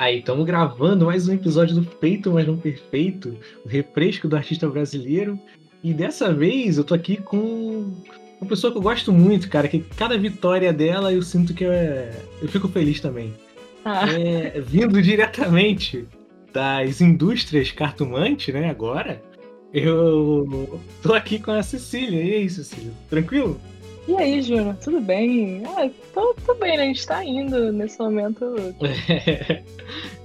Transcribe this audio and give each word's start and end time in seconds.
Aí, 0.00 0.20
estamos 0.20 0.46
gravando 0.46 1.04
mais 1.04 1.28
um 1.28 1.34
episódio 1.34 1.74
do 1.74 1.82
Feito, 1.82 2.32
mas 2.32 2.46
não 2.46 2.56
perfeito, 2.56 3.36
o 3.62 3.68
refresco 3.68 4.26
do 4.26 4.34
artista 4.34 4.66
brasileiro. 4.66 5.38
E 5.84 5.92
dessa 5.92 6.32
vez 6.32 6.78
eu 6.78 6.84
tô 6.84 6.94
aqui 6.94 7.18
com 7.18 7.92
uma 8.40 8.48
pessoa 8.48 8.72
que 8.72 8.78
eu 8.78 8.82
gosto 8.82 9.12
muito, 9.12 9.50
cara, 9.50 9.68
que 9.68 9.80
cada 9.80 10.16
vitória 10.16 10.72
dela 10.72 11.12
eu 11.12 11.20
sinto 11.20 11.52
que 11.52 11.64
eu, 11.64 11.70
eu 11.70 12.48
fico 12.48 12.66
feliz 12.68 12.98
também. 12.98 13.34
Ah. 13.84 14.10
É, 14.10 14.58
vindo 14.62 15.02
diretamente 15.02 16.08
das 16.50 17.02
indústrias 17.02 17.70
cartomante, 17.70 18.50
né, 18.52 18.70
agora, 18.70 19.22
eu 19.70 20.80
tô 21.02 21.12
aqui 21.12 21.38
com 21.38 21.50
a 21.50 21.62
Cecília. 21.62 22.24
E 22.24 22.34
aí, 22.36 22.48
Cecília? 22.48 22.92
Tranquilo? 23.10 23.60
E 24.08 24.16
aí, 24.16 24.42
Júnior, 24.42 24.76
tudo 24.82 25.00
bem? 25.00 25.62
Ah, 25.66 25.88
tô, 26.12 26.34
tô 26.46 26.54
bem, 26.54 26.76
né? 26.76 26.84
A 26.84 26.86
gente 26.86 27.06
tá 27.06 27.24
indo 27.24 27.72
nesse 27.72 27.98
momento. 27.98 28.54
É, 29.08 29.62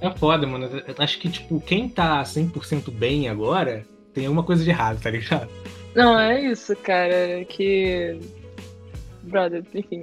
é 0.00 0.10
foda, 0.16 0.46
mano. 0.46 0.68
Acho 0.98 1.18
que, 1.18 1.28
tipo, 1.28 1.60
quem 1.60 1.88
tá 1.88 2.22
100% 2.22 2.90
bem 2.90 3.28
agora 3.28 3.84
tem 4.12 4.26
alguma 4.26 4.42
coisa 4.42 4.64
de 4.64 4.70
errado, 4.70 5.00
tá 5.00 5.10
ligado? 5.10 5.48
Não, 5.94 6.18
é 6.18 6.40
isso, 6.40 6.74
cara. 6.76 7.44
Que. 7.48 8.18
Brother, 9.22 9.64
enfim. 9.74 10.02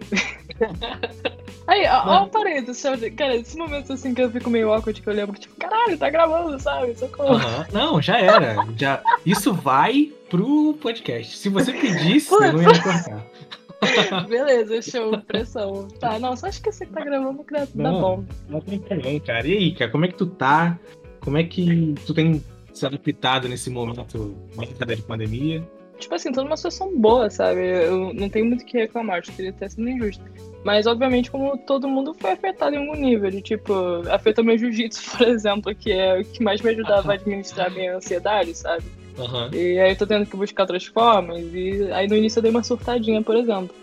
Aí, 1.66 1.88
ó, 1.88 2.24
ó 2.24 2.26
parede, 2.28 2.72
cara, 3.16 3.38
esse 3.38 3.58
momento 3.58 3.94
assim 3.94 4.14
que 4.14 4.22
eu 4.22 4.30
fico 4.30 4.50
meio 4.50 4.72
awkward, 4.72 5.02
que 5.02 5.08
eu 5.08 5.14
lembro, 5.14 5.40
tipo, 5.40 5.56
caralho, 5.56 5.98
tá 5.98 6.10
gravando, 6.10 6.60
sabe? 6.60 6.94
Socorro. 6.94 7.36
Uhum. 7.36 7.66
Não, 7.72 8.02
já 8.02 8.20
era. 8.20 8.68
Já... 8.78 9.02
Isso 9.26 9.54
vai 9.54 10.12
pro 10.30 10.78
podcast. 10.82 11.38
Se 11.38 11.48
você 11.48 11.72
pedisse, 11.72 12.34
eu 12.34 12.54
não 12.54 12.62
ia 12.62 12.82
cortar. 12.82 13.26
Beleza, 14.28 14.82
show, 14.82 15.18
pressão. 15.22 15.88
Tá, 16.00 16.20
não, 16.20 16.36
só 16.36 16.48
esqueci 16.48 16.86
que 16.86 16.94
tá 16.94 17.04
gravando 17.04 17.44
que 17.44 17.54
dá 17.54 17.68
não, 17.76 18.02
bom. 18.02 18.26
Não 18.50 18.62
tem 18.62 18.80
problema, 18.80 19.20
cara. 19.20 19.48
E 19.48 19.58
aí, 19.58 19.72
cara, 19.74 19.92
como 19.92 20.06
é 20.06 20.08
que 20.08 20.16
tu 20.16 20.28
tá? 20.28 20.80
Como 21.20 21.38
é 21.38 21.44
que 21.44 21.96
tu 22.06 22.14
tem 22.14 22.44
se 22.74 22.86
adaptado 22.86 23.48
nesse 23.48 23.70
momento 23.70 24.36
de 24.86 25.02
pandemia? 25.04 25.64
Tipo 26.00 26.16
assim, 26.16 26.32
tô 26.32 26.44
numa 26.44 26.58
situação 26.58 27.00
boa, 27.00 27.30
sabe? 27.30 27.62
Eu 27.62 28.14
não 28.14 28.28
tenho 28.28 28.46
muito 28.46 28.64
o 28.64 28.66
que 28.66 28.78
reclamar, 28.78 29.20
acho 29.20 29.32
que 29.32 29.38
teria 29.38 29.52
até 29.52 29.70
sido 29.70 29.88
injusto. 29.88 30.24
Mas, 30.64 30.88
obviamente, 30.88 31.30
como 31.30 31.58
todo 31.58 31.88
mundo 31.88 32.14
foi 32.14 32.32
afetado 32.32 32.76
em 32.76 32.80
algum 32.80 33.00
nível, 33.00 33.30
de 33.30 33.42
tipo, 33.42 33.74
afetou 34.10 34.44
meu 34.44 34.58
jiu-jitsu, 34.58 35.12
por 35.18 35.28
exemplo, 35.28 35.76
que 35.76 35.92
é 35.92 36.20
o 36.20 36.26
que 36.26 36.44
mais 36.44 36.62
me 36.62 36.72
ajudava 36.72 37.12
a 37.12 37.16
administrar 37.16 37.72
minha 37.72 37.96
ansiedade, 37.96 38.56
sabe? 38.56 38.84
Uhum. 39.18 39.50
E 39.54 39.80
aí 39.80 39.92
eu 39.92 39.98
tô 39.98 40.08
tendo 40.08 40.26
que 40.26 40.36
buscar 40.36 40.64
outras 40.64 40.86
formas. 40.86 41.42
E 41.54 41.92
aí 41.92 42.08
no 42.08 42.16
início 42.16 42.40
eu 42.40 42.44
dei 42.44 42.52
uma 42.52 42.64
surtadinha, 42.64 43.22
por 43.22 43.36
exemplo. 43.36 43.76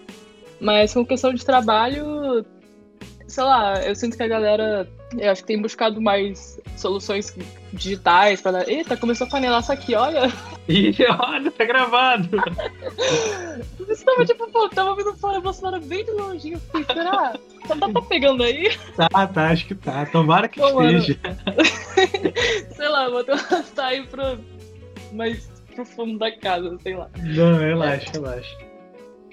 Mas 0.60 0.92
com 0.92 1.06
questão 1.06 1.32
de 1.32 1.44
trabalho, 1.44 2.44
sei 3.30 3.44
lá, 3.44 3.80
eu 3.82 3.94
sinto 3.94 4.16
que 4.16 4.22
a 4.22 4.28
galera, 4.28 4.88
eu 5.16 5.30
acho 5.30 5.42
que 5.42 5.46
tem 5.46 5.62
buscado 5.62 6.00
mais 6.00 6.60
soluções 6.76 7.34
digitais 7.72 8.40
para 8.40 8.52
dar. 8.52 8.68
Eita, 8.68 8.96
começou 8.96 9.26
a 9.26 9.30
panelar 9.30 9.60
isso 9.60 9.72
aqui, 9.72 9.94
olha. 9.94 10.30
Ih, 10.68 10.94
olha, 11.18 11.50
tá 11.50 11.64
gravado. 11.64 12.28
Você 13.78 14.04
tava 14.04 14.24
tipo, 14.24 14.50
pô, 14.50 14.68
tava 14.68 14.94
vindo 14.94 15.14
fora, 15.16 15.40
Bolsonaro 15.40 15.80
bem 15.80 16.04
de 16.04 16.10
longe. 16.10 16.52
Eu 16.52 16.60
fiquei, 16.60 16.84
será? 16.94 17.34
Tá, 17.66 17.76
tá, 17.76 17.88
tá, 17.88 18.02
pegando 18.02 18.42
aí? 18.42 18.70
Tá, 18.96 19.26
tá, 19.26 19.48
acho 19.48 19.66
que 19.66 19.74
tá. 19.74 20.06
Tomara 20.06 20.48
que 20.48 20.60
pô, 20.60 20.82
esteja. 20.82 21.18
sei 22.76 22.88
lá, 22.88 23.08
vou 23.08 23.24
tentar 23.24 23.62
sair 23.64 24.06
pro 24.06 24.38
mais 25.12 25.50
pro 25.74 25.84
fundo 25.84 26.18
da 26.18 26.30
casa, 26.30 26.76
sei 26.82 26.96
lá. 26.96 27.08
Não, 27.18 27.58
relaxa, 27.58 28.10
relaxa. 28.12 28.56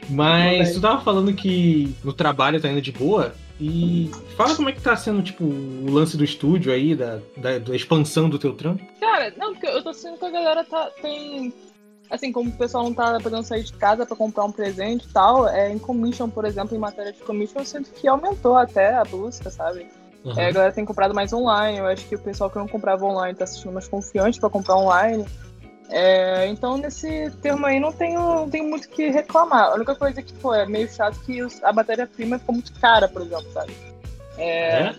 Mas 0.10 0.74
tu 0.74 0.82
tava 0.82 1.02
falando 1.02 1.34
que 1.34 1.94
no 2.04 2.14
trabalho 2.14 2.62
tá 2.62 2.70
indo 2.70 2.82
de 2.82 2.92
boa. 2.92 3.34
E 3.60 4.12
fala 4.36 4.56
como 4.56 4.70
é 4.70 4.72
que 4.72 4.82
tá 4.82 4.96
sendo, 4.96 5.24
tipo, 5.24 5.44
o 5.44 5.90
lance 5.90 6.16
do 6.16 6.24
estúdio 6.24 6.72
aí, 6.72 6.96
da, 6.96 7.20
da, 7.36 7.58
da 7.58 7.76
expansão 7.76 8.30
do 8.30 8.38
teu 8.38 8.54
trampo. 8.54 8.86
Cara, 9.00 9.34
não, 9.36 9.54
porque 9.54 9.66
eu 9.66 9.84
tô 9.84 9.92
sentindo 9.94 10.20
que 10.20 10.26
a 10.26 10.32
galera 10.32 10.64
tá, 10.64 10.92
tem. 11.02 11.52
Assim, 12.10 12.32
como 12.32 12.50
o 12.50 12.54
pessoal 12.54 12.84
não 12.84 12.94
tá 12.94 13.20
podendo 13.20 13.44
sair 13.44 13.64
de 13.64 13.74
casa 13.74 14.06
para 14.06 14.16
comprar 14.16 14.46
um 14.46 14.52
presente 14.52 15.06
e 15.06 15.12
tal, 15.12 15.48
é, 15.48 15.72
em 15.72 15.80
commission, 15.80 16.30
por 16.30 16.46
exemplo, 16.46 16.76
em 16.76 16.80
matéria 16.80 17.12
de 17.12 17.20
commission, 17.20 17.60
eu 17.60 17.66
sinto 17.66 17.90
que 17.92 18.08
aumentou 18.08 18.56
até 18.56 18.94
a 18.94 19.04
busca, 19.04 19.50
sabe? 19.50 19.88
Uhum. 20.24 20.40
É, 20.40 20.48
a 20.48 20.52
galera 20.52 20.72
tem 20.72 20.86
comprado 20.86 21.14
mais 21.14 21.34
online, 21.34 21.80
eu 21.80 21.86
acho 21.86 22.08
que 22.08 22.16
o 22.16 22.20
pessoal 22.20 22.50
que 22.50 22.58
não 22.58 22.68
comprava 22.68 23.04
online 23.06 23.36
tá 23.36 23.46
se 23.46 23.56
sentindo 23.56 23.74
mais 23.74 23.88
confiante 23.88 24.40
para 24.40 24.50
comprar 24.50 24.78
online. 24.78 25.26
É, 25.90 26.48
então, 26.48 26.78
nesse 26.78 27.32
termo 27.42 27.66
aí, 27.66 27.80
não 27.80 27.92
tenho, 27.92 28.20
não 28.20 28.50
tenho 28.50 28.66
muito 28.66 28.86
o 28.86 28.90
que 28.90 29.10
reclamar. 29.10 29.72
A 29.72 29.76
única 29.76 29.96
coisa 29.96 30.22
que 30.22 30.34
foi 30.34 30.60
é 30.60 30.66
meio 30.66 30.90
chato 30.90 31.20
que 31.26 31.40
a 31.64 31.72
matéria-prima 31.72 32.40
ficou 32.40 32.54
muito 32.54 32.74
cara, 32.80 33.08
por 33.08 33.22
exemplo, 33.22 33.48
sabe? 33.54 33.74
É, 34.38 34.94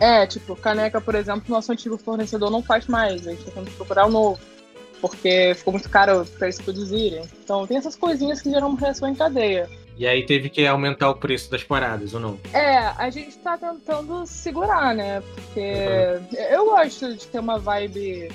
é? 0.00 0.22
é, 0.22 0.26
tipo, 0.26 0.56
caneca, 0.56 1.00
por 1.00 1.14
exemplo, 1.14 1.44
nosso 1.48 1.70
antigo 1.70 1.98
fornecedor 1.98 2.50
não 2.50 2.62
faz 2.62 2.86
mais. 2.86 3.26
A 3.26 3.30
gente 3.30 3.44
tá 3.44 3.52
tendo 3.54 3.70
que 3.70 3.76
procurar 3.76 4.06
um 4.06 4.10
novo. 4.10 4.40
Porque 5.00 5.54
ficou 5.54 5.72
muito 5.72 5.88
caro 5.88 6.26
para 6.36 6.46
eles 6.46 6.60
produzirem. 6.60 7.22
Então, 7.42 7.66
tem 7.66 7.78
essas 7.78 7.96
coisinhas 7.96 8.42
que 8.42 8.50
geram 8.50 8.68
uma 8.68 8.78
reação 8.78 9.08
em 9.08 9.14
cadeia. 9.14 9.68
E 9.96 10.06
aí 10.06 10.24
teve 10.24 10.48
que 10.48 10.66
aumentar 10.66 11.10
o 11.10 11.14
preço 11.14 11.50
das 11.50 11.62
paradas, 11.62 12.14
ou 12.14 12.20
não? 12.20 12.38
É, 12.52 12.78
a 12.78 13.10
gente 13.10 13.36
tá 13.38 13.56
tentando 13.58 14.26
segurar, 14.26 14.94
né? 14.94 15.22
Porque 15.34 15.60
uhum. 15.60 16.38
eu 16.50 16.64
gosto 16.66 17.14
de 17.14 17.26
ter 17.26 17.38
uma 17.38 17.58
vibe 17.58 18.30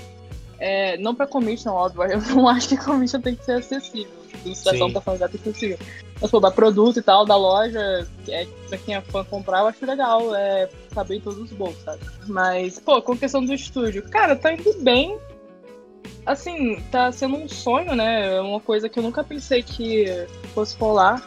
é, 0.60 0.98
não 0.98 1.14
pra 1.14 1.28
commission, 1.28 1.72
óbvio, 1.72 2.04
eu 2.04 2.22
não 2.36 2.48
acho 2.48 2.70
que 2.70 2.78
commission 2.78 3.22
tem 3.22 3.36
que 3.36 3.46
ser 3.46 3.54
acessível. 3.54 4.12
A 4.34 4.46
ilustração 4.46 4.92
tá 4.92 5.02
falando 5.02 5.30
que 5.30 5.38
tem 5.38 5.52
que 5.52 5.60
ser 5.60 5.76
acessível. 5.76 5.80
Mas, 6.22 6.32
pô, 6.32 6.40
da 6.40 6.52
produto 6.52 7.00
e 7.00 7.02
tal, 7.02 7.26
da 7.26 7.36
loja, 7.36 8.08
é, 8.30 8.48
pra 8.70 8.78
quem 8.78 8.96
é 8.96 9.02
fã 9.02 9.24
comprar, 9.24 9.60
eu 9.60 9.68
acho 9.68 9.86
legal 9.86 10.34
é, 10.36 10.70
saber 10.94 11.22
todos 11.22 11.40
os 11.40 11.52
bolsos, 11.52 11.84
sabe? 11.84 12.00
Mas, 12.28 12.80
pô, 12.80 13.02
com 13.02 13.18
questão 13.18 13.44
do 13.44 13.54
estúdio, 13.54 14.04
cara, 14.10 14.36
tá 14.36 14.54
indo 14.54 14.74
bem. 14.82 15.18
Assim, 16.26 16.82
tá 16.92 17.12
sendo 17.12 17.36
um 17.36 17.48
sonho, 17.48 17.96
né? 17.96 18.36
É 18.36 18.42
uma 18.42 18.60
coisa 18.60 18.90
que 18.90 18.98
eu 18.98 19.04
nunca 19.04 19.24
pensei 19.24 19.62
que 19.62 20.06
fosse 20.54 20.76
rolar. 20.78 21.22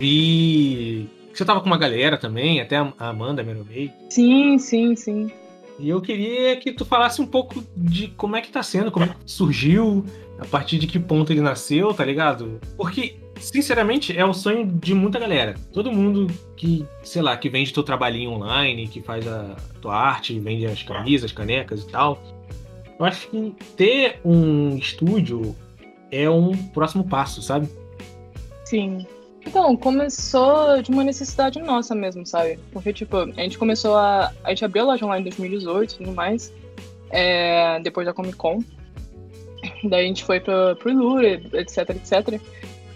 E 0.00 1.06
você 1.32 1.44
tava 1.44 1.60
com 1.60 1.66
uma 1.66 1.78
galera 1.78 2.16
também, 2.16 2.60
até 2.60 2.76
a 2.76 2.92
Amanda, 2.98 3.42
a 3.42 3.44
Meromei. 3.44 3.90
Sim, 4.10 4.58
sim, 4.58 4.94
sim. 4.94 5.32
E 5.78 5.88
eu 5.88 6.00
queria 6.00 6.56
que 6.56 6.72
tu 6.72 6.84
falasse 6.84 7.20
um 7.20 7.26
pouco 7.26 7.64
de 7.76 8.08
como 8.08 8.36
é 8.36 8.40
que 8.40 8.50
tá 8.50 8.62
sendo, 8.62 8.90
como 8.90 9.06
é 9.06 9.08
que 9.08 9.14
surgiu, 9.26 10.04
a 10.38 10.44
partir 10.44 10.78
de 10.78 10.86
que 10.86 10.98
ponto 10.98 11.32
ele 11.32 11.40
nasceu, 11.40 11.92
tá 11.92 12.04
ligado? 12.04 12.60
Porque, 12.76 13.16
sinceramente, 13.38 14.16
é 14.16 14.24
o 14.24 14.32
sonho 14.32 14.66
de 14.66 14.94
muita 14.94 15.18
galera. 15.18 15.54
Todo 15.72 15.92
mundo 15.92 16.28
que, 16.56 16.86
sei 17.02 17.22
lá, 17.22 17.36
que 17.36 17.48
vende 17.48 17.72
teu 17.72 17.82
trabalhinho 17.82 18.30
online, 18.30 18.86
que 18.86 19.02
faz 19.02 19.26
a 19.26 19.56
tua 19.80 19.96
arte, 19.96 20.38
vende 20.38 20.66
as 20.66 20.82
camisas, 20.82 21.32
canecas 21.32 21.82
e 21.82 21.88
tal. 21.88 22.22
Eu 22.98 23.04
acho 23.04 23.28
que 23.28 23.54
ter 23.76 24.20
um 24.24 24.76
estúdio 24.76 25.56
é 26.10 26.30
um 26.30 26.56
próximo 26.68 27.04
passo, 27.04 27.42
sabe? 27.42 27.68
Sim. 28.64 29.04
Então, 29.46 29.76
começou 29.76 30.80
de 30.82 30.90
uma 30.90 31.04
necessidade 31.04 31.60
nossa 31.60 31.94
mesmo, 31.94 32.26
sabe? 32.26 32.58
Porque, 32.72 32.92
tipo, 32.92 33.16
a 33.18 33.42
gente 33.42 33.58
começou 33.58 33.96
a. 33.96 34.32
A 34.42 34.50
gente 34.50 34.64
abriu 34.64 34.82
a 34.82 34.86
loja 34.86 35.04
online 35.04 35.22
em 35.22 35.30
2018 35.30 35.94
e 35.94 35.98
tudo 35.98 36.12
mais, 36.12 36.52
é, 37.10 37.78
depois 37.80 38.06
da 38.06 38.12
Comic 38.12 38.36
Con. 38.36 38.62
Daí 39.84 40.04
a 40.04 40.08
gente 40.08 40.24
foi 40.24 40.40
pro, 40.40 40.76
pro 40.76 40.92
Lure, 40.92 41.46
etc, 41.52 41.90
etc. 41.90 42.40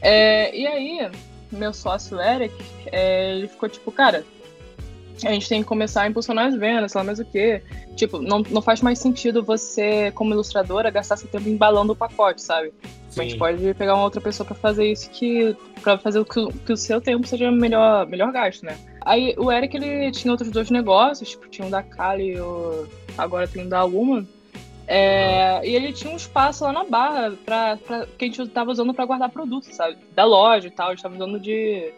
É, 0.01 0.55
e 0.57 0.67
aí, 0.67 1.11
meu 1.53 1.73
sócio 1.73 2.21
Eric, 2.21 2.55
é, 2.87 3.37
ele 3.37 3.49
ficou 3.49 3.69
tipo, 3.69 3.91
cara, 3.93 4.25
a 5.27 5.33
gente 5.33 5.49
tem 5.49 5.63
que 5.63 5.69
começar 5.69 6.03
a 6.03 6.09
impulsionar 6.09 6.47
as 6.47 6.55
vendas, 6.55 6.93
sei 6.93 6.99
lá 6.99 7.05
mais 7.05 7.19
o 7.19 7.25
quê. 7.25 7.63
Tipo, 7.97 8.21
não, 8.21 8.41
não 8.51 8.63
faz 8.63 8.81
mais 8.81 8.99
sentido 8.99 9.43
você, 9.43 10.13
como 10.13 10.33
ilustradora, 10.33 10.91
gastar 10.91 11.17
seu 11.17 11.29
tempo 11.29 11.49
embalando 11.49 11.93
o 11.93 11.97
pacote, 11.97 12.43
sabe? 12.43 12.73
Sim. 13.11 13.21
A 13.21 13.25
gente 13.25 13.39
pode 13.39 13.75
pegar 13.75 13.95
uma 13.95 14.05
outra 14.05 14.21
pessoa 14.21 14.47
para 14.47 14.55
fazer 14.55 14.91
isso 14.91 15.11
que 15.11 15.57
para 15.83 15.99
fazer 15.99 16.25
que, 16.25 16.53
que, 16.53 16.73
o 16.73 16.77
seu 16.77 17.01
tempo 17.01 17.27
seja 17.27 17.51
melhor 17.51 18.07
melhor 18.07 18.31
gasto, 18.31 18.65
né? 18.65 18.77
Aí 19.01 19.35
o 19.39 19.51
Eric 19.51 19.77
ele 19.77 20.11
tinha 20.13 20.31
outros 20.31 20.51
dois 20.51 20.71
negócios, 20.71 21.31
tipo, 21.31 21.49
tinha 21.49 21.67
um 21.67 21.71
da 21.71 21.83
Kali 21.83 22.35
e 22.35 22.41
o, 22.41 22.87
agora 23.17 23.49
tem 23.49 23.65
um 23.65 23.69
da 23.69 23.83
Luma. 23.85 24.27
É, 24.91 25.61
e 25.69 25.75
ele 25.75 25.93
tinha 25.93 26.11
um 26.11 26.17
espaço 26.17 26.65
lá 26.65 26.73
na 26.73 26.85
barra 26.85 27.35
pra, 27.45 27.77
pra, 27.77 28.07
que 28.07 28.25
a 28.25 28.29
gente 28.29 28.49
tava 28.49 28.71
usando 28.71 28.95
para 28.95 29.05
guardar 29.05 29.29
produtos, 29.29 29.75
sabe? 29.75 29.99
Da 30.15 30.25
loja 30.25 30.69
e 30.69 30.71
tal, 30.71 30.89
a 30.89 30.91
gente 30.95 31.03
tava 31.03 31.15
usando 31.15 31.39
de, 31.39 31.93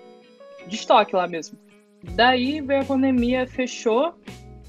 de 0.67 0.75
estoque 0.75 1.15
lá 1.15 1.29
mesmo. 1.29 1.57
Daí 2.03 2.61
veio 2.61 2.83
a 2.83 2.85
pandemia, 2.85 3.47
fechou, 3.47 4.15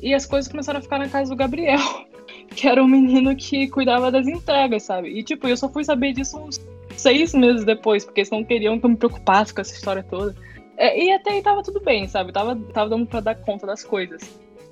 e 0.01 0.13
as 0.13 0.25
coisas 0.25 0.51
começaram 0.51 0.79
a 0.79 0.81
ficar 0.81 0.99
na 0.99 1.07
casa 1.07 1.29
do 1.29 1.35
Gabriel, 1.35 1.79
que 2.55 2.67
era 2.67 2.83
o 2.83 2.87
menino 2.87 3.35
que 3.35 3.67
cuidava 3.69 4.11
das 4.11 4.27
entregas, 4.27 4.83
sabe? 4.83 5.09
E 5.09 5.23
tipo, 5.23 5.47
eu 5.47 5.55
só 5.55 5.69
fui 5.69 5.83
saber 5.83 6.13
disso 6.13 6.37
uns 6.37 6.59
seis 6.97 7.33
meses 7.33 7.63
depois, 7.63 8.03
porque 8.03 8.21
eles 8.21 8.31
não 8.31 8.43
queriam 8.43 8.79
que 8.79 8.85
eu 8.85 8.89
me 8.89 8.97
preocupasse 8.97 9.53
com 9.53 9.61
essa 9.61 9.73
história 9.73 10.03
toda. 10.03 10.35
É, 10.77 11.03
e 11.03 11.11
até 11.11 11.31
aí 11.31 11.41
tava 11.41 11.61
tudo 11.61 11.79
bem, 11.79 12.07
sabe? 12.07 12.31
Tava, 12.31 12.55
tava 12.73 12.89
dando 12.89 13.05
pra 13.05 13.19
dar 13.19 13.35
conta 13.35 13.67
das 13.67 13.83
coisas. 13.83 14.21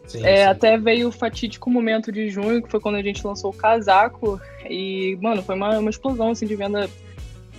Sim, 0.08 0.26
é, 0.26 0.38
sim. 0.38 0.44
Até 0.44 0.78
veio 0.78 1.10
o 1.10 1.12
fatídico 1.12 1.70
momento 1.70 2.12
de 2.12 2.30
junho, 2.30 2.64
que 2.64 2.70
foi 2.70 2.80
quando 2.80 2.96
a 2.96 3.02
gente 3.04 3.26
lançou 3.26 3.52
o 3.52 3.56
casaco. 3.56 4.42
E, 4.68 5.18
mano, 5.22 5.44
foi 5.44 5.56
uma, 5.56 5.78
uma 5.78 5.90
explosão 5.90 6.32
assim, 6.32 6.48
de 6.48 6.56
venda 6.56 6.90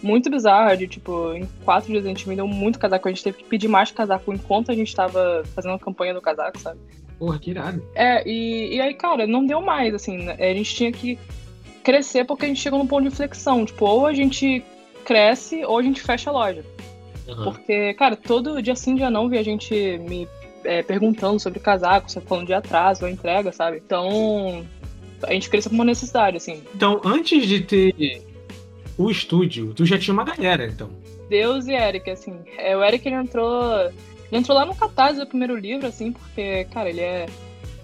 muito 0.02 0.31
bizarra, 0.31 0.76
de 0.76 0.87
tipo, 0.87 1.35
em 1.35 1.49
quatro 1.64 1.93
dias 1.93 2.05
a 2.05 2.08
gente 2.08 2.26
vendeu 2.26 2.47
muito 2.47 2.79
casaco, 2.79 3.08
a 3.08 3.11
gente 3.11 3.25
teve 3.25 3.38
que 3.38 3.44
pedir 3.44 3.69
mais 3.69 3.91
casaco 3.91 4.32
enquanto 4.32 4.70
a 4.70 4.75
gente 4.75 4.94
tava 4.94 5.43
fazendo 5.55 5.75
a 5.75 5.79
campanha 5.79 6.14
do 6.14 6.20
casaco, 6.20 6.58
sabe? 6.58 6.79
Porra, 7.19 7.38
que 7.38 7.50
irado. 7.50 7.82
É, 7.94 8.26
e, 8.26 8.76
e 8.76 8.81
aí, 8.81 8.94
cara, 8.94 9.26
não 9.26 9.47
deu 9.47 9.61
mais, 9.61 9.94
assim, 9.94 10.17
né? 10.17 10.37
a 10.38 10.55
gente 10.55 10.75
tinha 10.75 10.91
que 10.91 11.19
crescer 11.82 12.25
porque 12.25 12.47
a 12.47 12.49
gente 12.49 12.61
chegou 12.61 12.79
num 12.79 12.87
ponto 12.87 13.02
de 13.02 13.08
inflexão. 13.08 13.64
Tipo, 13.64 13.85
ou 13.85 14.06
a 14.06 14.14
gente 14.14 14.64
cresce 15.05 15.64
ou 15.64 15.79
a 15.79 15.82
gente 15.82 16.00
fecha 16.00 16.31
a 16.31 16.32
loja. 16.32 16.64
Uhum. 17.29 17.44
Porque, 17.44 17.94
cara, 17.94 18.17
todo 18.17 18.62
dia 18.62 18.75
sim, 18.75 18.94
dia 18.94 19.11
não, 19.11 19.29
vi 19.29 19.38
a 19.38 19.43
gente 19.43 19.75
me 19.99 20.26
é, 20.64 20.82
perguntando 20.82 21.38
sobre 21.38 21.61
casaco, 21.61 22.11
você 22.11 22.20
falando 22.20 22.46
de 22.46 22.55
atraso 22.55 23.05
ou 23.05 23.11
entrega, 23.11 23.53
sabe? 23.53 23.82
Então, 23.85 24.64
a 25.23 25.32
gente 25.32 25.50
cresceu 25.50 25.70
com 25.70 25.76
uma 25.76 25.85
necessidade, 25.85 26.37
assim. 26.37 26.62
Então, 26.75 27.00
antes 27.05 27.46
de 27.46 27.61
ter 27.61 28.23
o 29.05 29.11
estúdio, 29.11 29.73
tu 29.75 29.87
já 29.87 29.99
tinha 29.99 30.12
uma 30.12 30.25
galera, 30.25 30.67
então. 30.67 30.91
Deus 31.29 31.67
e 31.67 31.73
Eric, 31.73 32.11
assim. 32.11 32.38
É, 32.58 32.76
o 32.76 32.85
Eric, 32.85 33.06
ele 33.06 33.17
entrou... 33.17 33.81
Ele 33.85 34.38
entrou 34.38 34.56
lá 34.56 34.64
no 34.64 34.75
Catarse 34.75 35.19
do 35.19 35.26
primeiro 35.26 35.56
livro, 35.56 35.87
assim, 35.87 36.12
porque, 36.12 36.64
cara, 36.73 36.88
ele 36.88 37.00
é... 37.00 37.26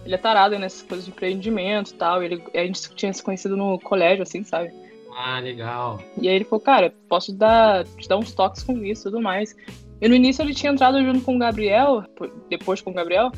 Ele 0.04 0.14
é 0.14 0.18
tarado 0.18 0.56
nessas 0.58 0.82
coisas 0.82 1.04
de 1.04 1.10
empreendimento 1.10 1.90
e 1.90 1.94
tal. 1.94 2.22
Ele, 2.22 2.40
a 2.54 2.58
gente 2.58 2.94
tinha 2.94 3.12
se 3.12 3.22
conhecido 3.22 3.56
no 3.56 3.78
colégio, 3.80 4.22
assim, 4.22 4.44
sabe? 4.44 4.70
Ah, 5.16 5.40
legal. 5.40 6.00
E 6.20 6.28
aí 6.28 6.36
ele 6.36 6.44
falou, 6.44 6.60
cara, 6.60 6.94
posso 7.08 7.32
dar, 7.32 7.84
te 7.84 8.06
dar 8.06 8.18
uns 8.18 8.32
toques 8.32 8.62
com 8.62 8.84
isso 8.84 9.08
e 9.08 9.10
tudo 9.10 9.20
mais. 9.20 9.56
E 10.00 10.08
no 10.08 10.14
início 10.14 10.42
ele 10.42 10.54
tinha 10.54 10.70
entrado 10.70 11.02
junto 11.02 11.22
com 11.22 11.34
o 11.34 11.38
Gabriel, 11.38 12.04
depois 12.50 12.80
com 12.82 12.90
o 12.90 12.94
Gabriel, 12.94 13.32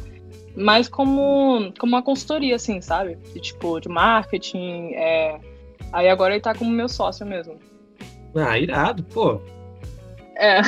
mas 0.56 0.88
como, 0.88 1.72
como 1.78 1.92
uma 1.94 2.02
consultoria, 2.02 2.56
assim, 2.56 2.80
sabe? 2.80 3.16
De, 3.32 3.40
tipo, 3.40 3.80
de 3.80 3.88
marketing. 3.88 4.92
É... 4.94 5.38
Aí 5.92 6.08
agora 6.08 6.34
ele 6.34 6.42
tá 6.42 6.54
como 6.54 6.70
meu 6.70 6.88
sócio 6.88 7.24
mesmo. 7.24 7.56
Ah, 8.34 8.58
irado, 8.58 9.02
pô. 9.04 9.40
É. 10.36 10.60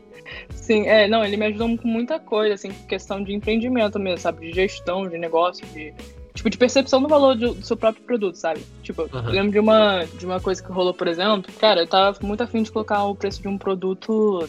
Sim, 0.54 0.86
é, 0.86 1.08
não, 1.08 1.24
ele 1.24 1.36
me 1.36 1.46
ajudou 1.46 1.76
com 1.76 1.88
muita 1.88 2.18
coisa, 2.18 2.54
assim, 2.54 2.70
questão 2.88 3.22
de 3.22 3.34
empreendimento 3.34 3.98
mesmo, 3.98 4.18
sabe? 4.18 4.48
De 4.48 4.52
gestão, 4.52 5.08
de 5.08 5.18
negócio, 5.18 5.66
de. 5.68 5.92
Tipo, 6.34 6.48
de 6.48 6.56
percepção 6.56 7.02
do 7.02 7.08
valor 7.08 7.36
do, 7.36 7.52
do 7.52 7.66
seu 7.66 7.76
próprio 7.76 8.02
produto, 8.04 8.36
sabe? 8.36 8.64
Tipo, 8.82 9.02
uhum. 9.02 9.26
eu 9.26 9.30
lembro 9.30 9.52
de 9.52 9.58
uma, 9.58 10.04
de 10.04 10.24
uma 10.24 10.40
coisa 10.40 10.62
que 10.62 10.72
rolou, 10.72 10.94
por 10.94 11.06
exemplo. 11.06 11.52
Cara, 11.60 11.80
eu 11.82 11.86
tava 11.86 12.18
muito 12.22 12.42
afim 12.42 12.62
de 12.62 12.72
colocar 12.72 13.04
o 13.04 13.14
preço 13.14 13.42
de 13.42 13.48
um 13.48 13.58
produto. 13.58 14.48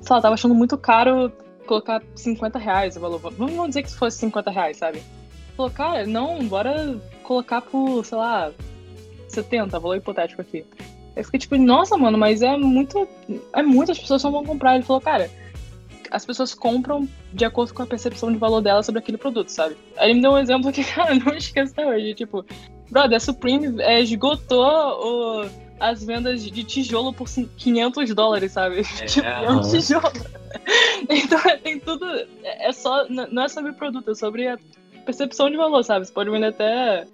Sei 0.00 0.14
lá, 0.14 0.20
tava 0.20 0.34
achando 0.34 0.54
muito 0.54 0.76
caro 0.76 1.32
colocar 1.66 2.02
50 2.14 2.58
reais 2.58 2.96
o 2.96 3.00
valor. 3.00 3.18
Vamos 3.18 3.68
dizer 3.68 3.82
que 3.82 3.90
fosse 3.94 4.18
50 4.18 4.50
reais, 4.50 4.76
sabe? 4.76 5.02
Falou, 5.56 5.70
cara, 5.70 6.06
não, 6.06 6.44
bora 6.44 7.00
colocar 7.22 7.62
por, 7.62 8.04
sei 8.04 8.18
lá, 8.18 8.52
70, 9.28 9.78
valor 9.78 9.96
hipotético 9.96 10.42
aqui. 10.42 10.64
Eu 11.16 11.24
fiquei 11.24 11.40
tipo, 11.40 11.56
nossa, 11.56 11.96
mano, 11.96 12.16
mas 12.16 12.42
é 12.42 12.56
muito. 12.56 13.08
É 13.52 13.62
muitas 13.62 13.98
pessoas 13.98 14.22
só 14.22 14.30
vão 14.30 14.44
comprar. 14.44 14.74
Ele 14.74 14.84
falou, 14.84 15.00
cara, 15.00 15.30
as 16.10 16.24
pessoas 16.24 16.54
compram 16.54 17.08
de 17.32 17.44
acordo 17.44 17.72
com 17.72 17.82
a 17.82 17.86
percepção 17.86 18.32
de 18.32 18.38
valor 18.38 18.60
dela 18.60 18.82
sobre 18.82 19.00
aquele 19.00 19.16
produto, 19.16 19.48
sabe? 19.48 19.76
Aí 19.96 20.08
ele 20.08 20.14
me 20.14 20.22
deu 20.22 20.32
um 20.32 20.38
exemplo 20.38 20.72
que, 20.72 20.82
cara, 20.92 21.14
não 21.14 21.34
esqueço 21.34 21.72
até 21.72 21.86
hoje. 21.86 22.14
Tipo, 22.14 22.44
brother, 22.90 23.16
a 23.16 23.20
Supreme 23.20 23.80
é, 23.82 24.00
esgotou 24.00 24.64
o, 24.64 25.50
as 25.78 26.04
vendas 26.04 26.44
de 26.44 26.64
tijolo 26.64 27.12
por 27.12 27.28
500 27.28 28.14
dólares, 28.14 28.52
sabe? 28.52 28.80
É, 28.80 28.82
tipo, 29.06 29.26
é 29.26 29.50
um 29.50 29.60
tijolo. 29.60 30.12
então 31.08 31.40
tem 31.62 31.78
tudo. 31.78 32.04
É 32.44 32.72
só. 32.72 33.06
Não 33.08 33.42
é 33.42 33.48
sobre 33.48 33.72
produto, 33.72 34.10
é 34.10 34.14
sobre 34.14 34.48
a 34.48 34.58
percepção 35.04 35.50
de 35.50 35.56
valor, 35.56 35.82
sabe? 35.82 36.06
Você 36.06 36.12
pode 36.12 36.30
vender 36.30 36.46
até 36.46 37.06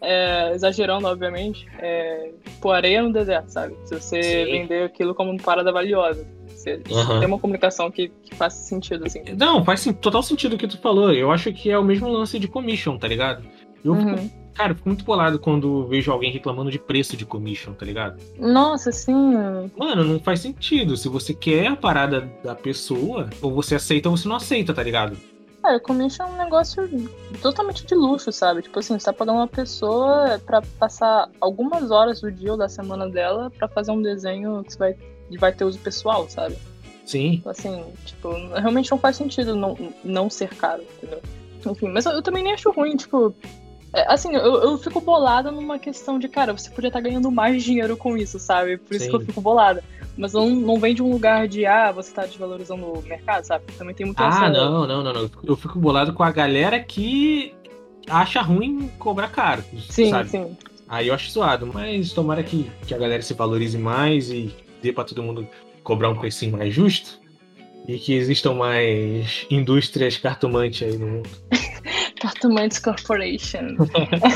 é, 0.00 0.52
exagerando, 0.54 1.06
obviamente, 1.06 1.66
é, 1.78 2.30
por 2.60 2.74
areia 2.74 3.02
no 3.02 3.12
deserto, 3.12 3.48
sabe? 3.48 3.76
Se 3.84 3.94
você 3.94 4.22
Sim. 4.22 4.52
vender 4.52 4.84
aquilo 4.84 5.14
como 5.14 5.30
uma 5.30 5.40
parada 5.40 5.70
valiosa. 5.72 6.26
Você, 6.46 6.82
uhum. 6.90 7.18
Tem 7.18 7.26
uma 7.26 7.38
comunicação 7.38 7.90
que, 7.90 8.08
que 8.22 8.34
faz 8.34 8.54
sentido, 8.54 9.06
assim. 9.06 9.22
Não, 9.36 9.64
faz 9.64 9.84
total 10.00 10.22
sentido 10.22 10.54
o 10.54 10.58
que 10.58 10.68
tu 10.68 10.78
falou. 10.78 11.12
Eu 11.12 11.30
acho 11.30 11.52
que 11.52 11.70
é 11.70 11.78
o 11.78 11.84
mesmo 11.84 12.08
lance 12.08 12.38
de 12.38 12.48
commission, 12.48 12.98
tá 12.98 13.08
ligado? 13.08 13.42
Eu 13.82 13.92
uhum. 13.92 14.18
fico, 14.18 14.30
cara, 14.54 14.72
eu 14.72 14.76
fico 14.76 14.88
muito 14.88 15.04
bolado 15.04 15.38
quando 15.38 15.86
vejo 15.86 16.12
alguém 16.12 16.30
reclamando 16.30 16.70
de 16.70 16.78
preço 16.78 17.16
de 17.16 17.24
commission, 17.24 17.72
tá 17.72 17.86
ligado? 17.86 18.20
Nossa, 18.38 18.92
sim. 18.92 19.32
Mano, 19.76 20.04
não 20.04 20.20
faz 20.20 20.40
sentido. 20.40 20.98
Se 20.98 21.08
você 21.08 21.32
quer 21.32 21.68
a 21.68 21.76
parada 21.76 22.30
da 22.44 22.54
pessoa, 22.54 23.30
ou 23.40 23.54
você 23.54 23.74
aceita 23.74 24.10
ou 24.10 24.16
você 24.16 24.28
não 24.28 24.36
aceita, 24.36 24.74
tá 24.74 24.82
ligado? 24.82 25.16
Cara, 25.62 25.78
commission 25.78 26.26
é 26.26 26.30
um 26.30 26.36
negócio 26.38 26.88
totalmente 27.42 27.84
de 27.84 27.94
luxo, 27.94 28.32
sabe? 28.32 28.62
Tipo 28.62 28.78
assim, 28.78 28.98
você 28.98 29.04
tá 29.04 29.12
pagando 29.12 29.36
uma 29.36 29.48
pessoa 29.48 30.40
pra 30.44 30.62
passar 30.78 31.28
algumas 31.38 31.90
horas 31.90 32.20
do 32.20 32.32
dia 32.32 32.52
ou 32.52 32.58
da 32.58 32.68
semana 32.68 33.08
dela 33.08 33.50
pra 33.50 33.68
fazer 33.68 33.90
um 33.90 34.00
desenho 34.00 34.64
que 34.64 34.78
vai, 34.78 34.96
vai 35.38 35.52
ter 35.52 35.64
uso 35.64 35.78
pessoal, 35.78 36.26
sabe? 36.30 36.56
Sim. 37.04 37.34
Então, 37.34 37.52
assim, 37.52 37.84
tipo, 38.06 38.30
realmente 38.54 38.90
não 38.90 38.98
faz 38.98 39.16
sentido 39.16 39.54
não, 39.54 39.76
não 40.02 40.30
ser 40.30 40.48
caro, 40.54 40.82
entendeu? 40.96 41.20
Enfim, 41.66 41.88
mas 41.88 42.06
eu, 42.06 42.12
eu 42.12 42.22
também 42.22 42.42
nem 42.42 42.54
acho 42.54 42.70
ruim, 42.70 42.96
tipo. 42.96 43.34
É, 43.92 44.10
assim, 44.10 44.34
eu, 44.34 44.62
eu 44.62 44.78
fico 44.78 45.00
bolada 45.00 45.50
numa 45.50 45.78
questão 45.78 46.18
de, 46.18 46.28
cara, 46.28 46.56
você 46.56 46.70
podia 46.70 46.88
estar 46.88 47.00
tá 47.00 47.02
ganhando 47.06 47.30
mais 47.30 47.62
dinheiro 47.62 47.96
com 47.96 48.16
isso, 48.16 48.38
sabe? 48.38 48.78
Por 48.78 48.94
isso 48.94 49.04
Sim. 49.04 49.10
que 49.10 49.16
eu 49.16 49.20
fico 49.20 49.40
bolada 49.40 49.84
mas 50.16 50.32
não, 50.32 50.50
não 50.50 50.78
vem 50.78 50.94
de 50.94 51.02
um 51.02 51.10
lugar 51.10 51.48
de, 51.48 51.66
ah, 51.66 51.92
você 51.92 52.12
tá 52.12 52.26
desvalorizando 52.26 52.84
o 52.84 53.02
mercado, 53.02 53.44
sabe? 53.44 53.64
Também 53.78 53.94
tem 53.94 54.06
muito 54.06 54.20
Ah, 54.20 54.48
não, 54.50 54.86
não, 54.86 55.02
não, 55.02 55.12
não. 55.12 55.30
Eu 55.44 55.56
fico 55.56 55.78
bolado 55.78 56.12
com 56.12 56.22
a 56.22 56.30
galera 56.30 56.80
que 56.80 57.54
acha 58.08 58.40
ruim 58.40 58.90
cobrar 58.98 59.28
caro. 59.28 59.64
Sim, 59.88 60.10
sabe? 60.10 60.28
sim. 60.28 60.56
Aí 60.88 61.08
eu 61.08 61.14
acho 61.14 61.30
zoado, 61.30 61.66
mas 61.72 62.12
tomara 62.12 62.42
que, 62.42 62.68
que 62.86 62.92
a 62.92 62.98
galera 62.98 63.22
se 63.22 63.32
valorize 63.34 63.78
mais 63.78 64.30
e 64.30 64.52
dê 64.82 64.92
pra 64.92 65.04
todo 65.04 65.22
mundo 65.22 65.46
cobrar 65.84 66.10
um 66.10 66.16
precinho 66.16 66.56
mais 66.56 66.74
justo 66.74 67.20
e 67.86 67.98
que 67.98 68.12
existam 68.12 68.54
mais 68.54 69.46
indústrias 69.50 70.16
cartomantes 70.16 70.86
aí 70.86 70.98
no 70.98 71.06
mundo. 71.06 71.30
Cartomantes 72.20 72.78
Corporation. 72.78 73.76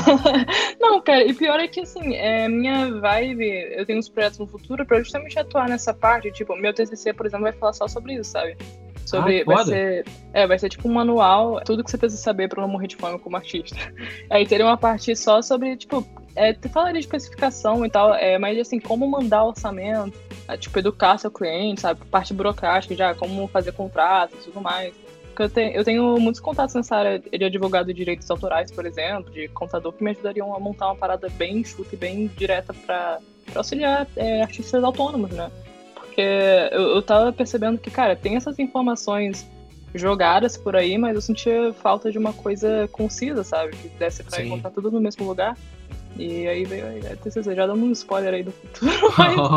não, 0.81 0.99
cara, 1.01 1.23
e 1.23 1.33
pior 1.33 1.59
é 1.59 1.67
que 1.67 1.81
assim, 1.81 2.15
é, 2.15 2.47
minha 2.49 2.91
vibe, 2.99 3.45
eu 3.77 3.85
tenho 3.85 3.99
uns 3.99 4.09
projetos 4.09 4.39
no 4.39 4.47
futuro 4.47 4.83
pra 4.85 4.99
justamente 4.99 5.37
atuar 5.37 5.69
nessa 5.69 5.93
parte. 5.93 6.31
Tipo, 6.31 6.55
meu 6.55 6.73
TCC, 6.73 7.13
por 7.13 7.27
exemplo, 7.27 7.43
vai 7.43 7.53
falar 7.53 7.73
só 7.73 7.87
sobre 7.87 8.15
isso, 8.15 8.31
sabe? 8.31 8.57
Sobre. 9.05 9.41
Ah, 9.41 9.45
vai, 9.45 9.65
ser, 9.65 10.05
é, 10.33 10.47
vai 10.47 10.57
ser 10.57 10.67
tipo 10.67 10.89
um 10.89 10.93
manual, 10.93 11.61
tudo 11.63 11.83
que 11.83 11.91
você 11.91 11.97
precisa 11.97 12.21
saber 12.21 12.49
pra 12.49 12.61
não 12.61 12.67
morrer 12.67 12.87
de 12.87 12.95
fome 12.95 13.19
como 13.19 13.37
artista. 13.37 13.77
Aí 14.31 14.47
teria 14.47 14.65
uma 14.65 14.77
parte 14.77 15.15
só 15.15 15.43
sobre, 15.43 15.77
tipo, 15.77 16.03
é, 16.35 16.55
falaria 16.69 16.99
de 16.99 17.05
especificação 17.05 17.85
e 17.85 17.89
tal, 17.89 18.15
é, 18.15 18.39
mas 18.39 18.57
assim, 18.57 18.79
como 18.79 19.07
mandar 19.07 19.43
orçamento, 19.43 20.17
é, 20.47 20.57
tipo, 20.57 20.79
educar 20.79 21.19
seu 21.19 21.29
cliente, 21.29 21.81
sabe? 21.81 22.03
Parte 22.05 22.33
burocrática 22.33 22.95
já, 22.95 23.13
como 23.13 23.47
fazer 23.47 23.73
contratos 23.73 24.39
e 24.41 24.43
tudo 24.45 24.59
mais. 24.59 25.04
Porque 25.35 25.43
eu 25.43 25.49
tenho, 25.49 25.71
eu 25.73 25.83
tenho 25.83 26.17
muitos 26.17 26.39
contatos 26.39 26.73
nessa 26.75 26.95
área 26.95 27.19
de 27.19 27.43
advogado 27.43 27.87
de 27.87 27.93
direitos 27.93 28.31
autorais, 28.31 28.71
por 28.71 28.85
exemplo, 28.85 29.29
de 29.29 29.49
contador, 29.49 29.91
que 29.91 30.01
me 30.01 30.11
ajudariam 30.11 30.55
a 30.55 30.59
montar 30.61 30.85
uma 30.87 30.95
parada 30.95 31.27
bem 31.27 31.57
enxuta 31.57 31.93
e 31.93 31.97
bem 31.97 32.27
direta 32.37 32.73
para 32.73 33.19
auxiliar 33.53 34.07
é, 34.15 34.41
artistas 34.41 34.81
autônomos, 34.81 35.31
né? 35.31 35.51
Porque 35.93 36.21
eu, 36.71 36.95
eu 36.95 37.01
tava 37.01 37.33
percebendo 37.33 37.77
que, 37.77 37.91
cara, 37.91 38.15
tem 38.15 38.37
essas 38.37 38.57
informações 38.59 39.45
jogadas 39.93 40.55
por 40.55 40.73
aí, 40.73 40.97
mas 40.97 41.15
eu 41.15 41.21
sentia 41.21 41.73
falta 41.73 42.09
de 42.09 42.17
uma 42.17 42.31
coisa 42.31 42.87
concisa, 42.93 43.43
sabe? 43.43 43.75
Que 43.75 43.89
desse 43.89 44.23
pra 44.23 44.37
Sim. 44.37 44.45
encontrar 44.45 44.71
tudo 44.71 44.89
no 44.89 45.01
mesmo 45.01 45.27
lugar. 45.27 45.57
E 46.17 46.47
aí 46.47 46.63
veio 46.63 46.85
a 47.11 47.15
TCC, 47.17 47.53
já 47.53 47.67
dando 47.67 47.83
um 47.83 47.91
spoiler 47.91 48.33
aí 48.33 48.43
do 48.43 48.53
futuro. 48.53 48.93
Mas... 49.17 49.37
Oh, 49.37 49.49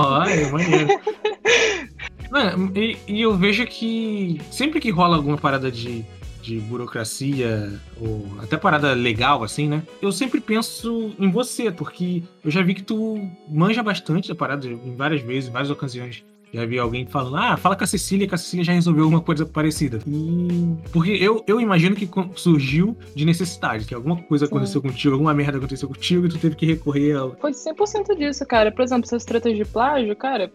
maneiro. 0.50 0.88
Mano, 2.30 2.70
e, 2.76 2.96
e, 3.06 3.22
eu 3.22 3.36
vejo 3.36 3.66
que 3.66 4.40
sempre 4.50 4.80
que 4.80 4.90
rola 4.90 5.16
alguma 5.16 5.38
parada 5.38 5.70
de, 5.70 6.04
de 6.42 6.58
burocracia, 6.60 7.80
ou 8.00 8.26
até 8.42 8.56
parada 8.56 8.92
legal, 8.92 9.42
assim, 9.42 9.68
né? 9.68 9.82
Eu 10.00 10.12
sempre 10.12 10.40
penso 10.40 11.14
em 11.18 11.30
você, 11.30 11.70
porque 11.70 12.22
eu 12.44 12.50
já 12.50 12.62
vi 12.62 12.74
que 12.74 12.82
tu 12.82 13.20
manja 13.48 13.82
bastante 13.82 14.28
da 14.28 14.34
parada 14.34 14.66
em 14.66 14.94
várias 14.94 15.22
vezes, 15.22 15.48
em 15.48 15.52
várias 15.52 15.70
ocasiões. 15.70 16.24
Já 16.52 16.64
vi 16.64 16.78
alguém 16.78 17.06
falando, 17.06 17.36
ah, 17.36 17.56
fala 17.58 17.76
com 17.76 17.84
a 17.84 17.86
Cecília, 17.86 18.26
que 18.26 18.34
a 18.34 18.38
Cecília 18.38 18.64
já 18.64 18.72
resolveu 18.72 19.04
alguma 19.04 19.20
coisa 19.20 19.44
parecida. 19.44 19.98
E... 20.06 20.76
Porque 20.90 21.10
eu, 21.10 21.44
eu 21.46 21.60
imagino 21.60 21.94
que 21.94 22.08
surgiu 22.36 22.96
de 23.14 23.26
necessidade, 23.26 23.84
que 23.84 23.94
alguma 23.94 24.16
coisa 24.16 24.46
Sim. 24.46 24.54
aconteceu 24.54 24.80
contigo, 24.80 25.14
alguma 25.14 25.34
merda 25.34 25.58
aconteceu 25.58 25.88
contigo 25.88 26.24
e 26.24 26.28
tu 26.30 26.38
teve 26.38 26.56
que 26.56 26.64
recorrer 26.64 27.16
a. 27.16 27.28
Foi 27.38 27.50
100% 27.50 28.16
disso, 28.16 28.46
cara. 28.46 28.72
Por 28.72 28.82
exemplo, 28.82 29.04
essas 29.04 29.26
tretas 29.26 29.54
de 29.54 29.64
plágio, 29.66 30.16
cara, 30.16 30.50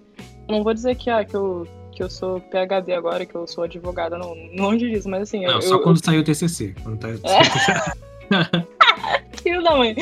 não 0.53 0.63
vou 0.63 0.73
dizer 0.73 0.95
que, 0.95 1.09
ah, 1.09 1.25
que 1.25 1.35
eu 1.35 1.67
que 1.93 2.01
eu 2.01 2.09
sou 2.09 2.41
PhD 2.41 2.93
agora, 2.93 3.25
que 3.25 3.35
eu 3.35 3.45
sou 3.45 3.63
advogada, 3.63 4.17
não, 4.17 4.35
longe 4.57 4.89
disso, 4.89 5.07
mas 5.07 5.23
assim. 5.23 5.45
Não, 5.45 5.53
eu, 5.53 5.61
só 5.61 5.75
eu, 5.75 5.81
quando 5.81 5.97
eu... 5.97 6.03
saiu 6.03 6.21
o 6.21 6.23
TCC. 6.23 6.73
Quando 6.83 6.97
tá... 6.97 7.09
É. 7.09 8.67
Filho 9.41 9.63
da 9.63 9.75
mãe. 9.75 9.95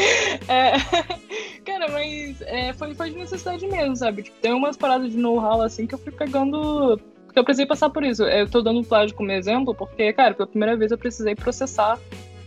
É... 0.47 0.73
Cara, 1.65 1.91
mas 1.91 2.41
é, 2.43 2.73
foi, 2.73 2.95
foi 2.95 3.11
de 3.11 3.17
necessidade 3.17 3.67
mesmo, 3.67 3.95
sabe? 3.95 4.23
Tipo, 4.23 4.37
tem 4.41 4.53
umas 4.53 4.77
paradas 4.77 5.11
de 5.11 5.17
know-how 5.17 5.61
assim 5.61 5.85
que 5.85 5.93
eu 5.93 5.99
fui 5.99 6.11
pegando. 6.11 6.99
Porque 7.25 7.39
eu 7.39 7.43
precisei 7.43 7.65
passar 7.65 7.89
por 7.89 8.03
isso. 8.03 8.23
Eu 8.23 8.49
tô 8.49 8.61
dando 8.61 8.79
o 8.79 8.85
plágio 8.85 9.15
como 9.15 9.31
exemplo, 9.31 9.75
porque, 9.75 10.11
cara, 10.13 10.33
pela 10.33 10.47
primeira 10.47 10.75
vez 10.75 10.91
eu 10.91 10.97
precisei 10.97 11.35
processar 11.35 11.99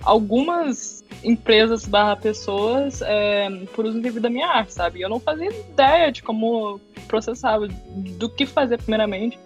algumas 0.03 1.04
empresas 1.23 1.87
barra 1.87 2.17
pessoas 2.17 3.01
é, 3.03 3.49
por 3.75 3.85
uso 3.85 4.01
devido 4.01 4.23
da 4.23 4.31
minha 4.31 4.49
arte, 4.49 4.73
sabe? 4.73 5.01
Eu 5.01 5.09
não 5.09 5.21
fazia 5.21 5.49
ideia 5.49 6.11
de 6.11 6.23
como 6.23 6.81
processava, 7.07 7.69
do 7.69 8.29
que 8.29 8.47
fazer 8.47 8.79
primeiramente. 8.79 9.39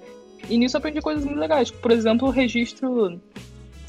E 0.49 0.57
nisso 0.57 0.77
eu 0.77 0.79
aprendi 0.79 1.01
coisas 1.01 1.25
muito 1.25 1.39
legais. 1.39 1.69
Tipo, 1.69 1.81
por 1.81 1.91
exemplo, 1.91 2.29
o 2.29 2.31
registro 2.31 3.21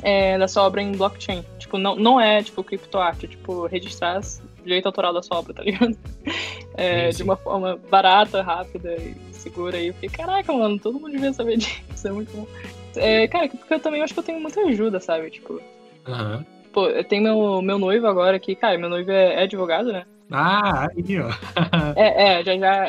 é, 0.01 0.37
da 0.37 0.47
sua 0.47 0.63
obra 0.63 0.81
em 0.81 0.91
blockchain. 0.91 1.43
Tipo, 1.57 1.77
não, 1.77 1.95
não 1.95 2.19
é 2.19 2.41
tipo 2.43 2.63
criptoarte, 2.63 3.25
é 3.25 3.29
tipo 3.29 3.65
registrar 3.67 4.21
direito 4.63 4.85
autoral 4.85 5.13
da 5.13 5.21
sua 5.21 5.39
obra, 5.39 5.53
tá 5.53 5.63
ligado? 5.63 5.97
É. 6.75 7.09
De 7.09 7.23
uma 7.23 7.35
forma 7.35 7.77
barata, 7.89 8.41
rápida 8.41 8.95
e 8.95 9.13
segura. 9.33 9.77
E 9.77 9.87
eu 9.87 9.93
fiquei, 9.95 10.07
caraca, 10.07 10.53
mano, 10.53 10.79
todo 10.79 10.97
mundo 10.97 11.11
devia 11.11 11.33
saber 11.33 11.57
disso, 11.59 12.07
é 12.07 12.11
muito 12.11 12.31
bom. 12.31 12.47
É, 12.95 13.27
cara, 13.27 13.49
porque 13.49 13.73
eu 13.73 13.79
também 13.81 14.01
acho 14.01 14.13
que 14.13 14.19
eu 14.21 14.23
tenho 14.23 14.39
muita 14.39 14.61
ajuda, 14.61 14.97
sabe? 15.01 15.29
Tipo. 15.29 15.61
Uhum. 16.07 16.45
Pô, 16.71 16.87
tem 17.03 17.21
meu, 17.21 17.61
meu 17.61 17.79
noivo 17.79 18.07
agora 18.07 18.37
aqui, 18.37 18.55
cara, 18.55 18.77
meu 18.77 18.89
noivo 18.89 19.11
é, 19.11 19.35
é 19.35 19.43
advogado, 19.43 19.91
né? 19.91 20.05
Ah, 20.31 20.87
aí, 20.87 21.19
ó. 21.19 21.29
é, 21.95 22.39
é, 22.39 22.43
já 22.43 22.57
já. 22.57 22.85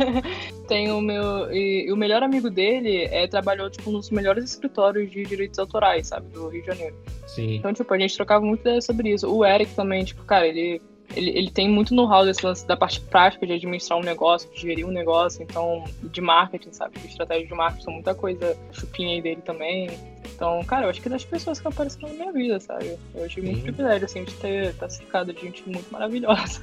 tem 0.66 0.90
o 0.90 1.00
meu. 1.00 1.52
E, 1.52 1.86
e, 1.86 1.92
o 1.92 1.96
melhor 1.96 2.22
amigo 2.22 2.48
dele 2.48 3.04
é, 3.04 3.26
trabalhou, 3.26 3.68
tipo, 3.68 3.90
nos 3.90 4.10
melhores 4.10 4.44
escritórios 4.44 5.10
de 5.10 5.22
direitos 5.24 5.58
autorais, 5.58 6.06
sabe, 6.06 6.30
do 6.30 6.48
Rio 6.48 6.62
de 6.62 6.68
Janeiro. 6.68 6.96
Sim. 7.26 7.56
Então, 7.56 7.72
tipo, 7.74 7.92
a 7.92 7.98
gente 7.98 8.16
trocava 8.16 8.44
muito 8.44 8.80
sobre 8.80 9.10
isso. 9.10 9.30
O 9.30 9.44
Eric 9.44 9.74
também, 9.74 10.04
tipo, 10.04 10.24
cara, 10.24 10.46
ele 10.46 10.80
ele, 11.14 11.30
ele 11.30 11.50
tem 11.50 11.68
muito 11.68 11.94
know-how 11.94 12.24
desse 12.24 12.44
lance 12.44 12.66
da 12.66 12.76
parte 12.76 13.00
prática 13.00 13.46
de 13.46 13.52
administrar 13.52 13.98
um 13.98 14.02
negócio, 14.02 14.48
de 14.52 14.60
gerir 14.60 14.86
um 14.86 14.90
negócio, 14.90 15.42
então, 15.42 15.84
de 16.02 16.20
marketing, 16.20 16.72
sabe? 16.72 16.98
De 16.98 17.06
estratégia 17.06 17.46
de 17.46 17.54
marketing, 17.54 17.82
então 17.82 17.94
muita 17.94 18.14
coisa 18.14 18.56
chupinha 18.72 19.14
aí 19.14 19.22
dele 19.22 19.42
também. 19.42 19.90
Então, 20.34 20.62
cara, 20.64 20.86
eu 20.86 20.90
acho 20.90 21.00
que 21.00 21.08
é 21.08 21.10
das 21.10 21.24
pessoas 21.24 21.60
que 21.60 21.68
apareceram 21.68 22.08
na 22.08 22.14
minha 22.14 22.32
vida, 22.32 22.60
sabe? 22.60 22.96
Eu 23.14 23.28
tive 23.28 23.48
muito 23.48 23.62
privilégio, 23.62 24.04
assim, 24.04 24.24
de 24.24 24.34
ter 24.34 24.70
estar 24.70 24.88
cercado 24.88 25.32
de 25.32 25.40
gente 25.40 25.68
muito 25.68 25.90
maravilhosa. 25.90 26.62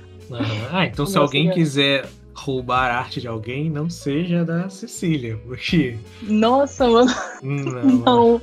Ah, 0.72 0.86
então 0.86 1.06
se 1.08 1.18
alguém 1.18 1.50
quiser 1.52 2.06
roubar 2.38 2.92
a 2.92 3.00
arte 3.00 3.20
de 3.20 3.28
alguém, 3.28 3.70
não 3.70 3.90
seja 3.90 4.46
da 4.46 4.70
Cecília, 4.70 5.40
porque. 5.46 5.98
Nossa, 6.22 6.88
mano. 6.88 7.12
Não. 7.42 7.82
não. 8.06 8.42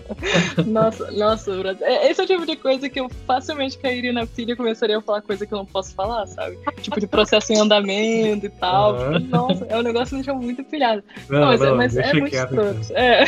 nossa, 0.67 1.11
nossa, 1.13 1.53
é, 1.81 2.11
Esse 2.11 2.21
é 2.21 2.25
o 2.25 2.27
tipo 2.27 2.45
de 2.45 2.57
coisa 2.57 2.89
que 2.89 2.99
eu 2.99 3.09
facilmente 3.25 3.79
cairia 3.79 4.13
na 4.13 4.27
pilha 4.27 4.53
e 4.53 4.57
começaria 4.57 4.99
a 4.99 5.01
falar 5.01 5.23
coisa 5.23 5.47
que 5.47 5.55
eu 5.55 5.59
não 5.59 5.67
posso 5.67 5.95
falar, 5.95 6.27
sabe? 6.27 6.59
Tipo 6.83 6.99
de 6.99 7.07
processo 7.07 7.53
em 7.53 7.61
andamento 7.61 8.47
e 8.47 8.51
tal. 8.51 8.97
Uhum. 8.97 9.21
Tipo, 9.21 9.31
nossa, 9.31 9.65
é 9.67 9.79
um 9.79 9.83
negócio 9.83 10.09
que 10.09 10.17
me 10.17 10.23
deixa 10.23 10.35
muito 10.35 10.65
pilhado. 10.65 11.05
Não, 11.29 11.41
não, 11.41 11.47
mas, 11.47 11.61
é, 11.61 11.67
não, 11.67 11.77
mas 11.77 11.97
é 11.97 12.13
muito 12.15 12.35
escroto. 12.35 12.81
Então. 12.83 12.97
É. 12.97 13.25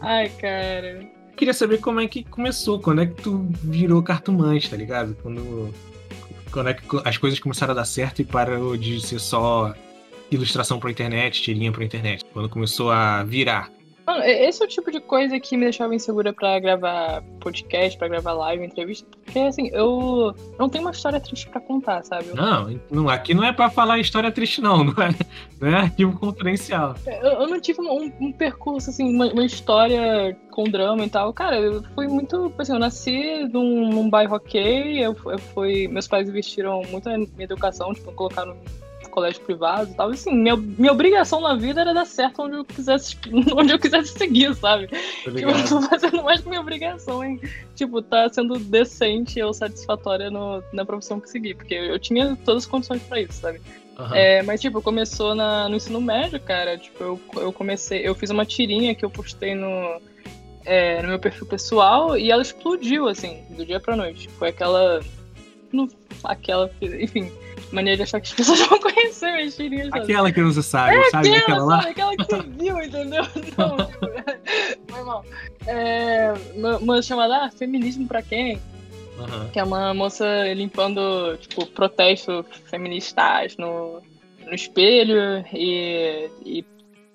Ai, 0.00 0.28
cara. 0.40 1.06
Queria 1.36 1.52
saber 1.52 1.78
como 1.78 2.00
é 2.00 2.06
que 2.06 2.24
começou, 2.24 2.78
quando 2.78 3.02
é 3.02 3.06
que 3.06 3.20
tu 3.20 3.46
virou 3.62 4.02
cartomante, 4.02 4.70
tá 4.70 4.76
ligado? 4.76 5.16
Quando 5.20 5.74
quando 6.54 6.68
é 6.68 6.74
que 6.74 6.86
as 7.04 7.18
coisas 7.18 7.40
começaram 7.40 7.72
a 7.72 7.74
dar 7.74 7.84
certo 7.84 8.22
e 8.22 8.24
parou 8.24 8.76
de 8.76 9.00
ser 9.00 9.18
só 9.18 9.74
ilustração 10.30 10.78
pra 10.78 10.88
internet, 10.88 11.42
tirinha 11.42 11.72
pra 11.72 11.84
internet. 11.84 12.24
Quando 12.32 12.48
começou 12.48 12.92
a 12.92 13.24
virar. 13.24 13.70
Mano, 14.06 14.22
esse 14.24 14.62
é 14.62 14.66
o 14.66 14.68
tipo 14.68 14.90
de 14.90 15.00
coisa 15.00 15.40
que 15.40 15.56
me 15.56 15.64
deixava 15.64 15.94
insegura 15.94 16.32
para 16.32 16.58
gravar 16.58 17.22
podcast, 17.40 17.98
para 17.98 18.08
gravar 18.08 18.32
live, 18.32 18.64
entrevista, 18.64 19.06
porque 19.24 19.38
assim, 19.38 19.70
eu 19.72 20.34
não 20.58 20.68
tenho 20.68 20.84
uma 20.84 20.90
história 20.90 21.18
triste 21.18 21.48
para 21.48 21.60
contar, 21.60 22.04
sabe? 22.04 22.26
Não, 22.34 22.78
não, 22.90 23.08
aqui 23.08 23.32
não 23.32 23.42
é 23.44 23.52
para 23.52 23.70
falar 23.70 23.98
história 23.98 24.30
triste, 24.30 24.60
não, 24.60 24.84
não 24.84 25.02
é, 25.02 25.14
não 25.58 25.68
é 25.68 25.74
arquivo 25.74 26.18
confidencial. 26.18 26.94
Eu, 27.06 27.32
eu 27.32 27.48
não 27.48 27.60
tive 27.60 27.80
um, 27.80 28.12
um 28.20 28.32
percurso, 28.32 28.90
assim, 28.90 29.14
uma, 29.14 29.26
uma, 29.32 29.44
história 29.44 30.36
com 30.50 30.64
drama 30.64 31.04
e 31.04 31.10
tal. 31.10 31.32
Cara, 31.32 31.58
eu 31.58 31.82
fui 31.94 32.06
muito, 32.06 32.52
assim, 32.58 32.72
eu 32.72 32.78
nasci 32.78 33.48
num, 33.52 33.88
num 33.88 34.10
bairro 34.10 34.36
ok, 34.36 35.04
eu, 35.04 35.16
eu 35.26 35.38
fui, 35.38 35.88
meus 35.88 36.06
pais 36.06 36.28
investiram 36.28 36.82
muito 36.90 37.08
na 37.08 37.16
minha 37.16 37.30
educação, 37.38 37.94
tipo, 37.94 38.12
colocaram 38.12 38.56
colégio 39.14 39.40
privado 39.42 39.92
e 39.92 39.94
tal. 39.94 40.10
E, 40.10 40.14
assim, 40.14 40.34
minha, 40.34 40.56
minha 40.56 40.90
obrigação 40.90 41.40
na 41.40 41.54
vida 41.54 41.80
era 41.80 41.94
dar 41.94 42.04
certo 42.04 42.42
onde 42.42 42.56
eu 42.56 42.64
quisesse, 42.64 43.16
onde 43.56 43.72
eu 43.72 43.78
quisesse 43.78 44.18
seguir, 44.18 44.52
sabe? 44.56 44.88
Tipo, 44.88 45.38
eu 45.38 45.68
tô 45.68 45.80
fazendo 45.82 46.22
mais 46.24 46.40
que 46.40 46.48
minha 46.48 46.60
obrigação 46.60 47.22
em, 47.22 47.40
tipo, 47.76 48.02
tá 48.02 48.28
sendo 48.28 48.58
decente 48.58 49.40
ou 49.40 49.54
satisfatória 49.54 50.30
no, 50.30 50.62
na 50.72 50.84
profissão 50.84 51.20
que 51.20 51.30
segui. 51.30 51.54
Porque 51.54 51.74
eu 51.74 51.98
tinha 51.98 52.36
todas 52.44 52.64
as 52.64 52.68
condições 52.68 53.02
pra 53.04 53.20
isso, 53.20 53.34
sabe? 53.34 53.60
Uhum. 53.96 54.14
É, 54.14 54.42
mas, 54.42 54.60
tipo, 54.60 54.82
começou 54.82 55.32
na, 55.36 55.68
no 55.68 55.76
ensino 55.76 56.00
médio, 56.00 56.40
cara. 56.40 56.76
Tipo, 56.76 57.04
eu, 57.04 57.20
eu 57.36 57.52
comecei. 57.52 58.06
Eu 58.06 58.16
fiz 58.16 58.30
uma 58.30 58.44
tirinha 58.44 58.96
que 58.96 59.04
eu 59.04 59.10
postei 59.10 59.54
no, 59.54 60.00
é, 60.64 61.00
no 61.02 61.08
meu 61.08 61.20
perfil 61.20 61.46
pessoal 61.46 62.16
e 62.16 62.32
ela 62.32 62.42
explodiu, 62.42 63.06
assim, 63.06 63.44
do 63.50 63.64
dia 63.64 63.78
pra 63.78 63.94
noite. 63.94 64.28
Foi 64.30 64.48
aquela. 64.48 65.00
No, 65.72 65.88
aquela. 66.24 66.68
Enfim 66.82 67.30
mania 67.72 67.96
de 67.96 68.02
achar 68.02 68.20
que 68.20 68.28
as 68.28 68.34
pessoas 68.34 68.60
vão 68.66 68.78
conhecer 68.78 69.32
minhas 69.32 69.56
tirinhas. 69.56 69.88
Aquela 69.92 70.32
que 70.32 70.42
você 70.42 70.62
sabe, 70.62 70.96
é 70.96 71.10
sabe? 71.10 71.28
Aquela, 71.28 71.42
aquela 71.42 71.64
lá? 71.64 71.76
Sabe, 71.78 71.90
aquela 71.90 72.16
que 72.16 72.24
você 72.24 72.42
viu, 72.42 72.82
entendeu? 72.82 73.22
Não, 73.58 73.76
tipo, 73.76 74.92
foi 74.92 75.04
mal. 75.04 75.24
É, 75.66 76.32
uma, 76.54 76.78
uma 76.78 77.02
chamada 77.02 77.44
ah, 77.44 77.50
Feminismo 77.50 78.06
pra 78.06 78.22
quem? 78.22 78.60
Uhum. 79.18 79.48
Que 79.52 79.58
é 79.58 79.64
uma 79.64 79.94
moça 79.94 80.24
limpando, 80.54 81.36
tipo, 81.38 81.66
protestos 81.66 82.44
feministas 82.68 83.56
no, 83.56 84.02
no 84.44 84.54
espelho 84.54 85.44
e, 85.52 86.28
e, 86.44 86.64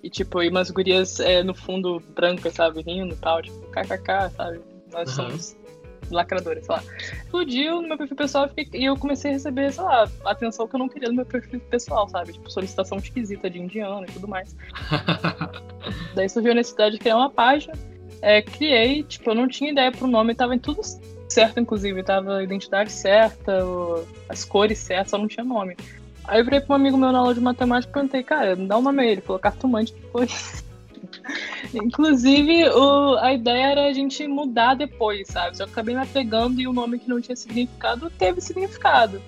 e, 0.04 0.10
tipo, 0.10 0.42
e 0.42 0.50
umas 0.50 0.72
gurias 0.72 1.20
é, 1.20 1.44
no 1.44 1.54
fundo 1.54 2.02
brancas, 2.16 2.54
sabe, 2.54 2.82
rindo 2.82 3.14
e 3.14 3.18
tal, 3.18 3.42
tipo, 3.42 3.60
kkk, 3.72 4.36
sabe? 4.36 4.62
Nós 4.92 5.10
uhum. 5.10 5.16
somos 5.16 5.58
lacradora, 6.14 6.62
sei 6.62 6.76
lá. 6.76 6.84
Explodiu 6.98 7.82
no 7.82 7.88
meu 7.88 7.98
perfil 7.98 8.16
pessoal 8.16 8.50
e 8.58 8.86
eu 8.86 8.96
comecei 8.98 9.32
a 9.32 9.34
receber, 9.34 9.72
sei 9.72 9.84
lá, 9.84 10.10
atenção 10.26 10.68
que 10.68 10.76
eu 10.76 10.80
não 10.80 10.90
queria 10.90 11.10
no 11.10 11.16
meu 11.16 11.26
perfil 11.26 11.60
pessoal, 11.60 12.08
sabe? 12.10 12.34
Tipo, 12.34 12.50
solicitação 12.52 12.98
esquisita 12.98 13.50
de 13.50 13.60
indiano 13.60 14.06
e 14.08 14.12
tudo 14.12 14.28
mais. 14.28 14.56
Daí 16.16 16.30
surgiu 16.30 16.52
a 16.52 16.56
necessidade 16.56 16.94
de 16.94 17.00
criar 17.00 17.18
uma 17.18 17.30
página. 17.30 17.74
É, 18.22 18.42
criei, 18.42 19.04
tipo, 19.04 19.30
eu 19.30 19.36
não 19.36 19.48
tinha 19.48 19.72
ideia 19.72 19.92
pro 19.92 20.08
nome, 20.08 20.36
tava 20.36 20.54
em 20.54 20.60
tudo 20.60 20.82
certo, 21.30 21.60
inclusive. 21.60 22.04
Tava 22.04 22.38
a 22.38 22.44
identidade 22.44 22.92
certa, 22.92 23.64
as 24.28 24.44
cores 24.44 24.78
certas, 24.80 25.12
só 25.12 25.18
não 25.18 25.28
tinha 25.28 25.44
nome. 25.44 25.78
Aí 26.26 26.40
eu 26.40 26.44
virei 26.44 26.60
pra 26.60 26.74
um 26.74 26.76
amigo 26.76 26.98
meu 26.98 27.12
na 27.12 27.20
aula 27.20 27.34
de 27.34 27.42
matemática 27.42 27.90
e 27.90 27.94
perguntei, 27.94 28.24
cara, 28.24 28.56
me 28.56 28.68
dá 28.68 28.78
um 28.78 28.82
nome 28.82 29.02
aí. 29.02 29.10
Ele 29.10 29.22
falou, 29.22 29.40
cartomante, 29.40 29.94
que 29.94 30.02
foi 30.12 30.28
Inclusive, 31.74 32.70
o, 32.70 33.18
a 33.18 33.34
ideia 33.34 33.72
era 33.72 33.88
a 33.88 33.94
gente 33.94 34.28
mudar 34.28 34.76
depois, 34.76 35.28
sabe? 35.28 35.58
Só 35.58 35.66
que 35.66 35.72
acabei 35.72 35.96
me 35.96 36.02
apegando 36.02 36.60
e 36.60 36.68
o 36.68 36.74
nome 36.74 37.00
que 37.00 37.10
não 37.10 37.22
tinha 37.22 37.36
significado 37.36 38.10
teve 38.10 38.42
significado. 38.42 39.22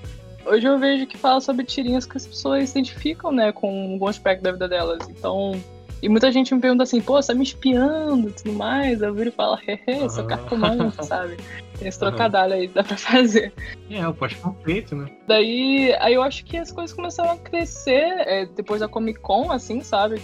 Hoje 0.45 0.67
eu 0.67 0.79
vejo 0.79 1.05
que 1.05 1.17
fala 1.17 1.39
sobre 1.39 1.65
tirinhas 1.65 2.05
que 2.05 2.17
as 2.17 2.25
pessoas 2.25 2.69
se 2.69 2.79
identificam, 2.79 3.31
né, 3.31 3.51
com 3.51 3.93
algum 3.93 4.07
aspecto 4.07 4.41
da 4.41 4.51
vida 4.51 4.67
delas. 4.67 5.07
Então, 5.07 5.61
e 6.01 6.09
muita 6.09 6.31
gente 6.31 6.53
me 6.53 6.59
pergunta 6.59 6.81
assim, 6.81 6.99
pô, 6.99 7.21
você 7.21 7.31
tá 7.31 7.37
me 7.37 7.43
espiando 7.43 8.29
e 8.29 8.31
tudo 8.31 8.53
mais. 8.53 9.01
Eu 9.01 9.13
viro 9.13 9.29
e 9.29 9.31
falo, 9.31 9.59
hehe, 9.67 10.09
sou 10.09 10.25
cartomante, 10.25 10.97
sabe? 11.05 11.37
Tem 11.77 11.87
esse 11.87 11.99
trocadilho 11.99 12.53
aí, 12.53 12.67
dá 12.67 12.83
pra 12.83 12.97
fazer. 12.97 13.53
É, 13.89 14.07
o 14.07 14.13
pode 14.13 14.35
feito, 14.63 14.95
né? 14.95 15.11
Daí, 15.27 15.95
aí 15.99 16.15
eu 16.15 16.23
acho 16.23 16.43
que 16.43 16.57
as 16.57 16.71
coisas 16.71 16.95
começaram 16.95 17.31
a 17.33 17.37
crescer 17.37 18.03
é, 18.25 18.45
depois 18.47 18.79
da 18.79 18.87
Comic 18.87 19.19
Con, 19.19 19.51
assim, 19.51 19.81
sabe? 19.81 20.19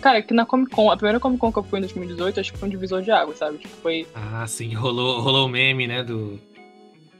Cara, 0.00 0.22
que 0.22 0.32
na 0.32 0.46
Comic 0.46 0.70
Con, 0.70 0.90
a 0.90 0.96
primeira 0.96 1.20
Comic 1.20 1.40
Con 1.40 1.52
que 1.52 1.58
eu 1.58 1.62
fui 1.62 1.78
em 1.78 1.82
2018, 1.82 2.40
acho 2.40 2.52
que 2.52 2.58
foi 2.58 2.68
um 2.68 2.70
divisor 2.70 3.02
de 3.02 3.10
água, 3.10 3.34
sabe? 3.34 3.58
Tipo, 3.58 3.74
foi. 3.76 4.06
Ah, 4.14 4.46
sim, 4.46 4.74
rolou, 4.74 5.20
rolou 5.20 5.46
o 5.46 5.48
meme, 5.48 5.86
né? 5.86 6.02
Do, 6.02 6.40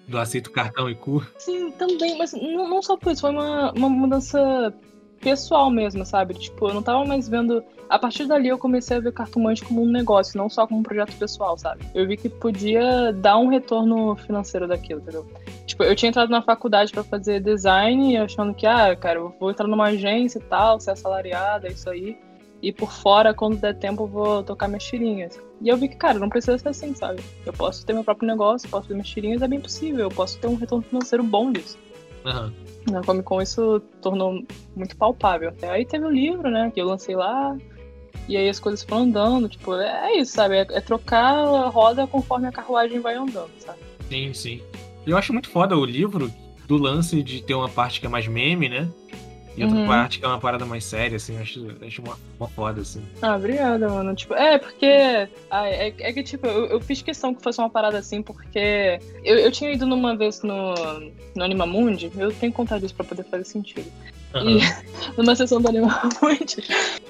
do 0.09 0.19
aceito 0.19 0.51
cartão 0.51 0.89
e 0.89 0.95
cu. 0.95 1.25
Sim, 1.39 1.71
também, 1.73 2.17
mas 2.17 2.33
não, 2.33 2.69
não 2.69 2.83
só 2.83 2.97
por 2.97 3.13
isso, 3.13 3.21
foi 3.21 3.31
uma, 3.31 3.73
uma 3.73 3.89
mudança 3.89 4.75
pessoal 5.21 5.71
mesmo, 5.71 6.05
sabe? 6.05 6.35
Tipo, 6.35 6.69
eu 6.69 6.75
não 6.75 6.83
tava 6.83 7.05
mais 7.05 7.29
vendo. 7.29 7.63
A 7.89 7.99
partir 7.99 8.25
dali 8.27 8.49
eu 8.49 8.59
comecei 8.59 8.97
a 8.97 9.01
ver 9.01 9.13
cartomante 9.13 9.65
como 9.65 9.83
um 9.83 9.91
negócio, 9.91 10.39
não 10.39 10.49
só 10.49 10.67
como 10.67 10.81
um 10.81 10.83
projeto 10.83 11.13
pessoal, 11.17 11.59
sabe? 11.59 11.85
Eu 11.95 12.07
vi 12.07 12.17
que 12.17 12.29
podia 12.29 13.13
dar 13.13 13.37
um 13.37 13.49
retorno 13.49 14.17
financeiro 14.17 14.67
daquilo, 14.67 15.01
entendeu? 15.01 15.27
Tipo, 15.67 15.85
eu 15.85 15.95
tinha 15.95 16.09
entrado 16.09 16.31
na 16.31 16.41
faculdade 16.41 16.93
para 16.93 17.05
fazer 17.05 17.41
design, 17.41 18.17
achando 18.17 18.55
que, 18.55 18.67
ah, 18.67 18.97
cara, 18.97 19.19
eu 19.19 19.35
vou 19.39 19.51
entrar 19.51 19.67
numa 19.67 19.87
agência 19.87 20.39
e 20.39 20.43
tal, 20.43 20.81
ser 20.81 20.93
assalariada, 20.93 21.69
é 21.69 21.73
isso 21.73 21.91
aí. 21.91 22.17
E 22.63 22.73
por 22.73 22.93
fora, 22.93 23.33
quando 23.33 23.57
der 23.59 23.75
tempo, 23.75 24.03
eu 24.05 24.07
vou 24.07 24.43
tocar 24.43 24.69
minhas 24.69 24.85
tirinhas. 24.85 25.41
E 25.61 25.69
eu 25.69 25.77
vi 25.77 25.89
que, 25.89 25.97
cara, 25.97 26.19
não 26.19 26.29
precisa 26.29 26.59
ser 26.59 26.69
assim, 26.69 26.95
sabe? 26.95 27.23
Eu 27.45 27.53
posso 27.53 27.85
ter 27.85 27.93
meu 27.93 28.05
próprio 28.05 28.27
negócio, 28.27 28.69
posso 28.69 28.89
ter 28.89 28.95
minhas 28.95 29.09
tirinhas, 29.09 29.43
é 29.43 29.49
bem 29.49 29.61
possível. 29.61 30.01
Eu 30.01 30.11
posso 30.11 30.39
ter 30.39 30.47
um 30.47 30.57
retorno 30.57 30.85
financeiro 30.85 31.25
bom 31.25 31.51
disso. 31.51 31.79
Uhum. 32.25 32.53
Na 32.91 33.03
Comic 33.03 33.25
Con 33.25 33.41
isso 33.41 33.81
tornou 34.01 34.43
muito 34.77 34.97
palpável. 34.97 35.53
Aí 35.63 35.87
teve 35.87 36.05
o 36.05 36.11
livro, 36.11 36.51
né, 36.51 36.71
que 36.73 36.81
eu 36.81 36.87
lancei 36.87 37.17
lá. 37.17 37.57
E 38.29 38.37
aí 38.37 38.49
as 38.49 38.61
coisas 38.61 38.83
foram 38.83 39.03
andando, 39.03 39.49
tipo, 39.49 39.75
é 39.75 40.17
isso, 40.17 40.33
sabe? 40.33 40.57
É, 40.57 40.67
é 40.71 40.81
trocar 40.81 41.35
a 41.35 41.69
roda 41.69 42.07
conforme 42.07 42.47
a 42.47 42.53
carruagem 42.53 43.01
vai 43.01 43.15
andando, 43.15 43.51
sabe? 43.59 43.79
Sim, 44.09 44.35
sim. 44.35 44.63
Eu 45.07 45.17
acho 45.17 45.33
muito 45.33 45.49
foda 45.49 45.77
o 45.77 45.85
livro 45.85 46.31
do 46.67 46.77
lance 46.77 47.23
de 47.23 47.43
ter 47.43 47.55
uma 47.55 47.69
parte 47.69 48.01
que 48.01 48.07
é 48.07 48.09
mais 48.09 48.29
meme, 48.29 48.69
né? 48.69 48.89
E 49.57 49.65
outra 49.65 49.79
uhum. 49.79 49.87
parte 49.87 50.19
que 50.19 50.25
é 50.25 50.29
uma 50.29 50.39
parada 50.39 50.65
mais 50.65 50.85
séria, 50.85 51.17
assim, 51.17 51.37
acho, 51.39 51.67
acho 51.85 52.03
uma, 52.03 52.17
uma 52.39 52.49
foda, 52.49 52.81
assim. 52.81 53.03
Ah, 53.21 53.37
obrigada, 53.37 53.89
mano. 53.89 54.15
Tipo, 54.15 54.35
é, 54.35 54.59
porque. 54.59 55.29
Ah, 55.51 55.69
é, 55.69 55.89
é, 55.99 56.13
que, 56.13 56.23
tipo, 56.23 56.47
eu, 56.47 56.67
eu, 56.67 56.81
fiz 56.81 57.03
questão 57.03 57.35
que 57.35 57.43
fosse 57.43 57.59
uma 57.59 57.69
parada 57.69 57.99
assim, 57.99 58.23
porque 58.23 59.01
eu, 59.25 59.39
eu 59.39 59.51
tinha 59.51 59.73
ido 59.73 59.87
numa 59.87 60.17
vez 60.17 60.43
no, 60.43 60.75
no 61.35 61.45
Animamundi, 61.45 62.11
eu 62.17 62.33
tenho 62.33 62.53
que 62.53 62.57
contar 62.57 62.79
disso 62.79 62.95
pra 62.95 63.05
poder 63.05 63.25
fazer 63.25 63.45
sentido. 63.45 63.91
Uhum. 64.35 64.59
E, 64.59 64.61
numa 65.19 65.35
sessão 65.35 65.61
do 65.61 65.69
Animamundi. 65.69 66.65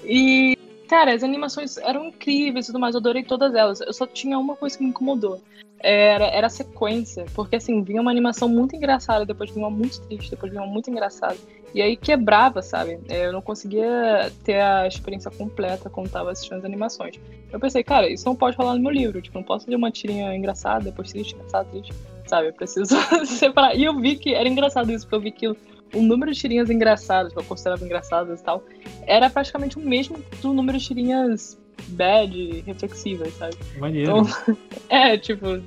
E 0.04 0.58
cara, 0.90 1.14
as 1.14 1.22
animações 1.22 1.76
eram 1.76 2.06
incríveis 2.06 2.64
e 2.64 2.72
tudo 2.72 2.80
mais, 2.80 2.96
eu 2.96 2.98
adorei 2.98 3.22
todas 3.22 3.54
elas. 3.54 3.80
Eu 3.80 3.92
só 3.92 4.08
tinha 4.08 4.36
uma 4.36 4.56
coisa 4.56 4.76
que 4.76 4.82
me 4.82 4.90
incomodou. 4.90 5.40
Era, 5.78 6.26
era 6.26 6.48
a 6.48 6.50
sequência, 6.50 7.24
porque 7.32 7.56
assim, 7.56 7.82
vinha 7.82 8.02
uma 8.02 8.10
animação 8.10 8.48
muito 8.48 8.74
engraçada, 8.74 9.24
depois 9.24 9.50
vinha 9.50 9.64
uma 9.66 9.74
muito 9.74 10.00
triste, 10.02 10.30
depois 10.30 10.50
vinha 10.50 10.62
uma 10.62 10.70
muito 10.70 10.90
engraçada. 10.90 11.36
E 11.72 11.80
aí 11.80 11.96
quebrava, 11.96 12.60
sabe? 12.60 12.98
É, 13.08 13.26
eu 13.26 13.32
não 13.32 13.40
conseguia 13.40 14.32
ter 14.42 14.60
a 14.60 14.86
experiência 14.86 15.30
completa 15.30 15.88
quando 15.88 16.10
tava 16.10 16.32
assistindo 16.32 16.58
as 16.58 16.64
animações. 16.64 17.20
Eu 17.52 17.60
pensei, 17.60 17.84
cara, 17.84 18.10
isso 18.10 18.26
não 18.26 18.34
pode 18.34 18.56
rolar 18.56 18.74
no 18.74 18.80
meu 18.80 18.90
livro. 18.90 19.22
Tipo, 19.22 19.38
não 19.38 19.44
posso 19.44 19.70
ler 19.70 19.76
uma 19.76 19.92
tirinha 19.92 20.34
engraçada, 20.34 20.84
depois 20.84 21.12
triste, 21.12 21.36
engraçada, 21.36 21.68
triste. 21.70 21.94
Sabe? 22.26 22.48
Eu 22.48 22.52
preciso 22.52 22.96
separar. 23.24 23.76
E 23.76 23.84
eu 23.84 23.96
vi 23.96 24.16
que 24.16 24.34
era 24.34 24.48
engraçado 24.48 24.90
isso, 24.90 25.06
porque 25.06 25.14
eu 25.14 25.20
vi 25.20 25.30
que 25.30 25.56
o 25.94 26.02
número 26.02 26.32
de 26.32 26.38
tirinhas 26.38 26.70
engraçadas, 26.70 27.32
que 27.32 27.38
eu 27.38 27.44
considerava 27.44 27.84
engraçadas 27.84 28.40
e 28.40 28.44
tal, 28.44 28.64
era 29.06 29.28
praticamente 29.28 29.78
o 29.78 29.80
mesmo 29.80 30.18
do 30.40 30.52
número 30.52 30.78
de 30.78 30.84
tirinhas 30.84 31.58
bad, 31.88 32.62
reflexivas, 32.66 33.32
sabe? 33.34 33.56
Maneiro. 33.78 34.18
Então, 34.18 34.56
é, 34.88 35.16
tipo, 35.16 35.60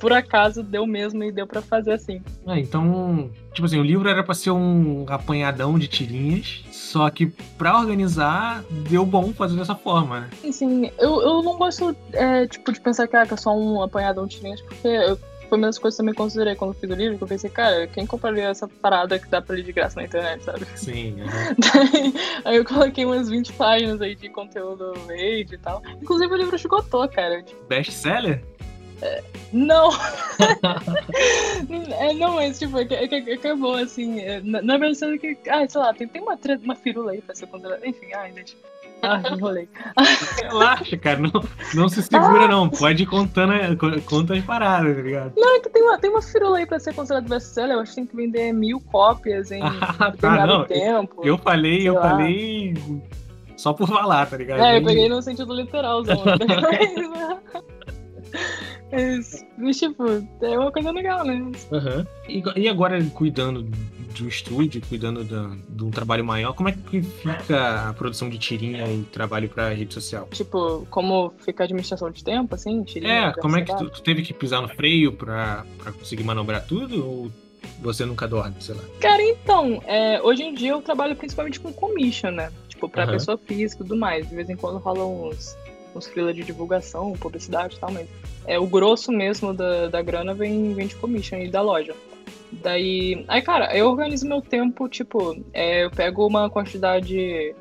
por 0.00 0.12
acaso 0.12 0.62
deu 0.62 0.86
mesmo 0.86 1.22
e 1.22 1.30
deu 1.30 1.46
para 1.46 1.60
fazer 1.60 1.92
assim. 1.92 2.22
Ah, 2.46 2.58
então, 2.58 3.30
tipo 3.52 3.66
assim, 3.66 3.78
o 3.78 3.82
livro 3.82 4.08
era 4.08 4.22
para 4.22 4.34
ser 4.34 4.50
um 4.50 5.04
apanhadão 5.08 5.78
de 5.78 5.86
tirinhas, 5.86 6.64
só 6.72 7.08
que 7.10 7.26
para 7.58 7.78
organizar 7.78 8.64
deu 8.88 9.04
bom 9.04 9.32
fazer 9.32 9.56
dessa 9.56 9.74
forma, 9.74 10.20
né? 10.20 10.30
Sim, 10.40 10.52
sim. 10.52 10.90
Eu, 10.98 11.20
eu 11.20 11.42
não 11.42 11.56
gosto, 11.56 11.94
é, 12.12 12.46
tipo, 12.46 12.72
de 12.72 12.80
pensar 12.80 13.06
que, 13.06 13.16
ah, 13.16 13.26
que 13.26 13.34
é 13.34 13.36
só 13.36 13.56
um 13.56 13.82
apanhadão 13.82 14.26
de 14.26 14.36
tirinhas, 14.36 14.60
porque 14.62 14.88
eu 14.88 15.18
foi 15.50 15.58
uma 15.58 15.66
das 15.66 15.78
coisas 15.78 15.96
que 15.96 16.02
eu 16.02 16.06
também 16.06 16.14
considerei 16.14 16.54
quando 16.54 16.72
fiz 16.74 16.88
o 16.88 16.94
livro, 16.94 17.18
que 17.18 17.24
eu 17.24 17.28
pensei, 17.28 17.50
cara, 17.50 17.86
quem 17.88 18.06
compraria 18.06 18.44
essa 18.44 18.68
parada 18.68 19.18
que 19.18 19.28
dá 19.28 19.42
pra 19.42 19.56
ler 19.56 19.64
de 19.64 19.72
graça 19.72 20.00
na 20.00 20.06
internet, 20.06 20.44
sabe? 20.44 20.64
Sim. 20.76 21.20
Uhum. 21.20 21.26
Daí, 21.58 22.14
aí 22.44 22.56
eu 22.56 22.64
coloquei 22.64 23.04
umas 23.04 23.28
20 23.28 23.52
páginas 23.54 24.00
aí 24.00 24.14
de 24.14 24.28
conteúdo 24.28 24.94
verde 25.06 25.56
e 25.56 25.58
tal. 25.58 25.82
Inclusive 26.00 26.32
o 26.32 26.36
livro 26.36 26.54
esgotou, 26.54 27.06
cara. 27.08 27.44
Best 27.68 27.92
seller? 27.92 28.42
É, 29.02 29.22
não! 29.52 29.90
é, 31.98 32.14
não, 32.14 32.34
mas 32.34 32.58
tipo, 32.58 32.78
é 32.78 32.84
que, 32.84 32.94
é 32.94 33.34
acabou 33.34 33.74
assim. 33.74 34.20
É, 34.20 34.40
na, 34.40 34.62
na 34.62 34.78
versão 34.78 35.18
que. 35.18 35.36
Ah, 35.48 35.68
sei 35.68 35.80
lá, 35.80 35.92
tem, 35.92 36.06
tem 36.06 36.22
uma, 36.22 36.38
uma 36.62 36.74
firula 36.76 37.12
aí 37.12 37.20
pra 37.20 37.34
ser 37.34 37.46
considerada. 37.46 37.86
Enfim, 37.86 38.12
ai, 38.14 38.32
gente. 38.32 38.56
Ah, 39.02 39.22
enrolei. 39.32 39.68
Relaxa, 40.42 40.96
cara. 40.96 41.18
Não, 41.18 41.30
não 41.74 41.88
se 41.88 42.02
segura, 42.02 42.46
não. 42.48 42.68
Pode 42.68 43.02
ir 43.02 43.06
contando 43.06 43.52
conta 44.04 44.34
as 44.34 44.44
paradas, 44.44 44.96
tá 44.96 45.02
ligado? 45.02 45.32
Não, 45.36 45.56
é 45.56 45.60
que 45.60 45.70
tem 45.70 45.82
uma, 45.82 45.98
tem 45.98 46.10
uma 46.10 46.22
firula 46.22 46.58
aí 46.58 46.66
pra 46.66 46.78
ser 46.78 46.94
considerado 46.94 47.28
best-seller. 47.28 47.76
Eu 47.76 47.80
acho 47.80 47.90
que 47.90 47.96
tem 47.96 48.06
que 48.06 48.16
vender 48.16 48.52
mil 48.52 48.80
cópias 48.80 49.50
em 49.50 49.62
ah, 49.98 50.12
tá, 50.18 50.46
não. 50.46 50.64
tempo. 50.64 51.22
Eu 51.24 51.38
falei, 51.38 51.88
eu 51.88 51.94
lá. 51.94 52.10
falei 52.10 52.74
só 53.56 53.72
por 53.72 53.86
falar, 53.86 54.26
tá 54.26 54.36
ligado? 54.36 54.60
É, 54.62 54.78
eu 54.78 54.84
peguei 54.84 55.08
no 55.08 55.20
sentido 55.20 55.54
literal, 55.54 56.04
Zão. 56.04 56.22
Mas, 59.58 59.78
tipo, 59.78 60.04
é 60.40 60.58
uma 60.58 60.72
coisa 60.72 60.90
legal, 60.90 61.24
né? 61.24 61.34
Uhum. 61.70 62.06
E, 62.28 62.42
e 62.56 62.68
agora, 62.68 63.02
cuidando 63.14 63.68
de 64.12 64.24
um 64.24 64.28
estúdio, 64.28 64.82
cuidando 64.88 65.24
de 65.24 65.84
um 65.84 65.90
trabalho 65.90 66.24
maior, 66.24 66.52
como 66.52 66.68
é 66.68 66.72
que 66.72 67.02
fica 67.02 67.88
a 67.88 67.92
produção 67.94 68.28
de 68.28 68.38
tirinha 68.38 68.86
e 68.86 69.02
trabalho 69.04 69.48
pra 69.48 69.70
rede 69.70 69.94
social? 69.94 70.28
Tipo, 70.30 70.86
como 70.90 71.32
fica 71.38 71.62
a 71.62 71.64
administração 71.64 72.10
de 72.10 72.22
tempo, 72.22 72.54
assim? 72.54 72.82
Tirinha, 72.82 73.28
é, 73.28 73.32
como 73.32 73.56
é 73.56 73.62
que 73.62 73.76
tu, 73.76 73.90
tu, 73.90 74.02
teve 74.02 74.22
que 74.22 74.32
pisar 74.32 74.60
no 74.60 74.68
freio 74.68 75.12
pra, 75.12 75.64
pra 75.78 75.92
conseguir 75.92 76.24
manobrar 76.24 76.64
tudo? 76.64 77.06
Ou 77.06 77.30
você 77.80 78.04
nunca 78.04 78.26
dorme, 78.26 78.56
sei 78.60 78.74
lá? 78.74 78.82
Cara, 79.00 79.22
então, 79.22 79.82
é, 79.86 80.20
hoje 80.22 80.42
em 80.42 80.54
dia 80.54 80.72
eu 80.72 80.82
trabalho 80.82 81.16
principalmente 81.16 81.60
com 81.60 81.72
commission, 81.72 82.30
né? 82.30 82.52
Tipo, 82.68 82.88
pra 82.88 83.04
uhum. 83.04 83.12
pessoa 83.12 83.38
física 83.38 83.82
e 83.82 83.86
tudo 83.86 83.98
mais. 83.98 84.28
De 84.28 84.34
vez 84.34 84.48
em 84.48 84.56
quando 84.56 84.78
rola 84.78 85.04
uns, 85.04 85.56
uns 85.94 86.06
freela 86.06 86.32
de 86.32 86.42
divulgação, 86.42 87.12
publicidade 87.12 87.76
e 87.76 87.78
tal, 87.78 87.90
mas 87.90 88.08
é, 88.46 88.58
o 88.58 88.66
grosso 88.66 89.12
mesmo 89.12 89.52
da, 89.54 89.88
da 89.88 90.02
grana 90.02 90.34
vem, 90.34 90.74
vem 90.74 90.86
de 90.86 90.96
commission 90.96 91.38
e 91.38 91.48
da 91.48 91.62
loja. 91.62 91.94
Daí. 92.52 93.24
Aí, 93.28 93.42
cara, 93.42 93.76
eu 93.76 93.88
organizo 93.88 94.26
meu 94.26 94.40
tempo, 94.40 94.88
tipo, 94.88 95.36
é, 95.52 95.84
eu 95.84 95.90
pego 95.90 96.26
uma 96.26 96.50
quantidade, 96.50 97.54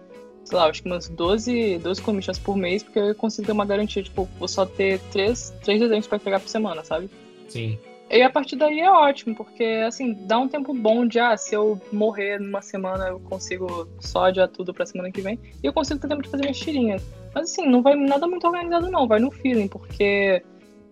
sei 0.43 0.57
lá, 0.57 0.67
acho 0.67 0.81
que 0.81 0.89
umas 0.89 1.07
12, 1.07 1.77
12 1.79 2.01
commissions 2.01 2.39
por 2.39 2.57
mês, 2.57 2.83
porque 2.83 2.99
eu 2.99 3.15
consigo 3.15 3.45
ter 3.45 3.51
uma 3.51 3.65
garantia, 3.65 4.01
tipo, 4.01 4.27
vou 4.37 4.47
só 4.47 4.65
ter 4.65 4.99
três, 5.11 5.53
três 5.63 5.79
desenhos 5.79 6.07
pra 6.07 6.17
entregar 6.17 6.39
por 6.39 6.49
semana, 6.49 6.83
sabe? 6.83 7.09
Sim. 7.47 7.77
E 8.09 8.23
a 8.23 8.29
partir 8.29 8.55
daí 8.55 8.79
é 8.79 8.91
ótimo, 8.91 9.35
porque 9.35 9.63
assim, 9.85 10.13
dá 10.25 10.39
um 10.39 10.47
tempo 10.47 10.73
bom 10.73 11.05
de, 11.05 11.19
ah, 11.19 11.37
se 11.37 11.53
eu 11.53 11.79
morrer 11.91 12.39
numa 12.39 12.61
semana, 12.61 13.09
eu 13.09 13.19
consigo 13.19 13.87
só 13.99 14.25
adiar 14.25 14.47
tudo 14.47 14.73
pra 14.73 14.85
semana 14.85 15.11
que 15.11 15.21
vem. 15.21 15.37
E 15.61 15.67
eu 15.67 15.71
consigo 15.71 15.99
ter 15.99 16.07
tempo 16.07 16.23
de 16.23 16.29
fazer 16.29 16.41
minhas 16.41 16.57
tirinhas. 16.57 17.03
Mas 17.35 17.51
assim, 17.51 17.67
não 17.67 17.83
vai 17.83 17.95
nada 17.95 18.25
muito 18.25 18.47
organizado, 18.47 18.89
não, 18.89 19.07
vai 19.07 19.19
no 19.19 19.29
feeling, 19.29 19.67
porque 19.67 20.41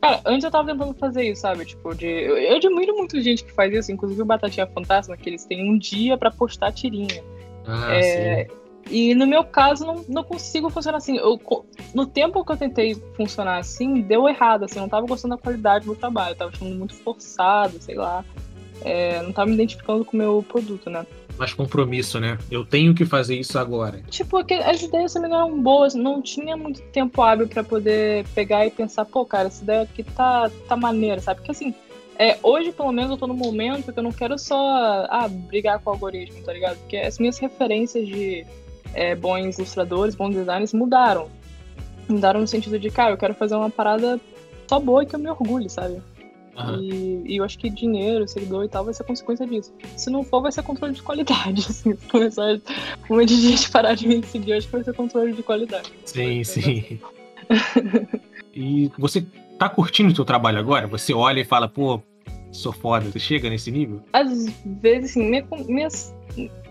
Cara, 0.08 0.22
antes 0.26 0.46
eu 0.46 0.52
tava 0.52 0.72
tentando 0.72 0.94
fazer 0.94 1.24
isso, 1.24 1.42
sabe? 1.42 1.66
Tipo, 1.66 1.94
de. 1.94 2.08
Eu, 2.08 2.38
eu 2.38 2.56
admiro 2.56 2.96
muito 2.96 3.20
gente 3.20 3.44
que 3.44 3.52
faz 3.52 3.74
isso, 3.74 3.92
inclusive 3.92 4.22
o 4.22 4.26
Batatinha 4.26 4.66
Fantasma, 4.68 5.18
que 5.18 5.30
eles 5.30 5.44
têm 5.46 5.70
um 5.70 5.78
dia 5.78 6.18
para 6.18 6.32
postar 6.32 6.72
tirinha. 6.72 7.22
Ah, 7.66 7.94
é, 7.94 8.46
sim. 8.46 8.52
E 8.90 9.14
no 9.14 9.28
meu 9.28 9.44
caso, 9.44 9.86
não, 9.86 10.06
não 10.08 10.24
consigo 10.24 10.70
funcionar 10.70 11.00
assim. 11.00 11.18
Eu, 11.18 11.38
no 11.94 12.06
tempo 12.06 12.46
que 12.46 12.52
eu 12.54 12.58
tentei 12.58 12.96
funcionar 13.16 13.58
assim, 13.58 14.02
deu 14.02 14.30
errado, 14.30 14.64
assim, 14.64 14.80
eu 14.80 14.84
não 14.84 14.90
tava 14.90 15.06
gostando 15.06 15.36
da 15.36 15.42
qualidade 15.42 15.86
do 15.86 15.96
trabalho, 15.96 16.32
eu 16.32 16.38
tava 16.38 16.52
achando 16.52 16.74
muito 16.74 16.94
forçado, 16.96 17.82
sei 17.82 17.96
lá. 17.96 18.24
É, 18.86 19.22
não 19.24 19.34
tava 19.34 19.48
me 19.48 19.56
identificando 19.56 20.06
com 20.06 20.16
o 20.16 20.20
meu 20.20 20.46
produto, 20.48 20.90
né? 20.90 21.06
Mais 21.38 21.54
compromisso, 21.54 22.20
né? 22.20 22.38
Eu 22.50 22.66
tenho 22.66 22.94
que 22.94 23.06
fazer 23.06 23.36
isso 23.36 23.58
agora. 23.58 24.02
Tipo, 24.10 24.38
as 24.38 24.82
ideias 24.82 25.14
também 25.14 25.32
eram 25.32 25.62
boas, 25.62 25.94
não 25.94 26.22
tinha 26.22 26.58
muito 26.58 26.82
tempo 26.92 27.22
hábil 27.22 27.48
para 27.48 27.64
poder 27.64 28.26
pegar 28.34 28.66
e 28.66 28.72
pensar, 28.72 29.06
pô, 29.06 29.26
cara, 29.26 29.48
essa 29.48 29.64
ideia 29.64 29.82
aqui 29.82 30.04
tá, 30.04 30.50
tá 30.68 30.76
maneira, 30.76 31.22
sabe? 31.22 31.40
Porque 31.40 31.52
assim, 31.52 31.74
é, 32.20 32.38
hoje, 32.42 32.72
pelo 32.72 32.92
menos, 32.92 33.12
eu 33.12 33.18
tô 33.18 33.28
no 33.28 33.34
momento 33.34 33.94
que 33.94 34.00
eu 34.00 34.04
não 34.04 34.12
quero 34.12 34.38
só 34.40 34.58
ah, 35.10 35.28
brigar 35.30 35.80
com 35.80 35.92
o 35.92 35.94
algoritmo, 35.94 36.42
tá 36.44 36.52
ligado? 36.52 36.78
Porque 36.80 36.98
as 36.98 37.20
minhas 37.20 37.38
referências 37.38 38.08
de 38.08 38.46
é, 38.94 39.16
bons 39.16 39.58
ilustradores, 39.58 40.16
bons 40.16 40.34
designers 40.34 40.74
mudaram. 40.74 41.30
Mudaram 42.10 42.42
no 42.42 42.48
sentido 42.48 42.80
de, 42.80 42.90
cara, 42.90 43.12
eu 43.12 43.18
quero 43.18 43.36
fazer 43.36 43.56
uma 43.56 43.70
parada 43.70 44.20
só 44.68 44.80
boa 44.80 45.04
e 45.04 45.06
que 45.06 45.16
eu 45.16 45.20
me 45.20 45.30
orgulhe, 45.30 45.70
sabe? 45.70 46.02
Uhum. 46.58 46.82
E, 46.82 47.34
e, 47.34 47.38
eu 47.38 47.44
acho 47.44 47.58
que 47.58 47.70
dinheiro, 47.70 48.28
seguidor 48.28 48.66
e 48.66 48.68
tal 48.68 48.84
vai 48.84 48.94
ser 48.94 49.04
consequência 49.04 49.46
disso. 49.46 49.72
Se 49.96 50.10
não 50.10 50.24
for, 50.24 50.42
vai 50.42 50.52
ser 50.52 50.64
controle 50.64 50.94
de 50.94 51.04
qualidade. 51.04 51.62
Assim, 51.70 51.96
se 51.96 52.08
começar 52.08 52.60
um 53.10 53.16
monte 53.16 53.28
de 53.28 53.50
gente 53.50 53.70
parar 53.70 53.94
de 53.94 54.08
me 54.08 54.24
seguir, 54.24 54.54
acho 54.54 54.68
que 54.68 54.74
vai 54.74 54.84
ser 54.84 54.94
controle 54.94 55.34
de 55.34 55.44
qualidade. 55.44 55.92
Sim, 56.04 56.44
sim. 56.44 57.00
e 58.56 58.92
você 58.98 59.24
tá 59.60 59.70
curtindo 59.70 60.12
o 60.12 60.16
seu 60.16 60.26
trabalho 60.26 60.58
agora? 60.58 60.88
Você 60.88 61.14
olha 61.14 61.42
e 61.42 61.46
fala, 61.46 61.68
pô, 61.68 62.02
sou 62.52 62.74
foda. 62.74 63.10
Você 63.12 63.20
chega 63.20 63.50
nesse 63.50 63.70
nível? 63.72 64.02
Às 64.12 64.52
vezes, 64.66 65.12
assim, 65.12 65.30
minha, 65.30 65.46
minhas... 65.68 66.16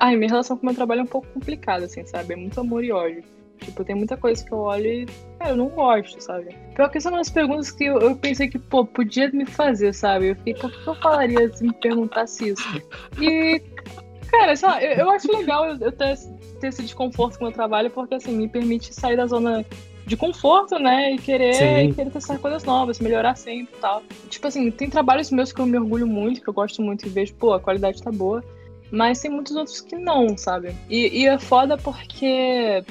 Ai, 0.01 0.17
minha 0.17 0.31
relação 0.31 0.57
com 0.57 0.63
o 0.65 0.67
meu 0.67 0.75
trabalho 0.75 1.01
é 1.01 1.05
um 1.05 1.09
pouco 1.09 1.29
complicada, 1.29 1.87
assim, 1.87 2.05
sabe? 2.07 2.35
É 2.35 2.37
muito 2.37 2.59
amor 2.61 2.85
e 2.85 2.91
ódio. 2.91 3.23
Tipo, 3.61 3.85
tem 3.85 3.97
muita 3.97 4.17
coisa 4.17 4.45
que 4.45 4.53
eu 4.53 4.59
olho 4.59 4.87
e, 4.87 5.07
cara, 5.39 5.53
eu 5.53 5.57
não 5.57 5.69
gosto, 5.69 6.21
sabe? 6.21 6.55
Pior 6.75 6.89
que 6.91 7.01
são 7.01 7.13
umas 7.13 7.31
perguntas 7.31 7.71
que 7.71 7.85
eu, 7.85 7.99
eu, 8.01 8.17
pensei 8.17 8.49
que, 8.49 8.59
pô, 8.59 8.85
podia 8.85 9.31
me 9.31 9.47
fazer, 9.47 9.93
sabe? 9.95 10.29
Eu 10.29 10.37
fiquei, 10.37 10.55
o 10.55 10.71
que 10.71 10.87
eu 10.87 10.95
falaria 10.97 11.53
se 11.53 11.65
me 11.65 11.73
perguntasse 11.73 12.51
isso? 12.51 12.83
E, 13.21 13.63
cara, 14.31 14.55
sei 14.55 14.69
lá, 14.69 14.83
eu, 14.83 14.93
eu 14.99 15.11
acho 15.11 15.31
legal 15.37 15.67
eu, 15.67 15.93
ter, 15.93 16.19
ter 16.61 16.69
esse 16.69 16.83
desconforto 16.83 17.39
com 17.39 17.45
o 17.45 17.47
meu 17.49 17.55
trabalho, 17.55 17.91
porque, 17.91 18.15
assim, 18.15 18.37
me 18.37 18.49
permite 18.49 18.95
sair 18.95 19.17
da 19.17 19.27
zona 19.27 19.65
de 20.07 20.17
conforto, 20.17 20.79
né? 20.79 21.15
E 21.15 21.19
querer, 21.19 21.85
e 21.85 21.93
querer 21.93 22.11
testar 22.11 22.39
coisas 22.39 22.63
novas, 22.63 23.01
melhorar 23.01 23.37
sempre 23.37 23.75
e 23.77 23.81
tal. 23.81 24.03
Tipo 24.31 24.47
assim, 24.47 24.71
tem 24.71 24.89
trabalhos 24.89 25.31
meus 25.33 25.53
que 25.53 25.61
eu 25.61 25.67
me 25.67 25.77
orgulho 25.77 26.07
muito, 26.07 26.41
que 26.41 26.49
eu 26.49 26.55
gosto 26.55 26.81
muito 26.81 27.07
e 27.07 27.09
vejo, 27.11 27.35
pô, 27.35 27.53
a 27.53 27.61
qualidade 27.61 28.01
tá 28.01 28.13
boa. 28.13 28.43
Mas 28.91 29.21
tem 29.21 29.31
muitos 29.31 29.57
outros 29.57 29.81
que 29.81 29.97
não, 29.97 30.39
sabe? 30.39 30.73
E, 30.89 31.23
e 31.23 31.27
é 31.27 31.39
foda 31.39 31.77
porque 31.77 32.85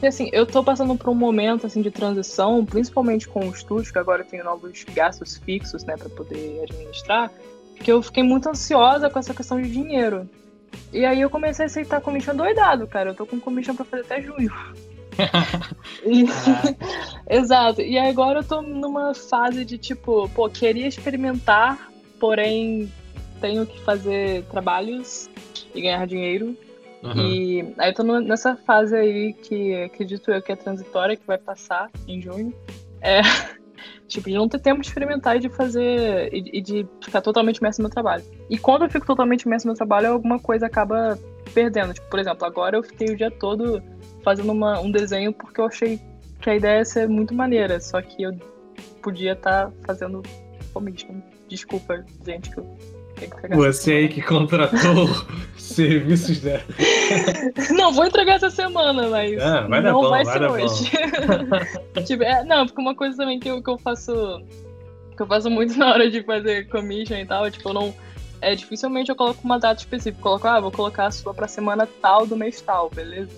porque 0.00 0.06
assim, 0.06 0.30
eu 0.32 0.46
tô 0.46 0.64
passando 0.64 0.96
por 0.96 1.10
um 1.10 1.14
momento 1.14 1.66
assim 1.66 1.82
de 1.82 1.90
transição, 1.90 2.64
principalmente 2.64 3.28
com 3.28 3.46
o 3.46 3.52
estúdio, 3.52 3.92
que 3.92 3.98
agora 3.98 4.22
eu 4.22 4.26
tenho 4.26 4.42
novos 4.42 4.82
gastos 4.94 5.36
fixos, 5.36 5.84
né, 5.84 5.94
para 5.94 6.08
poder 6.08 6.62
administrar, 6.62 7.30
que 7.76 7.92
eu 7.92 8.00
fiquei 8.00 8.22
muito 8.22 8.48
ansiosa 8.48 9.10
com 9.10 9.18
essa 9.18 9.34
questão 9.34 9.60
de 9.60 9.70
dinheiro. 9.70 10.26
E 10.90 11.04
aí 11.04 11.20
eu 11.20 11.28
comecei 11.28 11.66
a 11.66 11.66
aceitar 11.66 12.00
commission 12.00 12.34
doidado, 12.34 12.86
cara. 12.86 13.10
Eu 13.10 13.14
tô 13.14 13.26
com 13.26 13.38
commission 13.38 13.74
pra 13.74 13.84
fazer 13.84 14.04
até 14.04 14.22
junho. 14.22 14.50
e... 16.06 16.24
Exato. 17.28 17.82
E 17.82 17.98
agora 17.98 18.38
eu 18.38 18.44
tô 18.44 18.62
numa 18.62 19.12
fase 19.12 19.66
de 19.66 19.76
tipo, 19.76 20.30
pô, 20.30 20.48
queria 20.48 20.88
experimentar, 20.88 21.90
porém 22.18 22.90
tenho 23.38 23.66
que 23.66 23.78
fazer 23.82 24.44
trabalhos 24.44 25.28
e 25.74 25.82
ganhar 25.82 26.06
dinheiro. 26.06 26.56
Uhum. 27.02 27.16
E 27.16 27.74
aí 27.78 27.90
eu 27.90 27.94
tô 27.94 28.02
nessa 28.02 28.56
fase 28.56 28.94
aí 28.94 29.32
que 29.32 29.74
acredito 29.84 30.30
eu 30.30 30.42
que 30.42 30.52
é 30.52 30.56
transitória, 30.56 31.16
que 31.16 31.26
vai 31.26 31.38
passar 31.38 31.90
em 32.06 32.20
junho. 32.20 32.54
É, 33.00 33.20
tipo, 34.06 34.28
de 34.28 34.34
não 34.34 34.48
ter 34.48 34.58
tempo 34.58 34.80
de 34.80 34.88
experimentar 34.88 35.36
e 35.36 35.40
de 35.40 35.48
fazer. 35.48 36.32
E, 36.32 36.58
e 36.58 36.60
de 36.60 36.86
ficar 37.02 37.20
totalmente 37.20 37.58
imerso 37.58 37.80
no 37.80 37.84
meu 37.84 37.92
trabalho. 37.92 38.24
E 38.48 38.58
quando 38.58 38.84
eu 38.84 38.90
fico 38.90 39.06
totalmente 39.06 39.42
imerso 39.42 39.66
no 39.66 39.72
meu 39.72 39.76
trabalho, 39.76 40.12
alguma 40.12 40.38
coisa 40.38 40.66
acaba 40.66 41.18
perdendo. 41.54 41.94
Tipo, 41.94 42.08
por 42.10 42.18
exemplo, 42.18 42.46
agora 42.46 42.76
eu 42.76 42.82
fiquei 42.82 43.14
o 43.14 43.16
dia 43.16 43.30
todo 43.30 43.82
fazendo 44.22 44.52
uma, 44.52 44.78
um 44.80 44.90
desenho 44.90 45.32
porque 45.32 45.60
eu 45.60 45.66
achei 45.66 45.98
que 46.40 46.50
a 46.50 46.56
ideia 46.56 46.78
ia 46.78 46.84
ser 46.84 47.08
muito 47.08 47.34
maneira, 47.34 47.80
só 47.80 48.00
que 48.00 48.22
eu 48.22 48.32
podia 49.02 49.32
estar 49.32 49.66
tá 49.66 49.72
fazendo 49.86 50.22
commission. 50.72 51.20
Desculpa, 51.48 52.04
gente, 52.24 52.50
que 52.50 52.58
eu 52.58 52.76
tenho 53.16 53.30
que 53.30 53.40
pegar. 53.42 53.56
Você 53.56 53.92
aí 53.92 54.08
que 54.08 54.22
contratou 54.22 55.08
serviços 55.70 56.40
dela. 56.40 56.62
Não, 57.70 57.92
vou 57.92 58.04
entregar 58.04 58.34
essa 58.34 58.50
semana, 58.50 59.08
mas 59.08 59.40
ah, 59.40 59.62
vai 59.62 59.80
não 59.80 59.92
bom, 59.92 60.10
vai, 60.10 60.24
vai 60.24 60.38
ser 60.38 60.50
hoje. 60.50 60.90
tipo, 62.06 62.22
é, 62.22 62.44
não, 62.44 62.66
porque 62.66 62.80
uma 62.80 62.94
coisa 62.94 63.16
também 63.16 63.38
que 63.40 63.48
eu, 63.48 63.62
que 63.62 63.70
eu 63.70 63.78
faço. 63.78 64.12
Que 65.16 65.22
eu 65.22 65.26
faço 65.26 65.50
muito 65.50 65.76
na 65.78 65.92
hora 65.92 66.10
de 66.10 66.22
fazer 66.22 66.68
commission 66.68 67.16
e 67.16 67.26
tal, 67.26 67.50
tipo, 67.50 67.68
eu 67.68 67.74
não. 67.74 67.94
É, 68.40 68.54
dificilmente 68.54 69.10
eu 69.10 69.16
coloco 69.16 69.40
uma 69.44 69.58
data 69.58 69.80
específica. 69.80 70.22
Coloco, 70.22 70.46
ah, 70.46 70.60
vou 70.60 70.70
colocar 70.70 71.06
a 71.06 71.10
sua 71.10 71.34
pra 71.34 71.46
semana 71.46 71.86
tal 72.00 72.26
do 72.26 72.36
mês 72.36 72.60
tal, 72.60 72.88
beleza? 72.88 73.30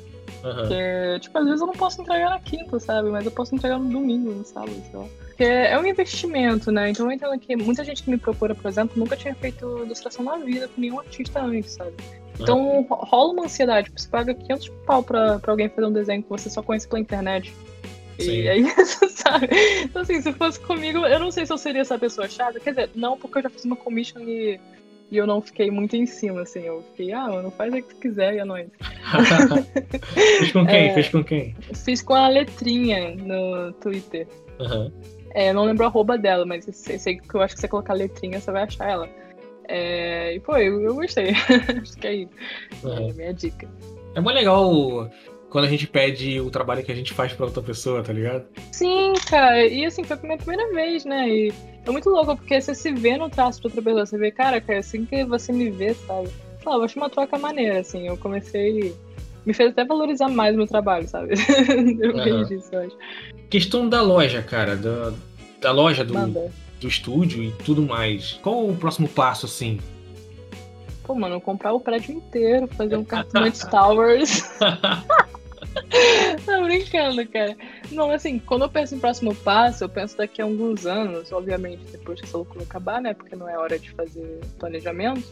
Uhum. 0.44 0.54
Porque, 0.54 1.18
tipo, 1.20 1.38
às 1.38 1.44
vezes 1.44 1.60
eu 1.60 1.66
não 1.66 1.74
posso 1.74 2.02
entregar 2.02 2.30
na 2.30 2.40
quinta, 2.40 2.78
sabe? 2.78 3.10
Mas 3.10 3.24
eu 3.24 3.30
posso 3.30 3.54
entregar 3.54 3.78
no 3.78 3.88
domingo, 3.88 4.30
no 4.30 4.44
sábado, 4.44 4.74
então. 4.88 5.08
Porque 5.28 5.44
é 5.44 5.78
um 5.78 5.86
investimento, 5.86 6.70
né? 6.70 6.90
Então 6.90 7.06
eu 7.06 7.12
entendo 7.12 7.38
que 7.38 7.56
muita 7.56 7.82
gente 7.82 8.02
que 8.02 8.10
me 8.10 8.18
procura, 8.18 8.54
por 8.54 8.68
exemplo, 8.68 8.98
nunca 8.98 9.16
tinha 9.16 9.34
feito 9.34 9.82
ilustração 9.84 10.24
na 10.24 10.36
vida 10.36 10.68
com 10.68 10.80
nenhum 10.80 11.00
artista 11.00 11.40
antes, 11.40 11.72
sabe? 11.72 11.94
Então 12.40 12.78
uhum. 12.78 12.86
rola 12.88 13.32
uma 13.32 13.44
ansiedade, 13.44 13.92
você 13.94 14.08
paga 14.08 14.34
500 14.34 14.68
pau 14.86 15.02
pra, 15.02 15.38
pra 15.38 15.52
alguém 15.52 15.68
fazer 15.68 15.86
um 15.86 15.92
desenho 15.92 16.22
que 16.22 16.28
você 16.28 16.48
só 16.50 16.62
conhece 16.62 16.88
pela 16.88 17.00
internet. 17.00 17.54
Sim. 18.18 18.30
E 18.30 18.48
é 18.48 18.56
isso, 18.82 19.08
sabe? 19.10 19.48
Então, 19.82 20.02
assim, 20.02 20.20
se 20.20 20.32
fosse 20.32 20.60
comigo, 20.60 20.98
eu 21.06 21.18
não 21.18 21.30
sei 21.30 21.46
se 21.46 21.52
eu 21.52 21.58
seria 21.58 21.82
essa 21.82 21.98
pessoa 21.98 22.28
chata. 22.28 22.60
Quer 22.60 22.70
dizer, 22.70 22.90
não, 22.94 23.16
porque 23.16 23.38
eu 23.38 23.42
já 23.42 23.50
fiz 23.50 23.64
uma 23.64 23.76
commission 23.76 24.20
e, 24.20 24.58
e 25.10 25.16
eu 25.16 25.26
não 25.26 25.40
fiquei 25.40 25.70
muito 25.70 25.96
em 25.96 26.06
cima, 26.06 26.42
assim. 26.42 26.60
Eu 26.60 26.82
fiquei, 26.90 27.12
ah, 27.12 27.28
mano, 27.28 27.50
faz 27.50 27.72
o 27.72 27.76
que 27.76 27.82
tu 27.82 27.96
quiser 27.96 28.34
e 28.34 28.38
é 28.38 28.44
nóis. 28.44 28.68
Fez 30.38 30.52
com 30.52 30.66
quem? 30.66 30.88
É, 30.88 30.94
Fez 30.94 31.08
com 31.08 31.24
quem? 31.24 31.56
Fiz 31.84 32.02
com 32.02 32.14
a 32.14 32.28
letrinha 32.28 33.14
no 33.16 33.72
Twitter. 33.74 34.26
Uhum. 34.58 34.92
É, 35.34 35.52
não 35.52 35.64
lembro 35.64 35.84
a 35.84 35.88
arroba 35.88 36.18
dela, 36.18 36.44
mas 36.44 36.66
sei, 36.72 36.98
sei 36.98 37.16
que 37.16 37.34
eu 37.34 37.40
acho 37.40 37.54
que 37.54 37.60
você 37.60 37.68
colocar 37.68 37.94
letrinha, 37.94 38.38
você 38.38 38.50
vai 38.50 38.64
achar 38.64 38.88
ela. 38.88 39.08
É, 39.74 40.34
e 40.34 40.40
pô, 40.40 40.54
eu, 40.58 40.82
eu 40.82 40.94
gostei. 40.94 41.30
acho 41.80 41.96
que 41.96 42.06
é 42.06 42.14
isso. 42.16 42.32
Uhum. 42.84 43.08
É 43.08 43.10
a 43.10 43.14
minha 43.14 43.32
dica. 43.32 43.66
É 44.14 44.20
muito 44.20 44.36
legal 44.36 45.10
quando 45.48 45.64
a 45.64 45.68
gente 45.68 45.86
pede 45.86 46.38
o 46.40 46.50
trabalho 46.50 46.84
que 46.84 46.92
a 46.92 46.94
gente 46.94 47.14
faz 47.14 47.32
pra 47.32 47.46
outra 47.46 47.62
pessoa, 47.62 48.02
tá 48.02 48.12
ligado? 48.12 48.44
Sim, 48.70 49.14
cara. 49.26 49.66
E 49.66 49.86
assim, 49.86 50.04
foi 50.04 50.18
a 50.18 50.20
minha 50.20 50.36
primeira 50.36 50.70
vez, 50.74 51.06
né? 51.06 51.26
E 51.26 51.52
é 51.86 51.90
muito 51.90 52.10
louco, 52.10 52.36
porque 52.36 52.60
você 52.60 52.74
se 52.74 52.92
vê 52.92 53.16
no 53.16 53.30
traço 53.30 53.62
de 53.62 53.68
outra 53.68 53.80
pessoa. 53.80 54.04
Você 54.04 54.18
vê, 54.18 54.30
cara, 54.30 54.60
cara, 54.60 54.80
assim 54.80 55.06
que 55.06 55.24
você 55.24 55.52
me 55.52 55.70
vê, 55.70 55.94
sabe? 55.94 56.28
Sei 56.62 56.72
eu 56.72 56.82
acho 56.82 56.98
uma 56.98 57.08
troca 57.08 57.38
maneira, 57.38 57.80
assim. 57.80 58.06
Eu 58.06 58.18
comecei. 58.18 58.94
Me 59.46 59.54
fez 59.54 59.70
até 59.70 59.86
valorizar 59.86 60.28
mais 60.28 60.54
o 60.54 60.58
meu 60.58 60.66
trabalho, 60.66 61.08
sabe? 61.08 61.32
eu 61.98 62.14
uhum. 62.14 62.44
disso, 62.44 62.68
eu 62.72 62.80
acho. 62.80 62.96
Questão 63.48 63.88
da 63.88 64.02
loja, 64.02 64.42
cara, 64.42 64.76
da, 64.76 65.12
da 65.62 65.72
loja 65.72 66.04
do, 66.04 66.12
do 66.82 66.88
estúdio 66.88 67.42
e 67.42 67.52
tudo 67.64 67.82
mais. 67.82 68.34
Qual 68.42 68.68
o 68.68 68.76
próximo 68.76 69.08
passo, 69.08 69.46
assim? 69.46 69.80
Pô, 71.04 71.14
mano, 71.14 71.40
comprar 71.40 71.72
o 71.72 71.80
prédio 71.80 72.14
inteiro, 72.14 72.68
fazer 72.68 72.96
um 72.96 73.04
cartão 73.04 73.48
de 73.48 73.70
Towers. 73.70 74.42
Tô 76.44 76.62
brincando, 76.64 77.26
cara. 77.28 77.56
Não, 77.90 78.10
assim, 78.10 78.38
quando 78.38 78.62
eu 78.62 78.68
penso 78.68 78.94
em 78.94 78.98
próximo 78.98 79.34
passo, 79.34 79.84
eu 79.84 79.88
penso 79.88 80.16
daqui 80.16 80.42
a 80.42 80.44
alguns 80.44 80.86
anos, 80.86 81.32
obviamente, 81.32 81.82
depois 81.90 82.20
que 82.20 82.26
essa 82.26 82.36
loucura 82.36 82.62
acabar, 82.62 83.00
né? 83.00 83.14
Porque 83.14 83.34
não 83.34 83.48
é 83.48 83.56
hora 83.56 83.78
de 83.78 83.90
fazer 83.92 84.40
planejamento. 84.58 85.26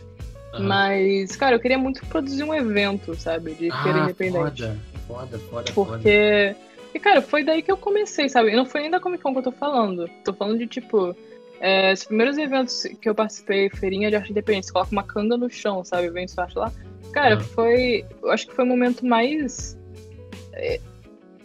Uhum. 0.54 0.66
Mas, 0.66 1.36
cara, 1.36 1.56
eu 1.56 1.60
queria 1.60 1.78
muito 1.78 2.04
produzir 2.06 2.42
um 2.42 2.54
evento, 2.54 3.14
sabe? 3.14 3.54
De 3.54 3.70
ah, 3.70 3.82
feira 3.82 3.98
independente. 4.00 4.62
Foda, 4.62 4.78
foda, 5.06 5.38
foda. 5.38 5.72
Porque 5.72 6.54
foda. 6.54 6.70
E, 6.94 6.98
cara, 6.98 7.22
foi 7.22 7.44
daí 7.44 7.62
que 7.62 7.70
eu 7.70 7.76
comecei, 7.76 8.28
sabe? 8.28 8.50
E 8.50 8.56
não 8.56 8.66
foi 8.66 8.82
nem 8.82 8.90
da 8.90 9.00
Comic 9.00 9.22
Con 9.22 9.32
que 9.32 9.38
eu 9.38 9.44
tô 9.44 9.52
falando. 9.52 10.08
Tô 10.24 10.32
falando 10.32 10.58
de, 10.58 10.66
tipo, 10.66 11.14
é, 11.60 11.92
os 11.92 12.04
primeiros 12.04 12.38
eventos 12.38 12.84
que 13.00 13.08
eu 13.08 13.14
participei, 13.14 13.68
feirinha 13.68 14.10
de 14.10 14.16
arte 14.16 14.30
independente, 14.30 14.66
você 14.66 14.72
coloca 14.72 14.92
uma 14.92 15.02
canga 15.02 15.36
no 15.36 15.48
chão, 15.48 15.84
sabe? 15.84 16.10
Vem 16.10 16.26
sua 16.26 16.44
arte 16.44 16.58
lá. 16.58 16.72
Cara, 17.12 17.36
uhum. 17.36 17.42
foi. 17.42 18.04
Eu 18.22 18.30
acho 18.30 18.46
que 18.46 18.54
foi 18.54 18.64
o 18.64 18.68
momento 18.68 19.04
mais. 19.04 19.78
É, 20.54 20.80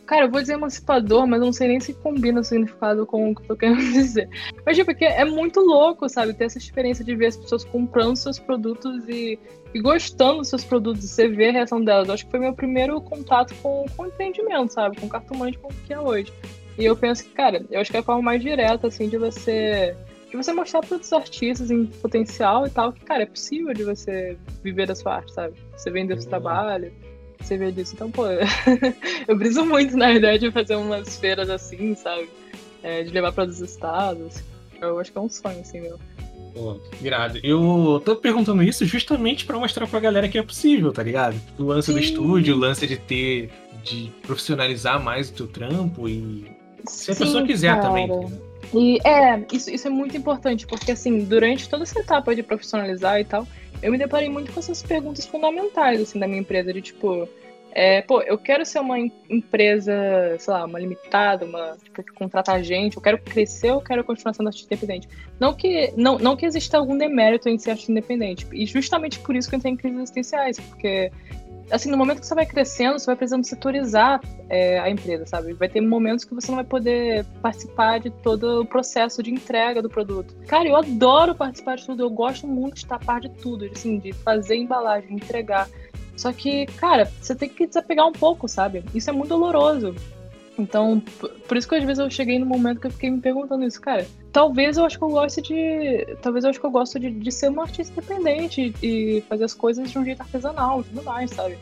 cara, 0.06 0.25
eu 0.25 0.32
vou 0.32 0.41
dizer 0.41 0.54
emancipador, 0.54 1.28
mas 1.28 1.39
eu 1.39 1.45
não 1.45 1.54
sei 1.54 1.67
nem 1.67 1.80
se 1.80 1.93
combina 1.93 2.39
o 2.39 2.43
significado 2.43 3.06
com 3.06 3.32
o 3.32 3.36
que 3.36 3.41
eu 3.41 3.47
tô 3.47 3.56
querendo 3.56 3.82
dizer. 3.93 4.30
Mas, 4.65 4.78
tipo, 4.78 4.91
porque 4.91 5.06
é 5.06 5.25
muito 5.25 5.60
louco, 5.60 6.08
sabe? 6.08 6.34
Ter 6.34 6.45
essa 6.45 6.58
experiência 6.58 7.04
de 7.04 7.15
ver 7.15 7.28
as 7.28 7.38
pessoas 7.38 7.65
comprando 7.65 8.15
seus 8.15 8.39
produtos 8.39 9.08
e 9.10 9.38
e 9.75 9.82
gostando 9.82 10.38
dos 10.38 10.47
seus 10.47 10.63
produtos, 10.63 11.04
você 11.04 11.28
vê 11.28 11.49
a 11.49 11.51
reação 11.51 11.84
delas. 11.84 12.08
Eu 12.08 12.13
acho 12.13 12.25
que 12.25 12.32
foi 12.32 12.39
meu 12.39 12.54
primeiro 12.54 13.01
contato 13.01 13.54
com, 13.56 13.86
com 13.97 14.06
empreendimento, 14.06 14.71
sabe? 14.71 14.95
Com 14.95 15.10
cartomante 15.10 15.58
como 15.60 15.73
que 15.86 15.91
é 15.91 15.99
hoje. 15.99 16.32
E 16.78 16.86
eu 16.86 16.96
penso 16.96 17.24
que, 17.24 17.30
cara, 17.32 17.66
eu 17.72 17.80
acho 17.80 17.90
que 17.90 17.98
é 17.98 18.00
a 18.00 18.04
forma 18.04 18.22
mais 18.22 18.42
direta, 18.42 18.88
assim, 18.88 19.08
de 19.08 19.18
você 19.18 19.96
de 20.30 20.36
você 20.36 20.52
mostrar 20.52 20.82
para 20.82 20.96
outros 20.96 21.14
artistas 21.14 21.72
em 21.72 21.86
potencial 21.86 22.68
e 22.68 22.70
tal, 22.70 22.92
que, 22.92 23.00
cara, 23.06 23.24
é 23.24 23.26
possível 23.26 23.74
de 23.74 23.84
você 23.84 24.38
viver 24.64 24.86
da 24.86 24.96
sua 24.96 25.16
arte, 25.16 25.32
sabe? 25.32 25.54
Você 25.78 25.90
vender 25.90 26.16
o 26.16 26.22
seu 26.22 26.30
trabalho, 26.30 26.92
você 27.40 27.58
vê 27.58 27.72
disso. 27.72 27.94
Então, 27.96 28.12
pô, 28.12 28.24
eu 29.28 29.38
briso 29.38 29.64
muito 29.66 29.96
na 29.96 30.12
ideia 30.12 30.38
de 30.38 30.52
fazer 30.52 30.76
umas 30.76 31.18
feiras 31.18 31.50
assim, 31.50 31.96
sabe? 31.96 32.28
É, 32.84 33.04
de 33.04 33.12
levar 33.12 33.32
para 33.32 33.44
outros 33.44 33.62
estados. 33.62 34.44
Eu 34.82 35.00
acho 35.00 35.12
que 35.12 35.18
é 35.18 35.22
um 35.22 35.30
sonho, 35.30 35.62
assim, 35.62 35.80
meu. 35.80 35.98
Pô, 36.54 36.80
irado. 37.02 37.40
Eu 37.44 38.02
tô 38.04 38.16
perguntando 38.16 38.64
isso 38.64 38.86
justamente 38.86 39.46
para 39.46 39.58
mostrar 39.58 39.88
pra 39.88 40.00
galera 40.00 40.30
que 40.30 40.38
é 40.38 40.44
possível, 40.44 40.92
tá 40.92 41.04
ligado? 41.04 41.40
O 41.58 41.64
lance 41.64 41.88
Sim. 41.88 41.94
do 41.94 42.00
estúdio, 42.00 42.56
o 42.56 42.60
lance 42.60 42.86
de 42.88 42.98
ter. 42.98 43.50
de 43.84 44.12
profissionalizar 44.22 45.02
mais 45.02 45.30
o 45.30 45.34
teu 45.34 45.48
trampo 45.48 46.08
e. 46.08 46.46
Se 46.88 47.12
a 47.12 47.15
pessoa 47.15 47.45
quiser 47.45 47.76
cara. 47.76 47.82
também. 47.82 48.10
E 48.74 49.00
é, 49.08 49.45
isso, 49.52 49.69
isso 49.69 49.88
é 49.88 49.89
muito 49.89 50.17
importante, 50.17 50.65
porque 50.67 50.91
assim, 50.91 51.24
durante 51.24 51.69
toda 51.69 51.84
essa 51.84 52.00
etapa 52.00 52.36
de 52.36 52.43
profissionalizar 52.43 53.19
e 53.19 53.24
tal, 53.24 53.48
eu 53.82 53.91
me 53.91 53.98
deparei 53.98 54.30
muito 54.30 54.52
com 54.52 54.60
essas 54.60 54.82
perguntas 54.82 55.26
fundamentais, 55.26 56.02
assim, 56.02 56.19
da 56.19 56.28
minha 56.28 56.39
empresa, 56.39 56.74
de 56.74 56.82
tipo, 56.82 57.28
é, 57.71 58.02
pô, 58.02 58.21
eu 58.21 58.38
quero 58.38 58.65
ser 58.65 58.80
uma 58.80 58.98
empresa, 59.30 59.93
sei 60.39 60.54
lá, 60.54 60.65
uma 60.65 60.80
limitada, 60.80 61.45
uma 61.45 61.76
tipo, 61.84 62.02
que 62.02 62.13
contrata 62.13 62.63
gente, 62.63 62.95
eu 62.95 63.02
quero 63.02 63.17
crescer, 63.17 63.71
eu 63.71 63.82
quero 63.82 64.02
continuar 64.04 64.34
sendo 64.34 64.48
artista 64.48 64.74
independente. 64.74 65.10
Não 65.38 65.54
que, 65.54 65.93
não, 65.98 66.17
não 66.17 66.38
que 66.38 66.45
exista 66.45 66.78
algum 66.78 66.98
demérito 66.98 67.50
em 67.50 67.58
ser 67.58 67.71
artista 67.71 67.91
independente. 67.91 68.48
E 68.54 68.65
justamente 68.65 69.19
por 69.19 69.36
isso 69.36 69.50
que 69.50 69.56
eu 69.56 69.58
entrei 69.58 69.74
em 69.74 69.76
crises 69.76 70.00
existenciais, 70.00 70.58
porque 70.58 71.12
assim, 71.71 71.89
no 71.89 71.97
momento 71.97 72.19
que 72.19 72.28
você 72.28 72.36
vai 72.36 72.45
crescendo, 72.45 72.99
você 72.99 73.06
vai 73.06 73.15
precisando 73.15 73.45
setorizar 73.45 74.21
é, 74.49 74.80
a 74.80 74.89
empresa, 74.89 75.25
sabe? 75.25 75.54
Vai 75.54 75.67
ter 75.67 75.82
momentos 75.82 76.25
que 76.25 76.34
você 76.34 76.49
não 76.49 76.56
vai 76.56 76.65
poder 76.65 77.25
participar 77.41 77.99
de 77.99 78.10
todo 78.10 78.62
o 78.62 78.65
processo 78.65 79.21
de 79.23 79.32
entrega 79.32 79.82
do 79.82 79.89
produto. 79.89 80.36
Cara, 80.47 80.67
eu 80.67 80.75
adoro 80.75 81.34
participar 81.36 81.78
de 81.78 81.86
tudo, 81.86 82.04
eu 82.04 82.10
gosto 82.10 82.47
muito 82.47 82.75
de 82.75 82.82
estar 82.82 82.95
a 82.95 82.99
par 82.99 83.21
de 83.21 83.30
tudo, 83.30 83.65
assim, 83.65 83.99
de 83.99 84.13
fazer 84.13 84.56
embalagem, 84.56 85.15
entregar. 85.15 85.67
Só 86.15 86.32
que, 86.32 86.65
cara, 86.78 87.12
você 87.19 87.36
tem 87.36 87.49
que 87.49 87.67
desapegar 87.67 88.08
um 88.08 88.13
pouco, 88.13 88.47
sabe? 88.47 88.84
Isso 88.93 89.10
é 89.10 89.13
muito 89.13 89.30
doloroso. 89.30 89.93
Então, 90.58 91.02
por 91.48 91.58
isso 91.58 91.68
que 91.68 91.76
às 91.76 91.84
vezes 91.84 92.00
eu 92.00 92.10
cheguei 92.10 92.39
no 92.39 92.46
momento 92.46 92.80
que 92.80 92.88
eu 92.88 92.91
fiquei 92.91 93.10
me 93.10 93.20
perguntando 93.20 93.65
isso, 93.65 93.82
cara. 93.82 94.06
Talvez 94.32 94.78
eu 94.78 94.86
acho 94.86 94.98
que 94.98 95.04
eu 95.04 95.10
goste 95.10 95.41
de. 95.41 96.15
Talvez 96.22 96.44
eu 96.44 96.50
acho 96.50 96.60
que 96.60 96.65
eu 96.65 96.72
gosto 96.72 97.00
de, 97.00 97.12
de 97.12 97.32
ser 97.32 97.50
uma 97.50 97.63
artista 97.63 97.94
independente 97.94 98.74
e 98.82 99.24
fazer 99.28 99.44
as 99.44 99.54
coisas 99.54 99.91
de 99.91 99.98
um 99.98 100.06
jeito 100.06 100.22
artesanal 100.22 100.82
e 100.82 100.84
tudo 100.86 101.04
mais, 101.04 101.32
sabe? 101.32 101.58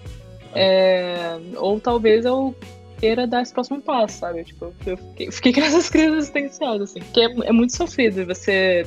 É, 0.53 1.37
ou 1.57 1.79
talvez 1.79 2.25
eu 2.25 2.55
queira 2.99 3.25
dar 3.25 3.41
esse 3.41 3.53
próximo 3.53 3.81
passo, 3.81 4.19
sabe? 4.19 4.43
Tipo, 4.43 4.73
eu 4.85 4.97
fiquei, 4.97 5.31
fiquei 5.31 5.53
com 5.53 5.61
essas 5.65 5.89
crises 5.89 6.13
existenciais, 6.13 6.81
assim. 6.81 6.99
Porque 6.99 7.21
é, 7.21 7.47
é 7.47 7.51
muito 7.51 7.75
sofrido 7.75 8.25
você 8.25 8.85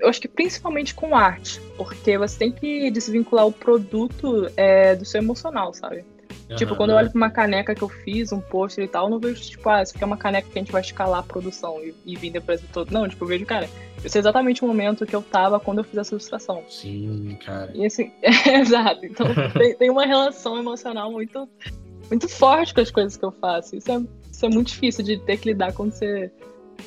eu 0.00 0.08
acho 0.08 0.20
que 0.20 0.28
principalmente 0.28 0.94
com 0.94 1.16
arte, 1.16 1.60
porque 1.76 2.18
você 2.18 2.38
tem 2.38 2.52
que 2.52 2.90
desvincular 2.90 3.46
o 3.46 3.52
produto 3.52 4.50
é, 4.56 4.94
do 4.94 5.04
seu 5.04 5.20
emocional, 5.20 5.72
sabe? 5.72 6.04
Uhum, 6.48 6.56
tipo, 6.56 6.76
quando 6.76 6.90
eu 6.90 6.96
olho 6.96 7.10
pra 7.10 7.16
uma 7.16 7.30
caneca 7.30 7.74
que 7.74 7.82
eu 7.82 7.88
fiz, 7.88 8.32
um 8.32 8.40
pôster 8.40 8.84
e 8.84 8.88
tal, 8.88 9.06
eu 9.06 9.10
não 9.10 9.18
vejo, 9.18 9.42
tipo, 9.42 9.68
ah, 9.68 9.82
isso 9.82 9.94
aqui 9.94 10.04
é 10.04 10.06
uma 10.06 10.16
caneca 10.16 10.48
que 10.50 10.58
a 10.58 10.62
gente 10.62 10.72
vai 10.72 10.82
escalar 10.82 11.20
a 11.20 11.22
produção 11.22 11.82
e, 11.82 11.94
e 12.04 12.16
vender 12.16 12.40
pra 12.40 12.54
esse 12.54 12.66
todo. 12.66 12.90
Não, 12.90 13.08
tipo, 13.08 13.24
eu 13.24 13.28
vejo, 13.28 13.46
cara, 13.46 13.68
eu 14.02 14.10
sei 14.10 14.18
exatamente 14.18 14.62
o 14.62 14.66
momento 14.66 15.06
que 15.06 15.16
eu 15.16 15.22
tava 15.22 15.58
quando 15.58 15.78
eu 15.78 15.84
fiz 15.84 15.96
essa 15.96 16.14
ilustração. 16.14 16.62
Sim, 16.68 17.38
cara. 17.44 17.72
E 17.74 17.86
assim, 17.86 18.12
é, 18.22 18.60
exato. 18.60 19.06
Então 19.06 19.26
tem, 19.56 19.74
tem, 19.74 19.90
uma 19.90 20.04
relação 20.04 20.58
emocional 20.58 21.10
muito, 21.10 21.48
muito 22.10 22.28
forte 22.28 22.74
com 22.74 22.80
as 22.80 22.90
coisas 22.90 23.16
que 23.16 23.24
eu 23.24 23.32
faço. 23.32 23.76
Isso 23.76 23.90
é, 23.90 24.02
isso 24.30 24.44
é 24.44 24.48
muito 24.50 24.68
difícil 24.68 25.02
de 25.02 25.18
ter 25.18 25.38
que 25.38 25.48
lidar 25.48 25.72
quando 25.72 25.92
você 25.92 26.30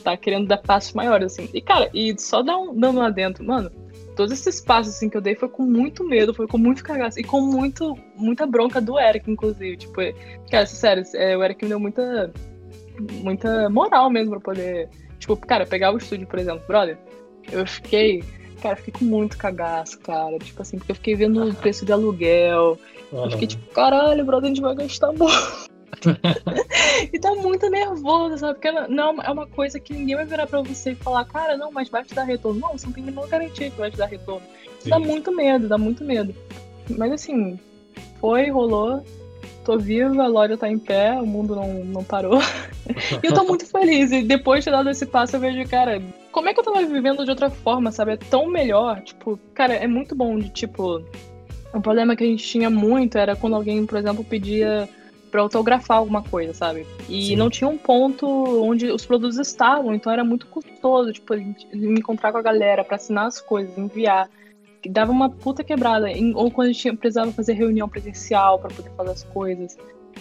tá 0.04 0.16
querendo 0.18 0.48
dar 0.48 0.58
passos 0.58 0.94
maiores, 0.94 1.34
assim. 1.34 1.50
E, 1.54 1.62
cara, 1.62 1.90
e 1.94 2.18
só 2.20 2.42
dar 2.42 2.58
um, 2.58 2.78
dando 2.78 3.00
lá 3.00 3.10
dentro, 3.10 3.44
mano, 3.44 3.72
todos 4.16 4.34
esses 4.34 4.60
passos, 4.60 4.96
assim, 4.96 5.10
que 5.10 5.16
eu 5.16 5.22
dei 5.22 5.36
foi 5.36 5.48
com 5.48 5.64
muito 5.64 6.04
medo, 6.04 6.34
foi 6.34 6.48
com 6.48 6.58
muito 6.58 6.84
cagaço 6.84 7.20
e 7.20 7.24
com 7.24 7.40
muito, 7.40 7.98
muita 8.16 8.46
bronca 8.46 8.82
do 8.82 9.00
Eric, 9.00 9.30
inclusive. 9.30 9.78
Tipo, 9.78 10.02
cara, 10.50 10.66
sério, 10.66 11.04
é, 11.14 11.38
o 11.38 11.44
Eric 11.44 11.64
me 11.64 11.70
deu 11.70 11.80
muita, 11.80 12.34
muita 13.22 13.70
moral 13.70 14.10
mesmo 14.10 14.32
pra 14.32 14.40
poder, 14.40 14.90
tipo, 15.20 15.38
cara, 15.38 15.66
pegar 15.66 15.94
o 15.94 15.98
estúdio, 15.98 16.28
por 16.28 16.40
exemplo, 16.40 16.64
brother, 16.68 16.98
eu 17.52 17.66
fiquei, 17.66 18.24
cara, 18.62 18.76
fiquei 18.76 18.94
com 19.00 19.06
muito 19.06 19.38
cagaço, 19.38 20.00
cara, 20.00 20.38
tipo 20.40 20.62
assim, 20.62 20.78
porque 20.78 20.92
eu 20.92 20.96
fiquei 20.96 21.16
vendo 21.16 21.50
o 21.50 21.54
preço 21.54 21.86
de 21.86 21.94
aluguel, 21.94 22.78
eu 23.12 23.32
fiquei 23.32 23.48
tipo, 23.48 23.66
caralho, 23.74 24.26
brother, 24.26 24.46
a 24.46 24.54
gente 24.54 24.62
vai 24.62 24.76
gastar 24.76 25.14
muito. 25.14 25.77
e 27.14 27.20
tá 27.20 27.34
muito 27.36 27.70
nervoso, 27.70 28.38
sabe? 28.38 28.54
Porque 28.56 28.72
não 28.72 29.22
é 29.22 29.32
uma 29.32 29.48
coisa 29.48 29.80
que 29.80 29.94
ninguém 29.94 30.16
vai 30.16 30.26
virar 30.26 30.48
pra 30.48 30.62
você 30.62 30.92
e 30.92 30.96
falar, 30.96 31.26
cara, 31.26 31.58
não, 31.58 31.72
mas 31.72 31.90
vai 31.90 32.04
te 32.04 32.14
dar 32.14 32.24
retorno. 32.24 32.60
Não, 32.60 32.78
você 32.78 32.86
não 32.86 32.94
tem 32.94 33.04
nenhuma 33.04 33.28
garantia 33.28 33.70
que 33.70 33.78
vai 33.78 33.92
te 33.92 33.98
dar 33.98 34.08
retorno. 34.08 34.46
Sim. 34.80 34.90
Dá 34.90 35.00
muito 35.00 35.32
medo, 35.32 35.68
dá 35.68 35.78
muito 35.78 36.04
medo. 36.04 36.36
Mas 36.90 37.12
assim, 37.12 37.60
foi, 38.20 38.50
rolou. 38.50 39.04
Tô 39.64 39.78
viva, 39.78 40.24
a 40.24 40.28
loja 40.28 40.56
tá 40.56 40.70
em 40.70 40.80
pé, 40.80 41.12
o 41.14 41.26
mundo 41.26 41.54
não, 41.54 41.84
não 41.84 42.04
parou. 42.04 42.40
e 43.22 43.28
eu 43.28 43.34
tô 43.34 43.44
muito 43.44 43.66
feliz. 43.66 44.12
E 44.12 44.24
depois 44.24 44.64
de 44.64 44.66
ter 44.66 44.72
dado 44.72 44.90
esse 44.90 45.06
passo, 45.06 45.36
eu 45.36 45.42
vejo, 45.42 45.70
cara, 45.70 46.02
como 46.32 46.48
é 46.48 46.54
que 46.54 46.60
eu 46.60 46.64
tava 46.64 46.86
vivendo 46.86 47.26
de 47.26 47.32
outra 47.32 47.50
forma, 47.50 47.92
sabe? 47.92 48.14
É 48.14 48.18
tão 48.18 48.48
melhor. 48.48 49.02
Tipo, 49.02 49.38
cara, 49.54 49.74
é 49.74 49.88
muito 49.88 50.16
bom 50.16 50.40
de, 50.40 50.50
tipo. 50.50 51.04
O 51.74 51.82
problema 51.82 52.16
que 52.16 52.24
a 52.24 52.28
gente 52.28 52.46
tinha 52.46 52.70
muito 52.70 53.18
era 53.18 53.36
quando 53.36 53.58
alguém, 53.58 53.86
por 53.86 53.98
exemplo, 53.98 54.24
pedia 54.24 54.88
para 55.30 55.42
autografar 55.42 55.98
alguma 55.98 56.24
coisa, 56.24 56.54
sabe? 56.54 56.86
E 57.10 57.28
Sim. 57.28 57.36
não 57.36 57.50
tinha 57.50 57.68
um 57.68 57.78
ponto 57.78 58.28
onde 58.64 58.92
os 58.92 59.06
produtos 59.06 59.38
estavam, 59.38 59.94
então 59.94 60.12
era 60.12 60.24
muito 60.24 60.48
custoso, 60.48 61.14
tipo, 61.14 61.36
me 61.36 62.00
encontrar 62.00 62.32
com 62.32 62.38
a 62.38 62.42
galera 62.42 62.84
para 62.84 62.96
assinar 62.96 63.28
as 63.28 63.42
coisas, 63.42 63.78
enviar. 63.78 64.30
Dava 64.90 65.12
uma 65.12 65.30
puta 65.30 65.64
quebrada. 65.64 66.08
Ou 66.36 66.50
quando 66.50 66.70
a 66.70 66.72
gente 66.72 66.96
precisava 66.98 67.32
fazer 67.32 67.54
reunião 67.54 67.90
presencial 67.90 68.60
para 68.60 68.74
poder 68.74 68.92
fazer 68.92 69.12
as 69.12 69.24
coisas. 69.24 69.78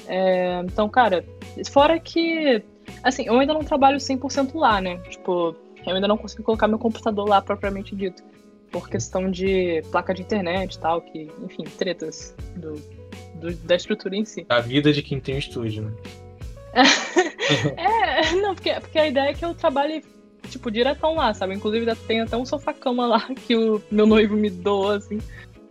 É, 0.07 0.61
então, 0.65 0.89
cara, 0.89 1.25
fora 1.71 1.99
que. 2.01 2.63
Assim, 3.03 3.27
eu 3.27 3.39
ainda 3.39 3.55
não 3.55 3.63
trabalho 3.63 3.99
100% 3.99 4.55
lá, 4.55 4.81
né? 4.81 4.97
Tipo, 5.09 5.55
eu 5.87 5.95
ainda 5.95 6.09
não 6.09 6.17
consigo 6.17 6.43
colocar 6.43 6.67
meu 6.67 6.79
computador 6.79 7.29
lá 7.29 7.41
propriamente 7.41 7.95
dito. 7.95 8.23
Por 8.73 8.89
questão 8.89 9.31
de 9.31 9.83
placa 9.93 10.13
de 10.13 10.23
internet 10.23 10.75
e 10.75 10.79
tal, 10.81 11.01
que, 11.01 11.31
enfim, 11.45 11.65
tretas 11.79 12.35
do, 12.57 12.75
do, 13.35 13.55
da 13.55 13.77
estrutura 13.77 14.17
em 14.17 14.25
si. 14.25 14.47
A 14.49 14.61
vida 14.61 14.93
de 14.93 15.03
quem 15.03 15.21
tem 15.21 15.37
um 15.37 15.39
estúdio, 15.39 15.85
né? 15.85 15.93
é, 17.77 18.33
não, 18.33 18.55
porque, 18.55 18.73
porque 18.81 18.99
a 18.99 19.07
ideia 19.07 19.31
é 19.31 19.35
que 19.35 19.45
eu 19.45 19.55
trabalhe, 19.55 20.05
tipo, 20.51 20.71
diretão 20.71 21.15
lá, 21.15 21.33
sabe? 21.33 21.55
Inclusive 21.55 21.95
tem 22.07 22.21
até 22.21 22.37
um 22.37 22.45
sofá-cama 22.45 23.07
lá 23.07 23.29
que 23.47 23.57
o 23.57 23.83
meu 23.91 24.07
noivo 24.07 24.37
me 24.37 24.51
doou, 24.51 24.91
assim, 24.91 25.19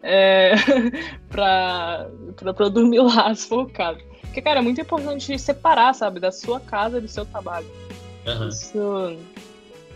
é, 0.01 0.53
pra, 1.29 2.10
pra, 2.36 2.53
pra 2.53 2.65
eu 2.65 2.69
dormir 2.69 2.99
lá, 2.99 3.34
se 3.34 3.47
for 3.47 3.63
o 3.63 3.69
caso. 3.69 3.99
Porque, 4.21 4.41
cara, 4.41 4.60
é 4.60 4.63
muito 4.63 4.81
importante 4.81 5.38
separar, 5.39 5.93
sabe, 5.93 6.19
da 6.19 6.31
sua 6.31 6.60
casa 6.60 6.97
e 6.97 7.01
do 7.01 7.08
seu 7.08 7.25
trabalho. 7.25 7.67
Uhum. 8.25 8.49
Isso 8.49 9.17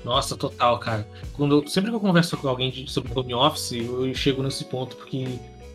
nossa, 0.03 0.37
total, 0.37 0.79
cara. 0.79 1.07
Quando, 1.33 1.67
sempre 1.67 1.89
que 1.89 1.95
eu 1.95 1.99
converso 1.99 2.37
com 2.37 2.47
alguém 2.47 2.87
sobre 2.87 3.17
home 3.17 3.33
office, 3.33 3.73
eu 3.73 4.13
chego 4.13 4.41
nesse 4.41 4.65
ponto 4.65 4.95
porque, 4.95 5.27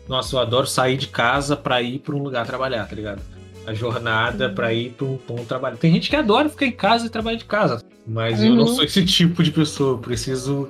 nossa, 0.07 0.35
eu 0.35 0.39
adoro 0.39 0.67
sair 0.67 0.97
de 0.97 1.07
casa 1.07 1.55
para 1.55 1.81
ir 1.81 1.99
para 1.99 2.15
um 2.15 2.21
lugar 2.21 2.45
trabalhar, 2.45 2.87
tá 2.87 2.95
ligado? 2.95 3.21
A 3.65 3.73
jornada 3.73 4.49
para 4.49 4.73
ir 4.73 4.91
para 4.91 5.07
um 5.07 5.17
ponto 5.17 5.45
trabalho. 5.45 5.77
Tem 5.77 5.91
gente 5.91 6.09
que 6.09 6.15
adora 6.15 6.47
ficar 6.49 6.67
em 6.67 6.71
casa 6.71 7.07
e 7.07 7.09
trabalhar 7.09 7.37
de 7.37 7.45
casa, 7.45 7.83
mas 8.05 8.39
uhum. 8.39 8.45
eu 8.45 8.55
não 8.55 8.65
uhum. 8.65 8.75
sou 8.75 8.83
esse 8.83 9.03
tipo 9.05 9.41
de 9.41 9.51
pessoa. 9.51 9.93
Eu 9.93 9.97
preciso 9.97 10.69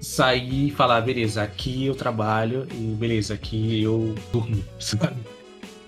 sair 0.00 0.68
e 0.68 0.70
falar, 0.70 1.00
beleza, 1.00 1.42
aqui 1.42 1.86
eu 1.86 1.94
trabalho 1.94 2.66
e 2.72 2.94
beleza, 2.94 3.34
aqui 3.34 3.82
eu 3.82 4.14
durmo, 4.32 4.62
sabe? 4.78 5.16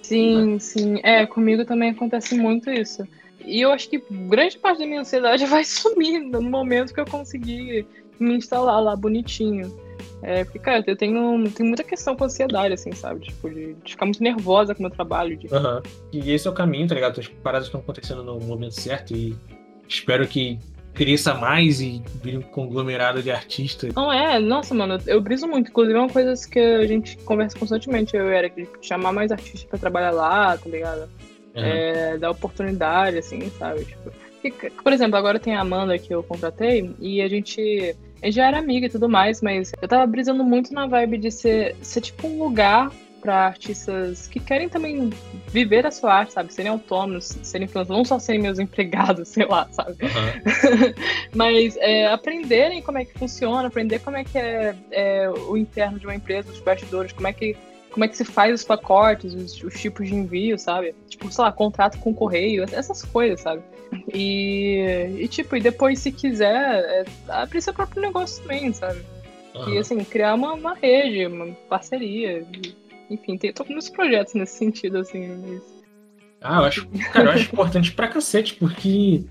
Sim, 0.03 0.59
sim. 0.59 1.01
É, 1.03 1.27
comigo 1.27 1.65
também 1.65 1.91
acontece 1.91 2.35
muito 2.35 2.71
isso. 2.71 3.07
E 3.45 3.61
eu 3.61 3.73
acho 3.73 3.89
que 3.89 4.03
grande 4.11 4.59
parte 4.59 4.79
da 4.79 4.87
minha 4.87 5.01
ansiedade 5.01 5.45
vai 5.47 5.65
sumir 5.65 6.21
no 6.21 6.43
momento 6.43 6.95
que 6.95 7.01
eu 7.01 7.07
conseguir 7.07 7.87
me 8.19 8.37
instalar 8.37 8.83
lá 8.83 8.95
bonitinho. 8.95 9.75
É, 10.23 10.45
porque, 10.45 10.59
cara, 10.59 10.85
eu 10.87 10.97
tenho, 10.97 11.51
tenho 11.51 11.69
muita 11.69 11.85
questão 11.85 12.17
com 12.17 12.25
ansiedade, 12.25 12.75
assim, 12.75 12.93
sabe? 12.93 13.21
Tipo, 13.21 13.51
de, 13.51 13.75
de 13.75 13.93
ficar 13.93 14.07
muito 14.07 14.23
nervosa 14.23 14.75
com 14.75 14.81
o 14.81 14.83
meu 14.83 14.91
trabalho. 14.91 15.37
De... 15.37 15.47
Uhum. 15.47 15.83
E 16.13 16.33
esse 16.33 16.47
é 16.47 16.51
o 16.51 16.55
caminho, 16.55 16.87
tá 16.87 16.95
ligado? 16.95 17.19
As 17.19 17.29
paradas 17.29 17.69
estão 17.69 17.81
acontecendo 17.81 18.23
no 18.23 18.39
momento 18.41 18.75
certo 18.75 19.15
e 19.15 19.37
espero 19.89 20.27
que 20.27 20.59
cresça 20.95 21.35
mais 21.35 21.81
e 21.81 22.03
vire 22.23 22.37
um 22.37 22.43
conglomerado 22.43 23.23
de 23.23 23.31
artistas. 23.31 23.95
Não 23.95 24.13
é, 24.13 24.39
nossa, 24.39 24.75
mano, 24.75 24.99
eu 25.07 25.21
briso 25.21 25.47
muito. 25.47 25.71
Inclusive, 25.71 25.97
é 25.97 26.01
uma 26.01 26.11
coisa 26.11 26.49
que 26.49 26.59
a 26.59 26.87
gente 26.87 27.17
conversa 27.19 27.59
constantemente, 27.59 28.17
eu 28.17 28.31
e 28.31 28.37
Eric, 28.37 28.63
de 28.63 28.87
chamar 28.87 29.13
mais 29.13 29.33
artistas 29.33 29.65
pra 29.65 29.79
trabalhar 29.79 30.11
lá, 30.11 30.57
tá 30.57 30.69
ligado? 30.69 31.09
Uhum. 31.55 31.63
É, 31.63 32.19
dar 32.19 32.31
oportunidade, 32.31 33.19
assim, 33.19 33.51
sabe? 33.59 33.85
Tipo, 33.85 34.13
por 34.83 34.93
exemplo, 34.93 35.17
agora 35.17 35.39
tem 35.39 35.55
a 35.55 35.61
Amanda 35.61 35.99
que 35.99 36.13
eu 36.13 36.23
contratei 36.23 36.95
e 36.99 37.23
a 37.23 37.29
gente, 37.29 37.95
gente 38.27 38.37
já 38.37 38.47
era 38.47 38.59
amiga 38.59 38.87
e 38.87 38.91
tudo 38.91 39.09
mais, 39.09 39.41
mas 39.43 39.73
eu 39.81 39.89
tava 39.89 40.07
brisando 40.07 40.45
muito 40.45 40.73
na 40.73 40.87
vibe 40.87 41.19
de 41.19 41.31
ser, 41.31 41.77
ser 41.83 42.01
tipo 42.01 42.27
um 42.27 42.43
lugar 42.43 42.91
para 43.23 43.47
artistas 43.47 44.27
que 44.27 44.41
querem 44.41 44.69
também 44.69 45.11
viver 45.49 45.87
a 45.87 45.93
sua 45.93 46.13
arte, 46.13 46.33
sabe? 46.33 46.53
Serem 46.53 46.73
autônomos, 46.73 47.39
serem 47.43 47.69
freelancers, 47.69 47.97
não 47.97 48.05
só 48.05 48.19
serem 48.19 48.43
meus 48.43 48.59
empregados, 48.61 49.29
sei 49.29 49.47
lá, 49.47 49.69
sabe? 49.71 49.97
Uhum. 50.03 50.93
Mas 51.33 51.77
é, 51.77 52.09
aprenderem 52.09 52.83
como 52.83 52.99
é 52.99 53.05
que 53.05 53.17
funciona, 53.17 53.69
aprender 53.69 54.01
como 54.01 54.17
é 54.17 54.25
que 54.25 54.37
é, 54.37 54.75
é, 54.91 55.31
o 55.31 55.57
interno 55.57 56.01
de 56.01 56.07
uma 56.07 56.15
empresa, 56.17 56.51
os 56.51 56.59
bastidores, 56.59 57.13
como 57.13 57.29
é 57.29 57.33
que 57.33 57.57
como 57.93 58.05
é 58.05 58.09
que 58.09 58.17
se 58.17 58.25
faz 58.25 58.55
os 58.55 58.65
pacotes, 58.65 59.35
os, 59.35 59.63
os, 59.63 59.81
tipos 59.81 60.09
de 60.09 60.15
envio, 60.15 60.59
sabe? 60.59 60.95
Tipo, 61.09 61.31
sei 61.31 61.45
lá, 61.45 61.53
contrato 61.53 61.99
com 61.99 62.15
correio, 62.15 62.65
essas 62.65 63.03
coisas, 63.03 63.41
sabe? 63.41 63.63
E, 64.13 65.17
e 65.19 65.29
tipo, 65.29 65.55
e 65.57 65.61
depois, 65.61 65.99
se 65.99 66.11
quiser, 66.11 66.55
é, 66.55 67.05
abrir 67.29 67.61
seu 67.61 67.75
próprio 67.75 68.03
negócio 68.03 68.43
também, 68.43 68.73
sabe? 68.73 69.01
Uhum. 69.55 69.75
E 69.75 69.79
assim, 69.79 70.03
criar 70.03 70.35
uma, 70.35 70.55
uma 70.55 70.75
rede, 70.75 71.27
uma 71.27 71.53
parceria. 71.69 72.47
Enfim, 73.11 73.37
tem, 73.37 73.53
tô 73.53 73.65
com 73.65 73.73
muitos 73.73 73.91
projetos 73.91 74.35
nesse 74.35 74.57
sentido, 74.57 74.99
assim. 74.99 75.29
Mas... 75.29 75.63
Ah, 76.41 76.61
eu 76.61 76.65
acho, 76.65 76.89
cara, 77.13 77.27
eu 77.27 77.33
acho 77.33 77.53
importante 77.53 77.93
pra 77.93 78.09
cacete, 78.09 78.55
porque 78.55 79.25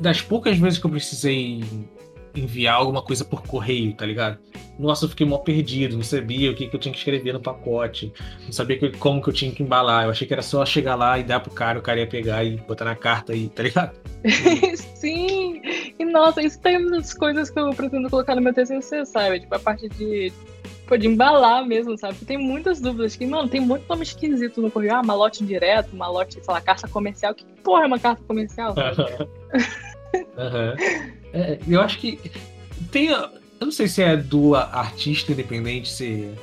das 0.00 0.22
poucas 0.22 0.58
vezes 0.58 0.78
que 0.78 0.86
eu 0.86 0.90
precisei 0.90 1.62
enviar 2.34 2.76
alguma 2.76 3.02
coisa 3.02 3.24
por 3.24 3.46
correio, 3.46 3.92
tá 3.92 4.06
ligado? 4.06 4.38
Nossa, 4.78 5.04
eu 5.04 5.08
fiquei 5.08 5.26
mó 5.26 5.38
perdido, 5.38 5.96
não 5.96 6.02
sabia 6.02 6.50
o 6.50 6.54
que, 6.54 6.66
que 6.66 6.74
eu 6.74 6.80
tinha 6.80 6.92
que 6.92 6.98
escrever 6.98 7.32
no 7.32 7.40
pacote, 7.40 8.12
não 8.44 8.52
sabia 8.52 8.78
que, 8.78 8.90
como 8.90 9.22
que 9.22 9.28
eu 9.28 9.32
tinha 9.32 9.52
que 9.52 9.62
embalar. 9.62 10.04
Eu 10.04 10.10
achei 10.10 10.26
que 10.26 10.32
era 10.32 10.42
só 10.42 10.64
chegar 10.66 10.94
lá 10.96 11.18
e 11.18 11.22
dar 11.24 11.40
pro 11.40 11.52
cara, 11.52 11.78
o 11.78 11.82
cara 11.82 12.00
ia 12.00 12.06
pegar 12.06 12.44
e 12.44 12.56
botar 12.56 12.84
na 12.84 12.96
carta 12.96 13.32
aí, 13.32 13.48
tá 13.48 13.62
ligado? 13.62 13.96
Sim! 14.96 15.60
E 15.98 16.04
nossa, 16.04 16.42
isso 16.42 16.60
tem 16.60 16.76
umas 16.78 17.14
coisas 17.14 17.50
que 17.50 17.58
eu 17.58 17.70
pretendo 17.70 18.10
colocar 18.10 18.34
no 18.34 18.42
meu 18.42 18.52
TCC, 18.52 19.04
sabe? 19.06 19.40
Tipo, 19.40 19.54
a 19.54 19.58
parte 19.58 19.88
de 19.88 20.32
de 20.98 21.06
embalar 21.06 21.66
mesmo, 21.66 21.96
sabe? 21.96 22.14
Porque 22.14 22.26
tem 22.26 22.38
muitas 22.38 22.80
dúvidas. 22.80 23.16
Que, 23.16 23.26
mano, 23.26 23.48
tem 23.48 23.60
muito 23.60 23.88
nome 23.88 24.02
esquisito 24.02 24.60
no 24.60 24.70
correio. 24.70 24.94
Ah, 24.94 25.02
malote 25.02 25.44
direto, 25.44 25.96
malote, 25.96 26.34
sei 26.34 26.54
lá, 26.54 26.60
carta 26.60 26.86
comercial. 26.86 27.34
Que 27.34 27.44
porra 27.62 27.84
é 27.84 27.86
uma 27.86 27.98
carta 27.98 28.22
comercial? 28.24 28.74
uhum. 30.36 31.14
É, 31.36 31.58
eu 31.66 31.80
acho 31.80 31.98
que 31.98 32.20
tem. 32.92 33.08
Eu 33.64 33.66
não 33.66 33.72
sei 33.72 33.88
se 33.88 34.02
é 34.02 34.14
do 34.14 34.54
artista 34.54 35.32
independente 35.32 35.90
ser 35.90 36.34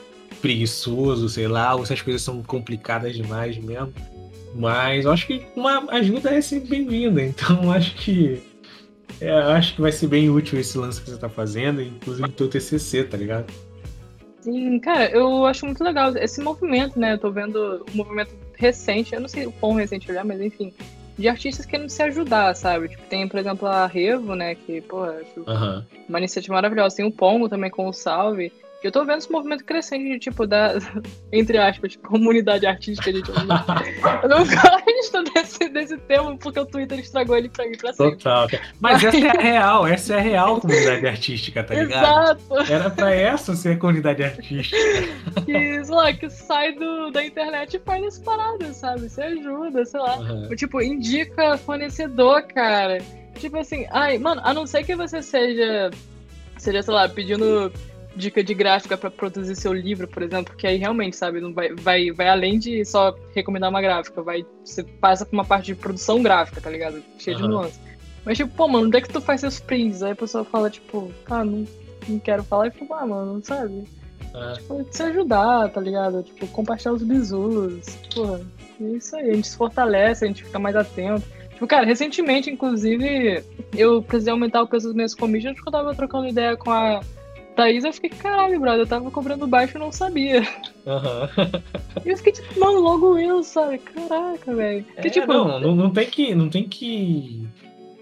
preguiçoso, 0.41 1.29
sei 1.29 1.47
lá, 1.47 1.75
ou 1.75 1.85
se 1.85 1.93
as 1.93 2.01
coisas 2.01 2.23
são 2.23 2.41
complicadas 2.41 3.15
demais 3.15 3.59
mesmo. 3.59 3.93
Mas 4.55 5.05
eu 5.05 5.11
acho 5.11 5.27
que 5.27 5.45
uma 5.55 5.87
ajuda 5.91 6.33
é 6.33 6.41
sempre 6.41 6.69
bem-vinda. 6.69 7.21
Então 7.21 7.71
acho 7.71 7.93
que. 7.93 8.41
É, 9.19 9.31
acho 9.31 9.75
que 9.75 9.81
vai 9.81 9.91
ser 9.91 10.07
bem 10.07 10.31
útil 10.31 10.59
esse 10.59 10.75
lance 10.79 10.99
que 10.99 11.11
você 11.11 11.17
tá 11.17 11.29
fazendo, 11.29 11.79
inclusive 11.79 12.27
o 12.27 12.31
teu 12.31 12.49
TCC, 12.49 13.03
tá 13.03 13.17
ligado? 13.17 13.53
Sim, 14.39 14.79
cara, 14.79 15.11
eu 15.11 15.45
acho 15.45 15.67
muito 15.67 15.83
legal 15.83 16.17
esse 16.17 16.41
movimento, 16.41 16.99
né? 16.99 17.13
Eu 17.13 17.19
tô 17.19 17.29
vendo 17.29 17.85
um 17.93 17.97
movimento 17.97 18.33
recente, 18.55 19.13
eu 19.13 19.21
não 19.21 19.27
sei 19.27 19.45
o 19.45 19.51
quão 19.51 19.73
recente 19.73 20.11
já, 20.11 20.23
mas 20.23 20.41
enfim, 20.41 20.73
de 21.21 21.29
artistas 21.29 21.65
querendo 21.65 21.89
se 21.89 22.01
ajudar, 22.03 22.55
sabe? 22.55 22.89
Tipo, 22.89 23.03
tem, 23.03 23.27
por 23.27 23.39
exemplo, 23.39 23.67
a 23.67 23.85
Revo, 23.85 24.35
né? 24.35 24.55
Que, 24.55 24.81
pô, 24.81 25.03
acho 25.03 25.39
uhum. 25.47 25.83
uma 26.09 26.17
iniciativa 26.19 26.55
maravilhosa. 26.55 26.97
Tem 26.97 27.05
o 27.05 27.11
Pongo 27.11 27.47
também 27.47 27.69
com 27.69 27.87
o 27.87 27.93
Salve. 27.93 28.51
E 28.83 28.87
eu 28.87 28.91
tô 28.91 29.05
vendo 29.05 29.19
esse 29.19 29.31
movimento 29.31 29.63
crescente 29.63 30.11
de, 30.11 30.19
tipo, 30.19 30.47
da, 30.47 30.73
entre 31.31 31.57
aspas, 31.57 31.95
comunidade 31.95 32.65
artística, 32.65 33.11
gente. 33.11 33.29
Eu 34.23 34.29
não 34.29 34.39
gosto 34.45 35.23
desse, 35.61 35.69
desse 35.69 35.97
termo 35.97 36.37
porque 36.37 36.59
o 36.59 36.65
Twitter 36.65 36.99
estragou 36.99 37.37
ele 37.37 37.49
pra 37.49 37.67
mim 37.67 37.77
pra 37.77 37.93
sempre. 37.93 38.17
Total. 38.17 38.47
Mas 38.79 39.03
essa 39.03 39.17
é 39.17 39.29
a 39.29 39.41
real, 39.41 39.87
essa 39.87 40.13
é 40.13 40.17
a 40.17 40.21
real 40.21 40.61
comunidade 40.61 41.07
artística, 41.07 41.63
tá 41.63 41.73
ligado? 41.73 42.39
Exato. 42.39 42.71
Era 42.71 42.89
pra 42.89 43.13
essa 43.13 43.55
ser 43.55 43.73
a 43.73 43.77
comunidade 43.77 44.23
artística. 44.23 44.77
Que, 45.45 45.83
sei 45.83 45.95
lá, 45.95 46.13
que 46.13 46.29
sai 46.29 46.73
do, 46.73 47.11
da 47.11 47.25
internet 47.25 47.75
e 47.75 47.79
faz 47.79 48.03
as 48.03 48.19
paradas, 48.19 48.77
sabe? 48.77 49.09
Você 49.09 49.21
ajuda, 49.21 49.85
sei 49.85 49.99
lá. 49.99 50.17
Uhum. 50.17 50.55
Tipo, 50.55 50.81
indica 50.81 51.57
fornecedor, 51.57 52.43
cara. 52.43 52.99
Tipo 53.37 53.57
assim, 53.57 53.85
ai, 53.91 54.17
mano, 54.17 54.41
a 54.43 54.53
não 54.53 54.65
ser 54.65 54.83
que 54.83 54.95
você 54.95 55.21
seja, 55.21 55.89
seja, 56.57 56.81
sei 56.81 56.93
lá, 56.93 57.07
pedindo 57.07 57.71
dica 58.15 58.43
de 58.43 58.53
gráfica 58.53 58.97
para 58.97 59.09
produzir 59.09 59.55
seu 59.55 59.73
livro, 59.73 60.07
por 60.07 60.21
exemplo, 60.21 60.55
que 60.55 60.67
aí 60.67 60.77
realmente, 60.77 61.15
sabe, 61.15 61.39
não 61.39 61.53
vai, 61.53 61.73
vai, 61.73 62.11
vai 62.11 62.27
além 62.27 62.59
de 62.59 62.83
só 62.85 63.15
recomendar 63.33 63.69
uma 63.69 63.81
gráfica, 63.81 64.21
vai, 64.21 64.45
você 64.63 64.83
passa 64.83 65.25
por 65.25 65.33
uma 65.33 65.45
parte 65.45 65.67
de 65.67 65.75
produção 65.75 66.21
gráfica, 66.21 66.61
tá 66.61 66.69
ligado? 66.69 67.01
Cheio 67.17 67.37
uhum. 67.37 67.43
de 67.43 67.49
nuances. 67.49 67.79
Mas, 68.25 68.37
tipo, 68.37 68.53
pô, 68.55 68.67
mano, 68.67 68.87
onde 68.87 68.97
é 68.97 69.01
que 69.01 69.09
tu 69.09 69.21
faz 69.21 69.41
seus 69.41 69.59
prints? 69.59 70.03
Aí 70.03 70.11
a 70.11 70.15
pessoa 70.15 70.43
fala, 70.43 70.69
tipo, 70.69 71.11
ah, 71.29 71.43
não, 71.43 71.65
não 72.07 72.19
quero 72.19 72.43
falar, 72.43 72.67
e 72.67 72.71
fala, 72.71 73.01
ah, 73.01 73.07
mano, 73.07 73.41
sabe? 73.43 73.83
É. 74.33 74.53
Tipo, 74.53 74.85
se 74.91 75.03
ajudar, 75.03 75.69
tá 75.69 75.81
ligado? 75.81 76.23
Tipo, 76.23 76.47
compartilhar 76.47 76.93
os 76.93 77.03
bisus, 77.03 77.97
porra. 78.13 78.41
Isso 78.79 79.15
aí, 79.15 79.29
a 79.29 79.33
gente 79.33 79.47
se 79.47 79.57
fortalece, 79.57 80.25
a 80.25 80.27
gente 80.27 80.43
fica 80.43 80.59
mais 80.59 80.75
atento. 80.75 81.23
Tipo, 81.53 81.67
cara, 81.67 81.85
recentemente, 81.85 82.49
inclusive, 82.49 83.43
eu 83.75 84.01
precisei 84.01 84.31
aumentar 84.31 84.61
o 84.61 84.67
preço 84.67 84.87
dos 84.87 84.95
meus 84.95 85.13
commissions 85.13 85.55
porque 85.55 85.69
eu 85.69 85.73
tava 85.73 85.95
trocando 85.95 86.27
ideia 86.27 86.57
com 86.57 86.71
a 86.71 87.01
Thaís, 87.55 87.83
eu 87.83 87.93
fiquei, 87.93 88.09
caralho, 88.09 88.59
brother, 88.59 88.81
eu 88.81 88.87
tava 88.87 89.11
cobrando 89.11 89.47
baixo 89.47 89.77
e 89.77 89.79
não 89.79 89.91
sabia. 89.91 90.41
Uhum. 90.85 91.61
E 92.05 92.09
eu 92.09 92.17
fiquei 92.17 92.33
tipo, 92.33 92.59
mano, 92.59 92.79
logo 92.79 93.17
eu, 93.17 93.43
sabe? 93.43 93.77
Caraca, 93.77 94.53
velho. 94.53 94.85
É, 94.95 95.09
tipo, 95.09 95.27
não, 95.27 95.59
não, 95.59 95.75
não, 95.75 95.89
tem 95.91 96.09
que, 96.09 96.33
não 96.33 96.49
tem 96.49 96.67
que 96.67 97.47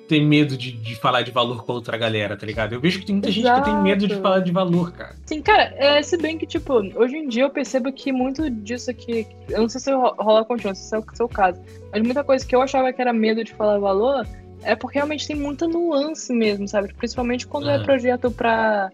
ter 0.07 0.21
medo 0.21 0.57
de, 0.57 0.71
de 0.71 0.95
falar 0.95 1.21
de 1.21 1.31
valor 1.31 1.63
com 1.63 1.73
outra 1.73 1.95
galera, 1.95 2.35
tá 2.35 2.45
ligado? 2.45 2.73
Eu 2.73 2.81
vejo 2.81 2.99
que 2.99 3.05
tem 3.05 3.15
muita 3.15 3.29
Exato. 3.29 3.57
gente 3.57 3.63
que 3.63 3.71
tem 3.71 3.81
medo 3.83 4.07
de 4.07 4.15
falar 4.15 4.39
de 4.39 4.51
valor, 4.51 4.91
cara. 4.91 5.15
Sim, 5.25 5.41
cara, 5.41 5.73
é, 5.77 6.01
se 6.01 6.17
bem 6.17 6.37
que, 6.37 6.47
tipo, 6.47 6.73
hoje 6.73 7.15
em 7.15 7.27
dia 7.27 7.43
eu 7.43 7.49
percebo 7.49 7.91
que 7.91 8.11
muito 8.11 8.49
disso 8.49 8.89
aqui. 8.89 9.27
Eu 9.47 9.61
não 9.61 9.69
sei 9.69 9.79
se 9.79 9.91
rola 9.91 10.43
contigo, 10.43 10.69
não 10.69 10.75
sei 10.75 10.87
se 10.87 10.95
é 10.95 10.99
o 10.99 11.15
seu 11.15 11.29
caso. 11.29 11.61
Mas 11.91 12.01
muita 12.01 12.23
coisa 12.23 12.45
que 12.45 12.55
eu 12.55 12.61
achava 12.61 12.91
que 12.91 12.99
era 12.99 13.13
medo 13.13 13.43
de 13.43 13.53
falar 13.53 13.77
valor 13.77 14.25
é 14.63 14.75
porque 14.75 14.97
realmente 14.97 15.27
tem 15.27 15.35
muita 15.35 15.67
nuance 15.67 16.33
mesmo, 16.33 16.67
sabe? 16.67 16.93
Principalmente 16.93 17.45
quando 17.47 17.65
uhum. 17.65 17.71
é 17.71 17.83
projeto 17.83 18.31
pra 18.31 18.91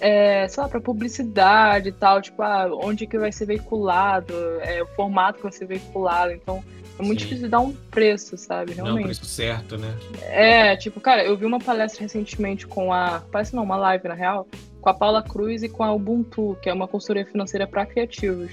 é, 0.00 0.46
sei 0.48 0.62
lá, 0.62 0.68
pra 0.68 0.80
publicidade 0.80 1.88
e 1.88 1.92
tal, 1.92 2.20
tipo, 2.20 2.42
ah, 2.42 2.68
onde 2.72 3.06
que 3.06 3.18
vai 3.18 3.32
ser 3.32 3.46
veiculado, 3.46 4.34
é, 4.60 4.82
o 4.82 4.86
formato 4.88 5.38
que 5.38 5.42
vai 5.44 5.52
ser 5.52 5.66
veiculado, 5.66 6.32
então 6.32 6.62
é 6.98 7.02
muito 7.02 7.22
Sim. 7.22 7.28
difícil 7.28 7.48
dar 7.48 7.60
um 7.60 7.72
preço, 7.72 8.36
sabe, 8.36 8.72
realmente. 8.74 8.94
Não, 8.94 9.02
um 9.02 9.04
preço 9.04 9.24
certo, 9.24 9.78
né? 9.78 9.96
É, 10.22 10.76
tipo, 10.76 11.00
cara, 11.00 11.24
eu 11.24 11.36
vi 11.36 11.44
uma 11.44 11.58
palestra 11.58 12.02
recentemente 12.02 12.66
com 12.66 12.92
a, 12.92 13.22
parece 13.30 13.54
não, 13.54 13.62
uma 13.62 13.76
live, 13.76 14.08
na 14.08 14.14
real, 14.14 14.46
com 14.80 14.88
a 14.88 14.94
Paula 14.94 15.22
Cruz 15.22 15.62
e 15.62 15.68
com 15.68 15.82
a 15.82 15.92
Ubuntu, 15.92 16.56
que 16.62 16.68
é 16.68 16.72
uma 16.72 16.88
consultoria 16.88 17.24
financeira 17.24 17.66
para 17.66 17.86
criativos. 17.86 18.50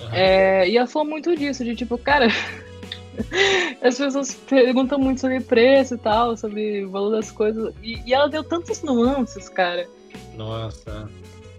Uhum. 0.00 0.08
É, 0.12 0.68
e 0.68 0.76
ela 0.76 0.86
falou 0.86 1.08
muito 1.08 1.34
disso, 1.36 1.64
de 1.64 1.74
tipo, 1.74 1.98
cara... 1.98 2.28
As 3.82 3.98
pessoas 3.98 4.34
perguntam 4.34 4.98
muito 4.98 5.20
sobre 5.20 5.40
preço 5.40 5.94
e 5.94 5.98
tal, 5.98 6.36
sobre 6.36 6.84
o 6.84 6.90
valor 6.90 7.10
das 7.10 7.30
coisas. 7.30 7.74
E, 7.82 8.00
e 8.06 8.14
ela 8.14 8.28
deu 8.28 8.42
tantas 8.42 8.82
nuances, 8.82 9.48
cara. 9.48 9.86
Nossa. 10.40 11.06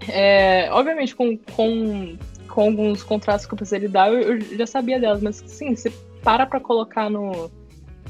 É, 0.09 0.67
obviamente, 0.71 1.15
com, 1.15 1.37
com, 1.37 2.17
com 2.47 2.61
alguns 2.61 3.03
contratos 3.03 3.45
que 3.45 3.53
eu 3.53 3.57
precisaria 3.57 3.87
dar, 3.87 4.11
eu, 4.11 4.39
eu 4.39 4.57
já 4.57 4.65
sabia 4.65 4.99
delas, 4.99 5.21
mas 5.21 5.43
sim, 5.45 5.75
você 5.75 5.91
para 6.23 6.47
pra 6.47 6.59
colocar 6.59 7.09
no, 7.09 7.51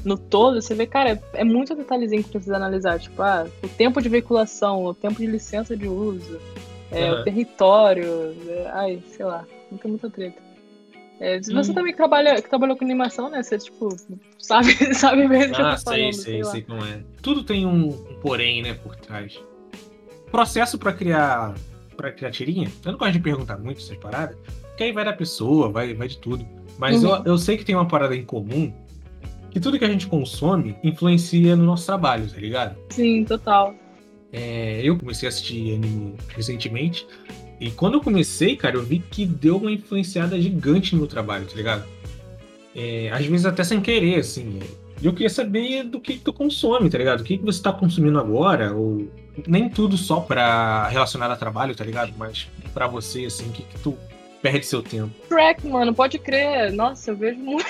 no 0.02 0.16
todo, 0.16 0.62
você 0.62 0.74
vê, 0.74 0.86
cara, 0.86 1.10
é, 1.10 1.20
é 1.34 1.44
muito 1.44 1.74
detalhezinho 1.74 2.24
que 2.24 2.30
precisa 2.30 2.56
analisar. 2.56 2.98
Tipo, 2.98 3.20
ah, 3.22 3.46
o 3.62 3.68
tempo 3.68 4.00
de 4.00 4.08
veiculação, 4.08 4.84
o 4.84 4.94
tempo 4.94 5.20
de 5.20 5.26
licença 5.26 5.76
de 5.76 5.86
uso, 5.86 6.40
é, 6.90 7.12
uhum. 7.12 7.20
o 7.20 7.24
território, 7.24 8.36
é, 8.48 8.70
ai, 8.72 9.02
sei 9.08 9.26
lá, 9.26 9.44
muita, 9.70 9.88
muita 9.88 10.10
treta. 10.10 10.40
É, 11.20 11.38
você 11.38 11.70
hum. 11.70 11.74
também 11.74 11.94
trabalha, 11.94 12.40
que 12.40 12.48
trabalhou 12.48 12.76
com 12.76 12.84
animação, 12.84 13.28
né? 13.28 13.42
Você, 13.42 13.58
tipo, 13.58 13.94
sabe, 14.38 14.72
sabe 14.96 15.28
mesmo 15.28 15.54
ah, 15.54 15.56
que 15.56 15.62
eu 15.62 15.70
tô 15.70 15.76
sei, 15.76 15.84
falando, 15.84 16.12
sei, 16.14 16.32
sei, 16.32 16.44
sei 16.44 16.62
como 16.62 16.84
é. 16.84 17.02
Tudo 17.20 17.44
tem 17.44 17.66
um, 17.66 17.90
um 17.90 18.18
porém, 18.20 18.62
né, 18.62 18.74
por 18.74 18.96
trás 18.96 19.38
processo 20.32 20.78
para 20.78 20.92
criar 20.92 21.54
para 21.96 22.10
criar 22.10 22.30
tirinha, 22.30 22.72
eu 22.84 22.92
não 22.92 22.98
gosto 22.98 23.12
de 23.12 23.20
perguntar 23.20 23.58
muito 23.58 23.78
essas 23.78 23.96
paradas, 23.98 24.36
porque 24.70 24.82
aí 24.82 24.92
vai 24.92 25.04
da 25.04 25.12
pessoa, 25.12 25.68
vai, 25.68 25.92
vai 25.94 26.08
de 26.08 26.18
tudo. 26.18 26.44
Mas 26.78 27.04
uhum. 27.04 27.16
eu, 27.16 27.24
eu 27.26 27.38
sei 27.38 27.56
que 27.56 27.64
tem 27.64 27.76
uma 27.76 27.86
parada 27.86 28.16
em 28.16 28.24
comum 28.24 28.72
que 29.50 29.60
tudo 29.60 29.78
que 29.78 29.84
a 29.84 29.88
gente 29.88 30.06
consome 30.06 30.74
influencia 30.82 31.54
no 31.54 31.64
nosso 31.64 31.84
trabalho, 31.84 32.26
tá 32.26 32.38
ligado? 32.38 32.76
Sim, 32.88 33.24
total. 33.24 33.74
É, 34.32 34.80
eu 34.82 34.98
comecei 34.98 35.28
a 35.28 35.30
assistir 35.30 35.74
anime 35.74 36.14
recentemente. 36.28 37.06
E 37.60 37.70
quando 37.70 37.94
eu 37.94 38.00
comecei, 38.00 38.56
cara, 38.56 38.76
eu 38.76 38.82
vi 38.82 38.98
que 38.98 39.26
deu 39.26 39.58
uma 39.58 39.70
influenciada 39.70 40.40
gigante 40.40 40.94
no 40.94 41.02
meu 41.02 41.08
trabalho, 41.08 41.44
tá 41.44 41.54
ligado? 41.54 41.84
É, 42.74 43.10
às 43.12 43.26
vezes 43.26 43.44
até 43.44 43.62
sem 43.62 43.80
querer, 43.80 44.20
assim. 44.20 44.58
Eu 45.02 45.12
queria 45.12 45.30
saber 45.30 45.84
do 45.84 46.00
que, 46.00 46.14
que 46.14 46.20
tu 46.20 46.32
consome, 46.32 46.88
tá 46.88 46.96
ligado? 46.96 47.20
O 47.20 47.24
que, 47.24 47.38
que 47.38 47.44
você 47.44 47.62
tá 47.62 47.72
consumindo 47.72 48.18
agora, 48.18 48.72
ou 48.72 49.08
nem 49.46 49.68
tudo 49.68 49.96
só 49.96 50.20
pra 50.20 50.86
relacionado 50.88 51.32
a 51.32 51.36
trabalho, 51.36 51.74
tá 51.74 51.84
ligado? 51.84 52.12
Mas 52.16 52.48
pra 52.72 52.86
você, 52.86 53.24
assim, 53.24 53.48
o 53.48 53.52
que, 53.52 53.62
que 53.62 53.78
tu 53.80 53.98
perde 54.40 54.64
seu 54.66 54.82
tempo? 54.82 55.10
Shrek, 55.28 55.66
mano, 55.66 55.94
pode 55.94 56.18
crer. 56.18 56.72
Nossa, 56.72 57.10
eu 57.10 57.16
vejo 57.16 57.38
muito. 57.38 57.66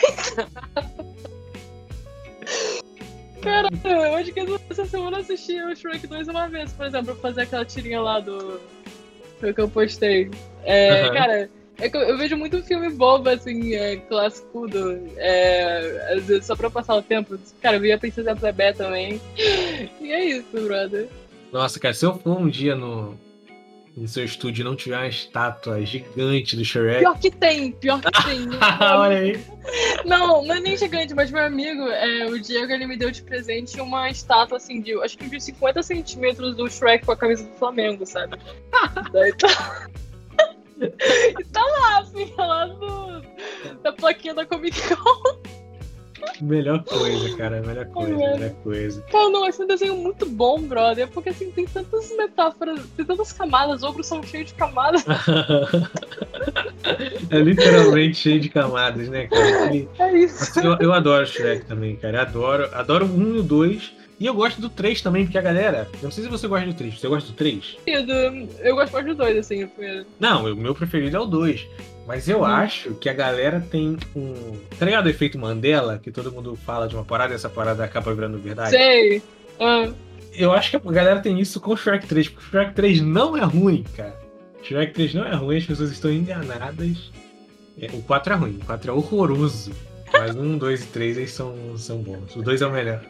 Caralho, 3.42 3.76
eu 3.84 4.14
acho 4.14 4.32
que 4.32 4.40
essa 4.70 4.86
semana 4.86 5.16
eu 5.16 5.20
assisti 5.22 5.60
o 5.60 5.74
Shrek 5.74 6.06
2 6.06 6.28
uma 6.28 6.48
vez, 6.48 6.72
por 6.72 6.86
exemplo, 6.86 7.12
pra 7.14 7.22
fazer 7.30 7.42
aquela 7.42 7.64
tirinha 7.64 8.00
lá 8.00 8.20
do. 8.20 8.60
que 9.40 9.60
eu 9.60 9.68
postei. 9.68 10.30
É, 10.64 11.06
uhum. 11.06 11.14
Cara, 11.14 11.50
eu, 11.78 12.00
eu, 12.00 12.18
vejo 12.18 12.36
muito 12.36 12.62
filme 12.62 12.90
bobo, 12.90 13.28
assim, 13.28 13.74
é, 13.74 13.96
clássico, 13.96 14.66
é, 15.16 16.14
às 16.14 16.24
vezes 16.24 16.46
só 16.46 16.54
pra 16.54 16.70
passar 16.70 16.94
o 16.96 17.02
tempo. 17.02 17.38
Cara, 17.60 17.76
eu 17.76 17.80
vi 17.80 17.92
a 17.92 17.98
Princesa 17.98 18.36
Plebé 18.36 18.72
também. 18.72 19.20
E 20.00 20.12
é 20.12 20.24
isso, 20.24 20.48
brother. 20.52 21.08
Nossa, 21.52 21.80
cara, 21.80 21.94
se 21.94 22.04
eu 22.04 22.14
for 22.18 22.38
um 22.38 22.48
dia 22.48 22.74
no, 22.74 23.18
no 23.96 24.08
seu 24.08 24.24
estúdio 24.24 24.62
e 24.62 24.64
não 24.64 24.74
tiver 24.74 24.96
uma 24.96 25.08
estátua 25.08 25.84
gigante 25.84 26.56
do 26.56 26.64
Shrek. 26.64 27.00
Pior 27.00 27.18
que 27.18 27.30
tem, 27.30 27.72
pior 27.72 28.00
que 28.00 28.24
tem. 28.24 28.48
Olha 28.80 29.18
aí. 29.18 29.44
Não, 30.04 30.44
não 30.44 30.54
é 30.54 30.60
nem 30.60 30.76
gigante, 30.76 31.14
mas 31.14 31.30
meu 31.30 31.44
amigo, 31.44 31.82
é, 31.82 32.26
o 32.26 32.40
Diego, 32.40 32.72
ele 32.72 32.86
me 32.86 32.96
deu 32.96 33.10
de 33.10 33.22
presente 33.22 33.80
uma 33.80 34.10
estátua 34.10 34.56
assim 34.56 34.80
de, 34.80 34.94
acho 35.02 35.18
que 35.18 35.28
de 35.28 35.40
50 35.40 35.82
centímetros 35.82 36.56
do 36.56 36.68
Shrek 36.70 37.04
com 37.04 37.12
a 37.12 37.16
camisa 37.16 37.44
do 37.44 37.54
Flamengo, 37.56 38.06
sabe? 38.06 38.36
Daí 39.12 39.32
tá. 39.36 39.88
E 40.82 41.44
tá 41.44 41.62
lá, 41.62 42.00
assim, 42.00 42.32
lá 42.36 42.66
no, 42.66 43.22
na 43.82 43.92
plaquinha 43.92 44.34
da 44.34 44.46
Comic 44.46 44.80
Con. 44.96 45.40
Melhor 46.40 46.82
coisa, 46.84 47.36
cara. 47.36 47.60
Melhor 47.62 47.86
coisa, 47.86 48.12
é, 48.12 48.34
melhor 48.34 48.50
coisa. 48.62 49.02
Cara, 49.10 49.30
não, 49.30 49.46
esse 49.46 49.60
é 49.60 49.64
um 49.64 49.68
desenho 49.68 49.96
muito 49.96 50.26
bom, 50.26 50.60
brother. 50.60 51.08
Porque 51.08 51.30
assim, 51.30 51.50
tem 51.50 51.66
tantas 51.66 52.16
metáforas, 52.16 52.80
tem 52.96 53.04
tantas 53.04 53.32
camadas, 53.32 53.82
ogros 53.82 54.06
são 54.06 54.22
cheios 54.22 54.48
de 54.48 54.54
camadas. 54.54 55.04
é 57.30 57.38
literalmente 57.38 58.16
cheio 58.16 58.40
de 58.40 58.48
camadas, 58.48 59.08
né, 59.08 59.26
cara? 59.26 59.74
É 59.98 60.16
isso. 60.16 60.60
Eu, 60.60 60.76
eu 60.78 60.92
adoro 60.92 61.26
Shrek 61.26 61.64
também, 61.64 61.96
cara. 61.96 62.22
Adoro, 62.22 62.68
adoro 62.72 63.06
1 63.06 63.36
e 63.36 63.38
o 63.38 63.42
2. 63.42 64.01
E 64.22 64.26
eu 64.26 64.34
gosto 64.34 64.60
do 64.60 64.68
3 64.68 65.02
também, 65.02 65.24
porque 65.24 65.36
a 65.36 65.42
galera. 65.42 65.88
Eu 65.94 66.04
não 66.04 66.10
sei 66.12 66.22
se 66.22 66.30
você 66.30 66.46
gosta 66.46 66.64
do 66.64 66.74
3. 66.74 66.96
Você 66.96 67.08
gosta 67.08 67.32
do 67.32 67.34
3? 67.34 67.76
Eu 68.60 68.76
gosto 68.76 68.92
mais 68.92 69.04
do 69.04 69.16
2, 69.16 69.36
assim. 69.36 69.68
Não, 70.20 70.44
o 70.44 70.54
meu 70.54 70.76
preferido 70.76 71.16
é 71.16 71.18
o 71.18 71.26
2. 71.26 71.66
Mas 72.06 72.28
eu 72.28 72.42
hum. 72.42 72.44
acho 72.44 72.94
que 72.94 73.08
a 73.08 73.12
galera 73.12 73.60
tem 73.60 73.96
um. 74.14 74.56
Tá 74.78 74.86
ligado 74.86 75.06
o 75.06 75.08
efeito 75.08 75.36
Mandela? 75.36 75.98
Que 75.98 76.12
todo 76.12 76.30
mundo 76.30 76.54
fala 76.54 76.86
de 76.86 76.94
uma 76.94 77.04
parada 77.04 77.32
e 77.32 77.34
essa 77.34 77.50
parada 77.50 77.82
acaba 77.82 78.14
virando 78.14 78.38
verdade? 78.38 78.70
Sei. 78.70 79.20
Ah. 79.58 79.90
Eu 80.32 80.52
acho 80.52 80.70
que 80.70 80.76
a 80.76 80.92
galera 80.92 81.18
tem 81.18 81.40
isso 81.40 81.60
com 81.60 81.72
o 81.72 81.76
Shrek 81.76 82.06
3, 82.06 82.28
porque 82.28 82.46
o 82.46 82.48
Shrek 82.48 82.74
3 82.74 83.00
não 83.00 83.36
é 83.36 83.42
ruim, 83.42 83.84
cara. 83.96 84.16
O 84.60 84.64
Shrek 84.64 84.94
3 84.94 85.14
não 85.14 85.26
é 85.26 85.34
ruim, 85.34 85.56
as 85.56 85.66
pessoas 85.66 85.90
estão 85.90 86.12
enganadas. 86.12 87.10
É, 87.76 87.86
o 87.92 88.00
4 88.02 88.34
é 88.34 88.36
ruim, 88.36 88.58
o 88.62 88.66
4 88.66 88.88
é 88.88 88.94
horroroso. 88.94 89.72
Mas 90.12 90.36
um, 90.36 90.56
2 90.56 90.84
e 90.84 90.86
3 90.86 91.16
eles 91.16 91.32
são, 91.32 91.76
são 91.76 91.98
bons. 91.98 92.36
O 92.36 92.42
2 92.42 92.62
é 92.62 92.66
o 92.68 92.70
melhor. 92.70 93.02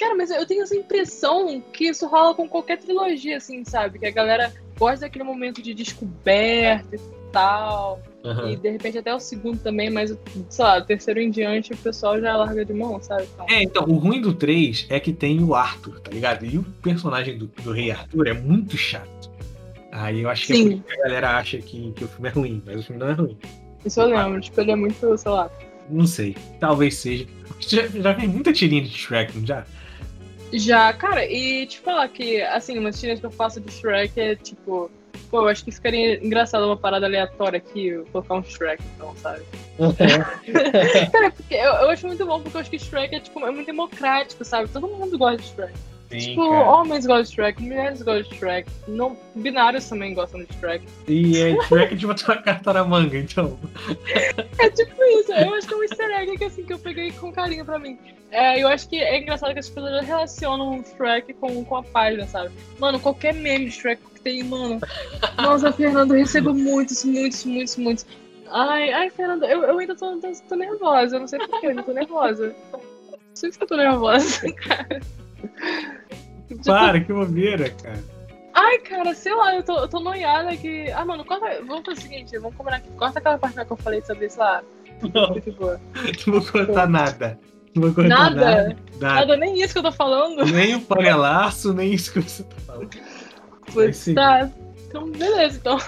Cara, 0.00 0.14
mas 0.14 0.30
eu 0.30 0.46
tenho 0.46 0.62
essa 0.62 0.74
impressão 0.74 1.62
que 1.74 1.84
isso 1.84 2.08
rola 2.08 2.34
com 2.34 2.48
qualquer 2.48 2.78
trilogia, 2.78 3.36
assim, 3.36 3.62
sabe? 3.66 3.98
Que 3.98 4.06
a 4.06 4.10
galera 4.10 4.50
gosta 4.78 5.00
daquele 5.00 5.24
momento 5.24 5.60
de 5.60 5.74
descoberta 5.74 6.96
e 6.96 7.00
tal. 7.30 8.00
Uhum. 8.24 8.50
E 8.50 8.56
de 8.56 8.70
repente 8.70 8.96
até 8.96 9.14
o 9.14 9.20
segundo 9.20 9.58
também, 9.58 9.90
mas, 9.90 10.16
sei 10.48 10.64
lá, 10.64 10.78
o 10.78 10.84
terceiro 10.86 11.20
em 11.20 11.30
diante 11.30 11.74
o 11.74 11.76
pessoal 11.76 12.18
já 12.18 12.34
larga 12.34 12.64
de 12.64 12.72
mão, 12.72 12.98
sabe? 13.02 13.28
Então... 13.34 13.46
É, 13.50 13.62
então, 13.62 13.84
o 13.84 13.98
ruim 13.98 14.22
do 14.22 14.32
3 14.32 14.86
é 14.88 14.98
que 14.98 15.12
tem 15.12 15.44
o 15.44 15.54
Arthur, 15.54 16.00
tá 16.00 16.10
ligado? 16.10 16.46
E 16.46 16.56
o 16.56 16.62
personagem 16.62 17.36
do, 17.36 17.46
do 17.62 17.70
Rei 17.70 17.90
Arthur 17.90 18.28
é 18.28 18.32
muito 18.32 18.78
chato. 18.78 19.30
Aí 19.92 20.22
eu 20.22 20.30
acho 20.30 20.46
que, 20.46 20.52
é 20.54 20.56
que 20.56 20.82
a 20.92 21.02
galera 21.02 21.36
acha 21.36 21.58
que, 21.58 21.92
que 21.92 22.04
o 22.04 22.08
filme 22.08 22.28
é 22.28 22.32
ruim, 22.32 22.62
mas 22.64 22.80
o 22.80 22.82
filme 22.84 23.00
não 23.00 23.10
é 23.10 23.12
ruim. 23.12 23.36
Isso 23.84 24.00
eu 24.00 24.06
lembro, 24.06 24.40
tipo, 24.40 24.58
ele 24.62 24.70
é 24.70 24.76
muito, 24.76 25.18
sei 25.18 25.30
lá. 25.30 25.50
Não 25.90 26.06
sei, 26.06 26.34
talvez 26.58 26.94
seja. 26.94 27.26
Já, 27.58 27.86
já 27.86 28.12
vi 28.14 28.26
muita 28.26 28.50
tirinha 28.50 28.80
de 28.80 28.88
Shrek, 28.88 29.36
não 29.36 29.46
já? 29.46 29.66
Já, 30.52 30.92
cara, 30.92 31.24
e 31.24 31.66
te 31.66 31.78
falar 31.78 32.08
que, 32.08 32.42
assim, 32.42 32.78
umas 32.78 32.98
tirinhas 32.98 33.20
que 33.20 33.26
eu 33.26 33.30
faço 33.30 33.60
de 33.60 33.70
Shrek 33.72 34.20
é 34.20 34.34
tipo 34.34 34.90
Pô, 35.30 35.42
eu 35.42 35.48
acho 35.48 35.64
que 35.64 35.70
ficaria 35.70 36.24
engraçado 36.24 36.66
uma 36.66 36.76
parada 36.76 37.06
aleatória 37.06 37.58
aqui, 37.58 38.02
colocar 38.10 38.34
um 38.34 38.42
Shrek, 38.42 38.82
então, 38.96 39.14
sabe? 39.16 39.44
Cara, 41.12 41.30
porque 41.30 41.54
eu, 41.54 41.72
eu, 41.72 41.90
acho 41.90 42.06
muito 42.06 42.26
bom, 42.26 42.40
porque 42.40 42.56
eu 42.56 42.60
acho 42.60 42.70
que 42.70 42.78
Shrek 42.78 43.14
é, 43.14 43.20
tipo, 43.20 43.38
é 43.46 43.50
muito 43.50 43.66
democrático, 43.66 44.44
sabe? 44.44 44.68
Todo 44.68 44.88
mundo 44.88 45.16
gosta 45.16 45.36
de 45.36 45.48
Shrek. 45.48 45.72
Sim, 46.10 46.18
tipo, 46.18 46.50
cara. 46.50 46.70
homens 46.70 47.06
gostam 47.06 47.22
de 47.22 47.30
Shrek, 47.30 47.62
mulheres 47.62 48.02
gostam 48.02 48.22
de 48.22 48.36
Shrek, 48.36 48.70
não, 48.88 49.16
binários 49.36 49.88
também 49.88 50.12
gostam 50.12 50.42
de 50.42 50.52
Shrek. 50.54 50.84
E 51.06 51.38
é 51.38 51.62
Shrek 51.66 51.94
de 51.94 52.06
botar 52.06 52.32
uma 52.32 52.42
carta 52.42 52.72
na 52.72 52.84
manga, 52.84 53.16
então. 53.16 53.56
é 54.58 54.70
tipo 54.70 55.04
isso, 55.20 55.32
eu 55.32 55.54
acho 55.54 55.68
que 55.68 55.74
é 55.74 55.76
um 55.76 55.82
easter 55.84 56.10
egg 56.10 56.36
que, 56.36 56.44
assim, 56.44 56.64
que 56.64 56.72
eu 56.72 56.78
peguei 56.80 57.12
com 57.12 57.32
carinho 57.32 57.64
pra 57.64 57.78
mim. 57.78 57.96
É, 58.32 58.60
eu 58.60 58.66
acho 58.66 58.88
que 58.88 58.96
é 58.96 59.20
engraçado 59.20 59.52
que 59.52 59.60
as 59.60 59.68
pessoas 59.68 60.04
relacionam 60.04 60.80
o 60.80 60.84
Shrek 60.84 61.32
com, 61.34 61.64
com 61.64 61.76
a 61.76 61.82
página, 61.82 62.26
sabe? 62.26 62.50
Mano, 62.80 62.98
qualquer 62.98 63.32
meme 63.32 63.66
de 63.66 63.72
Shrek 63.72 64.02
que 64.14 64.20
tem, 64.20 64.42
mano. 64.42 64.80
Nossa, 65.36 65.72
Fernando, 65.72 66.14
eu 66.14 66.18
recebo 66.18 66.52
muitos, 66.52 67.04
muitos, 67.04 67.44
muitos, 67.44 67.76
muitos. 67.76 68.06
Ai, 68.50 68.92
ai, 68.92 69.10
Fernanda, 69.10 69.46
eu, 69.46 69.62
eu 69.62 69.78
ainda 69.78 69.94
tô, 69.94 70.16
tô, 70.16 70.28
tô 70.48 70.56
nervosa. 70.56 71.16
Eu 71.16 71.20
não 71.20 71.28
sei 71.28 71.38
porquê, 71.38 71.66
eu 71.66 71.70
ainda 71.70 71.82
tô 71.84 71.92
nervosa. 71.92 72.54
Não 72.72 72.80
sei 73.34 73.52
se 73.52 73.60
eu 73.60 73.66
tô 73.66 73.76
nervosa, 73.76 74.40
cara. 74.54 75.00
Para, 76.64 77.00
que 77.00 77.12
bobeira, 77.12 77.70
cara. 77.70 78.02
Ai, 78.52 78.78
cara, 78.78 79.14
sei 79.14 79.32
lá, 79.34 79.54
eu 79.54 79.62
tô, 79.62 79.78
eu 79.78 79.88
tô 79.88 80.00
noiada 80.00 80.56
que. 80.56 80.90
Ah, 80.90 81.04
mano, 81.04 81.24
corta. 81.24 81.62
Vamos 81.64 81.84
fazer 81.84 81.98
o 81.98 82.02
seguinte, 82.02 82.38
vamos 82.38 82.56
combinar 82.56 82.78
aqui. 82.78 82.90
Corta 82.90 83.18
aquela 83.20 83.38
parte 83.38 83.64
que 83.64 83.72
eu 83.72 83.76
falei 83.76 84.02
sobre, 84.02 84.28
sei 84.28 84.42
lá. 84.42 84.62
Não, 85.02 85.28
não 86.26 86.40
vou 86.40 86.52
cortar 86.52 86.88
nada. 86.88 87.38
Não 87.74 87.82
vou 87.84 87.94
cortar 87.94 88.08
Nada? 88.08 88.34
nada. 88.34 88.76
Nada. 89.00 89.36
nem 89.36 89.62
isso 89.62 89.72
que 89.72 89.78
eu 89.78 89.84
tô 89.84 89.92
falando. 89.92 90.44
Nem 90.44 90.74
o 90.74 90.80
panelaço, 90.80 91.72
nem 91.72 91.92
isso 91.94 92.12
que 92.12 92.20
você 92.20 92.42
tá 92.42 92.56
falando. 92.66 92.90
Sim. 93.94 94.14
tá. 94.14 94.50
Então, 94.88 95.08
beleza, 95.10 95.56
então. 95.56 95.78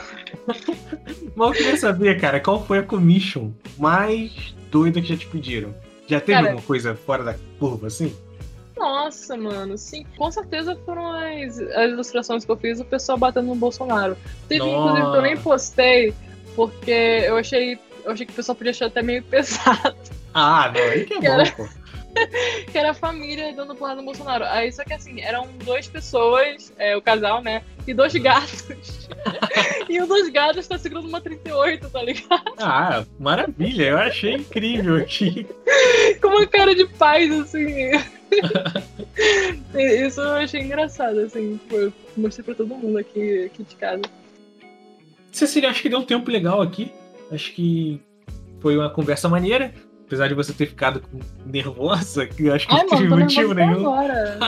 Mas 1.35 1.49
eu 1.49 1.53
queria 1.53 1.77
saber, 1.77 2.21
cara, 2.21 2.39
qual 2.39 2.65
foi 2.65 2.79
a 2.79 2.83
commission 2.85 3.51
mais 3.77 4.55
doida 4.71 5.01
que 5.01 5.09
já 5.09 5.17
te 5.17 5.27
pediram? 5.27 5.75
Já 6.07 6.21
teve 6.21 6.33
Cara- 6.35 6.47
alguma 6.49 6.63
coisa 6.67 6.95
fora 6.95 7.25
da 7.25 7.35
curva, 7.59 7.89
assim? 7.89 8.15
Nossa, 8.83 9.37
mano, 9.37 9.79
sim. 9.79 10.05
Com 10.17 10.29
certeza 10.33 10.77
foram 10.85 11.07
as, 11.13 11.57
as 11.57 11.91
ilustrações 11.93 12.45
que 12.45 12.51
eu 12.51 12.57
fiz 12.57 12.79
do 12.79 12.85
pessoal 12.85 13.17
batendo 13.17 13.47
no 13.47 13.55
Bolsonaro. 13.55 14.17
Teve, 14.49 14.65
inclusive, 14.65 15.11
que 15.13 15.17
eu 15.17 15.23
nem 15.23 15.35
Nossa. 15.35 15.45
postei, 15.45 16.15
porque 16.57 16.91
eu 16.91 17.37
achei. 17.37 17.79
Eu 18.05 18.11
achei 18.11 18.27
que 18.27 18.33
o 18.33 18.35
pessoal 18.35 18.57
podia 18.57 18.73
achar 18.73 18.87
até 18.87 19.01
meio 19.01 19.23
pesado. 19.31 19.95
Ah, 20.35 20.73
não, 20.75 20.83
aí 20.83 21.05
que 21.05 21.15
é 21.15 21.21
Cara. 21.21 21.45
bom, 21.45 21.65
pô. 21.65 21.69
que 22.73 22.77
era 22.77 22.91
a 22.91 22.95
família 22.95 23.55
dando 23.55 23.77
porrada 23.77 24.01
no 24.01 24.05
Bolsonaro. 24.05 24.45
Aí, 24.47 24.73
só 24.73 24.83
que 24.83 24.93
assim, 24.93 25.21
eram 25.21 25.47
duas 25.65 25.87
pessoas, 25.87 26.73
é, 26.77 26.97
o 26.97 27.01
casal, 27.01 27.41
né? 27.41 27.63
E 27.87 27.95
dois 27.95 28.13
gatos. 28.15 29.09
e 29.89 30.03
um 30.03 30.09
dos 30.09 30.29
gatos 30.29 30.67
tá 30.67 30.77
segurando 30.77 31.09
uma 31.09 31.21
38, 31.21 31.89
tá 31.89 32.03
ligado? 32.03 32.53
Ah, 32.59 33.05
maravilha, 33.19 33.85
eu 33.85 33.99
achei 33.99 34.35
incrível 34.35 34.97
aqui. 34.97 35.47
Com 36.21 36.29
uma 36.29 36.47
cara 36.47 36.75
de 36.75 36.87
paz, 36.87 37.31
assim. 37.31 37.93
Isso 40.07 40.21
eu 40.21 40.31
achei 40.33 40.61
engraçado, 40.63 41.21
assim. 41.21 41.59
Eu 41.71 41.93
mostrei 42.17 42.45
pra 42.45 42.55
todo 42.55 42.75
mundo 42.75 42.99
aqui, 42.99 43.45
aqui 43.45 43.63
de 43.65 43.77
casa. 43.77 44.03
Cecília, 45.31 45.71
acho 45.71 45.83
que 45.83 45.89
deu 45.89 45.99
um 46.01 46.05
tempo 46.05 46.31
legal 46.31 46.61
aqui. 46.61 46.93
Acho 47.31 47.53
que 47.53 48.01
foi 48.61 48.77
uma 48.77 48.91
conversa 48.91 49.29
maneira. 49.29 49.73
Apesar 50.07 50.29
de 50.29 50.35
você 50.35 50.53
ter 50.53 50.67
ficado 50.67 51.03
nervosa, 51.47 52.27
que 52.27 52.45
eu 52.47 52.55
acho 52.55 52.69
que 52.69 52.75
Ai, 52.75 52.83
não 52.83 52.89
teve 52.91 53.09
mano, 53.09 53.23
motivo 53.23 53.55
nenhum. 53.55 53.81
agora. 53.95 54.39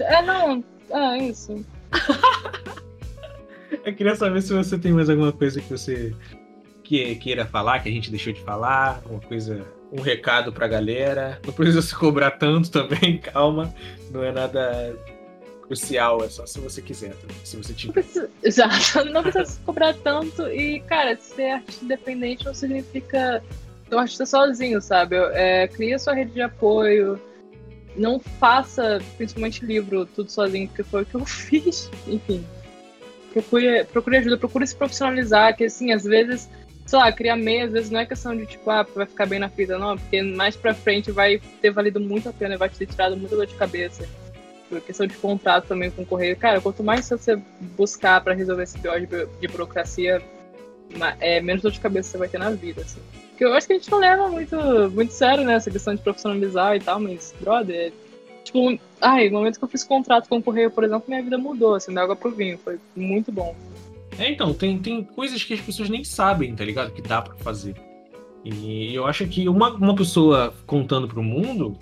É, 0.00 0.22
não. 0.22 0.64
É, 0.90 1.18
isso. 1.18 1.64
Eu 3.84 3.94
queria 3.94 4.14
saber 4.16 4.42
se 4.42 4.52
você 4.52 4.76
tem 4.78 4.92
mais 4.92 5.08
alguma 5.08 5.32
coisa 5.32 5.60
que 5.60 5.70
você 5.70 6.14
que- 6.82 7.14
queira 7.16 7.46
falar, 7.46 7.78
que 7.80 7.88
a 7.88 7.92
gente 7.92 8.10
deixou 8.10 8.32
de 8.32 8.40
falar, 8.42 9.00
uma 9.08 9.20
coisa, 9.20 9.64
um 9.92 10.00
recado 10.00 10.52
pra 10.52 10.68
galera. 10.68 11.40
Não 11.44 11.52
precisa 11.52 11.82
se 11.82 11.94
cobrar 11.94 12.32
tanto 12.32 12.70
também, 12.72 13.18
calma. 13.18 13.74
Não 14.10 14.22
é 14.22 14.32
nada 14.32 14.96
crucial, 15.62 16.24
é 16.24 16.28
só 16.28 16.46
se 16.46 16.58
você 16.60 16.80
quiser, 16.80 17.14
também, 17.16 17.36
se 17.44 17.56
você 17.56 17.74
tiver. 17.74 18.04
exato, 18.42 19.04
não 19.12 19.22
precisa 19.22 19.44
se 19.44 19.60
cobrar 19.60 19.94
tanto. 19.94 20.48
E, 20.48 20.80
cara, 20.80 21.16
ser 21.16 21.50
artista 21.50 21.84
independente 21.84 22.44
não 22.46 22.54
significa 22.54 23.42
ser 23.88 23.94
um 23.94 23.98
artista 23.98 24.26
sozinho, 24.26 24.80
sabe? 24.80 25.16
É, 25.16 25.68
cria 25.68 25.98
sua 25.98 26.14
rede 26.14 26.32
de 26.32 26.40
apoio. 26.40 27.20
Não 27.96 28.18
faça, 28.18 29.00
principalmente 29.16 29.64
livro, 29.64 30.06
tudo 30.06 30.30
sozinho, 30.30 30.68
porque 30.68 30.84
foi 30.84 31.02
o 31.02 31.06
que 31.06 31.14
eu 31.14 31.24
fiz. 31.26 31.90
Enfim. 32.06 32.44
Procure, 33.32 33.84
procure 33.84 34.16
ajuda, 34.16 34.38
procure 34.38 34.66
se 34.66 34.74
profissionalizar, 34.74 35.54
que 35.54 35.64
assim, 35.64 35.92
às 35.92 36.04
vezes, 36.04 36.48
sei 36.88 36.98
lá, 36.98 37.12
criar 37.12 37.36
meia, 37.36 37.66
às 37.66 37.70
vezes 37.72 37.90
não 37.90 38.00
é 38.00 38.06
questão 38.06 38.34
de 38.34 38.46
tipo, 38.46 38.70
ah, 38.70 38.82
vai 38.96 39.04
ficar 39.04 39.26
bem 39.26 39.38
na 39.38 39.48
vida, 39.48 39.78
não, 39.78 39.94
porque 39.98 40.22
mais 40.22 40.56
pra 40.56 40.72
frente 40.72 41.10
vai 41.10 41.38
ter 41.60 41.70
valido 41.70 42.00
muito 42.00 42.30
a 42.30 42.32
pena, 42.32 42.56
vai 42.56 42.70
te 42.70 42.78
ter 42.78 42.86
tirado 42.86 43.14
muita 43.14 43.36
dor 43.36 43.44
de 43.44 43.54
cabeça 43.56 44.08
por 44.70 44.80
questão 44.80 45.06
de 45.06 45.14
contrato 45.16 45.66
também 45.68 45.90
com 45.90 46.00
o 46.00 46.06
correio. 46.06 46.34
Cara, 46.34 46.62
quanto 46.62 46.82
mais 46.82 47.06
você 47.06 47.38
buscar 47.76 48.22
pra 48.24 48.32
resolver 48.32 48.62
esse 48.62 48.78
BO 48.78 48.98
de, 49.00 49.06
bu- 49.06 49.28
de 49.38 49.48
burocracia, 49.48 50.22
é, 51.20 51.42
menos 51.42 51.60
dor 51.60 51.72
de 51.72 51.78
cabeça 51.80 52.10
você 52.12 52.16
vai 52.18 52.28
ter 52.28 52.38
na 52.38 52.50
vida, 52.50 52.80
assim. 52.80 53.00
Porque 53.28 53.44
eu 53.44 53.52
acho 53.52 53.66
que 53.66 53.74
a 53.74 53.76
gente 53.76 53.90
não 53.90 53.98
leva 53.98 54.28
muito, 54.30 54.56
muito 54.90 55.12
sério, 55.12 55.44
né, 55.44 55.54
essa 55.56 55.70
questão 55.70 55.94
de 55.94 56.00
profissionalizar 56.00 56.74
e 56.74 56.80
tal, 56.80 56.98
mas, 56.98 57.34
brother, 57.38 57.92
tipo, 58.44 58.78
ai, 58.98 59.28
no 59.28 59.38
momento 59.40 59.58
que 59.58 59.64
eu 59.64 59.68
fiz 59.68 59.84
contrato 59.84 60.26
com 60.26 60.38
o 60.38 60.42
correio, 60.42 60.70
por 60.70 60.84
exemplo, 60.84 61.04
minha 61.06 61.22
vida 61.22 61.36
mudou, 61.36 61.74
assim, 61.74 61.92
da 61.92 62.02
água 62.02 62.16
pro 62.16 62.30
vinho, 62.30 62.56
foi 62.64 62.78
muito 62.96 63.30
bom. 63.30 63.54
É, 64.18 64.30
então, 64.30 64.54
tem, 64.54 64.78
tem 64.78 65.02
coisas 65.02 65.42
que 65.42 65.54
as 65.54 65.60
pessoas 65.60 65.88
nem 65.88 66.04
sabem, 66.04 66.54
tá 66.54 66.64
ligado? 66.64 66.92
Que 66.92 67.02
dá 67.02 67.20
pra 67.20 67.34
fazer. 67.36 67.74
E 68.44 68.94
eu 68.94 69.06
acho 69.06 69.26
que 69.26 69.48
uma, 69.48 69.70
uma 69.74 69.94
pessoa 69.94 70.54
contando 70.66 71.08
pro 71.08 71.22
mundo, 71.22 71.76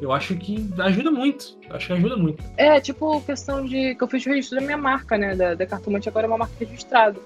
eu 0.00 0.12
acho 0.12 0.34
que 0.36 0.68
ajuda 0.78 1.10
muito. 1.10 1.58
Acho 1.70 1.88
que 1.88 1.92
ajuda 1.92 2.16
muito. 2.16 2.42
É, 2.56 2.80
tipo, 2.80 3.20
questão 3.22 3.64
de. 3.64 3.94
que 3.94 4.02
eu 4.02 4.08
fiz 4.08 4.24
o 4.26 4.30
registro 4.30 4.58
da 4.58 4.64
minha 4.64 4.78
marca, 4.78 5.16
né? 5.18 5.34
Da, 5.34 5.54
da 5.54 5.66
Cartomante 5.66 6.08
agora 6.08 6.26
é 6.26 6.28
uma 6.28 6.38
marca 6.38 6.54
registrada. 6.58 7.18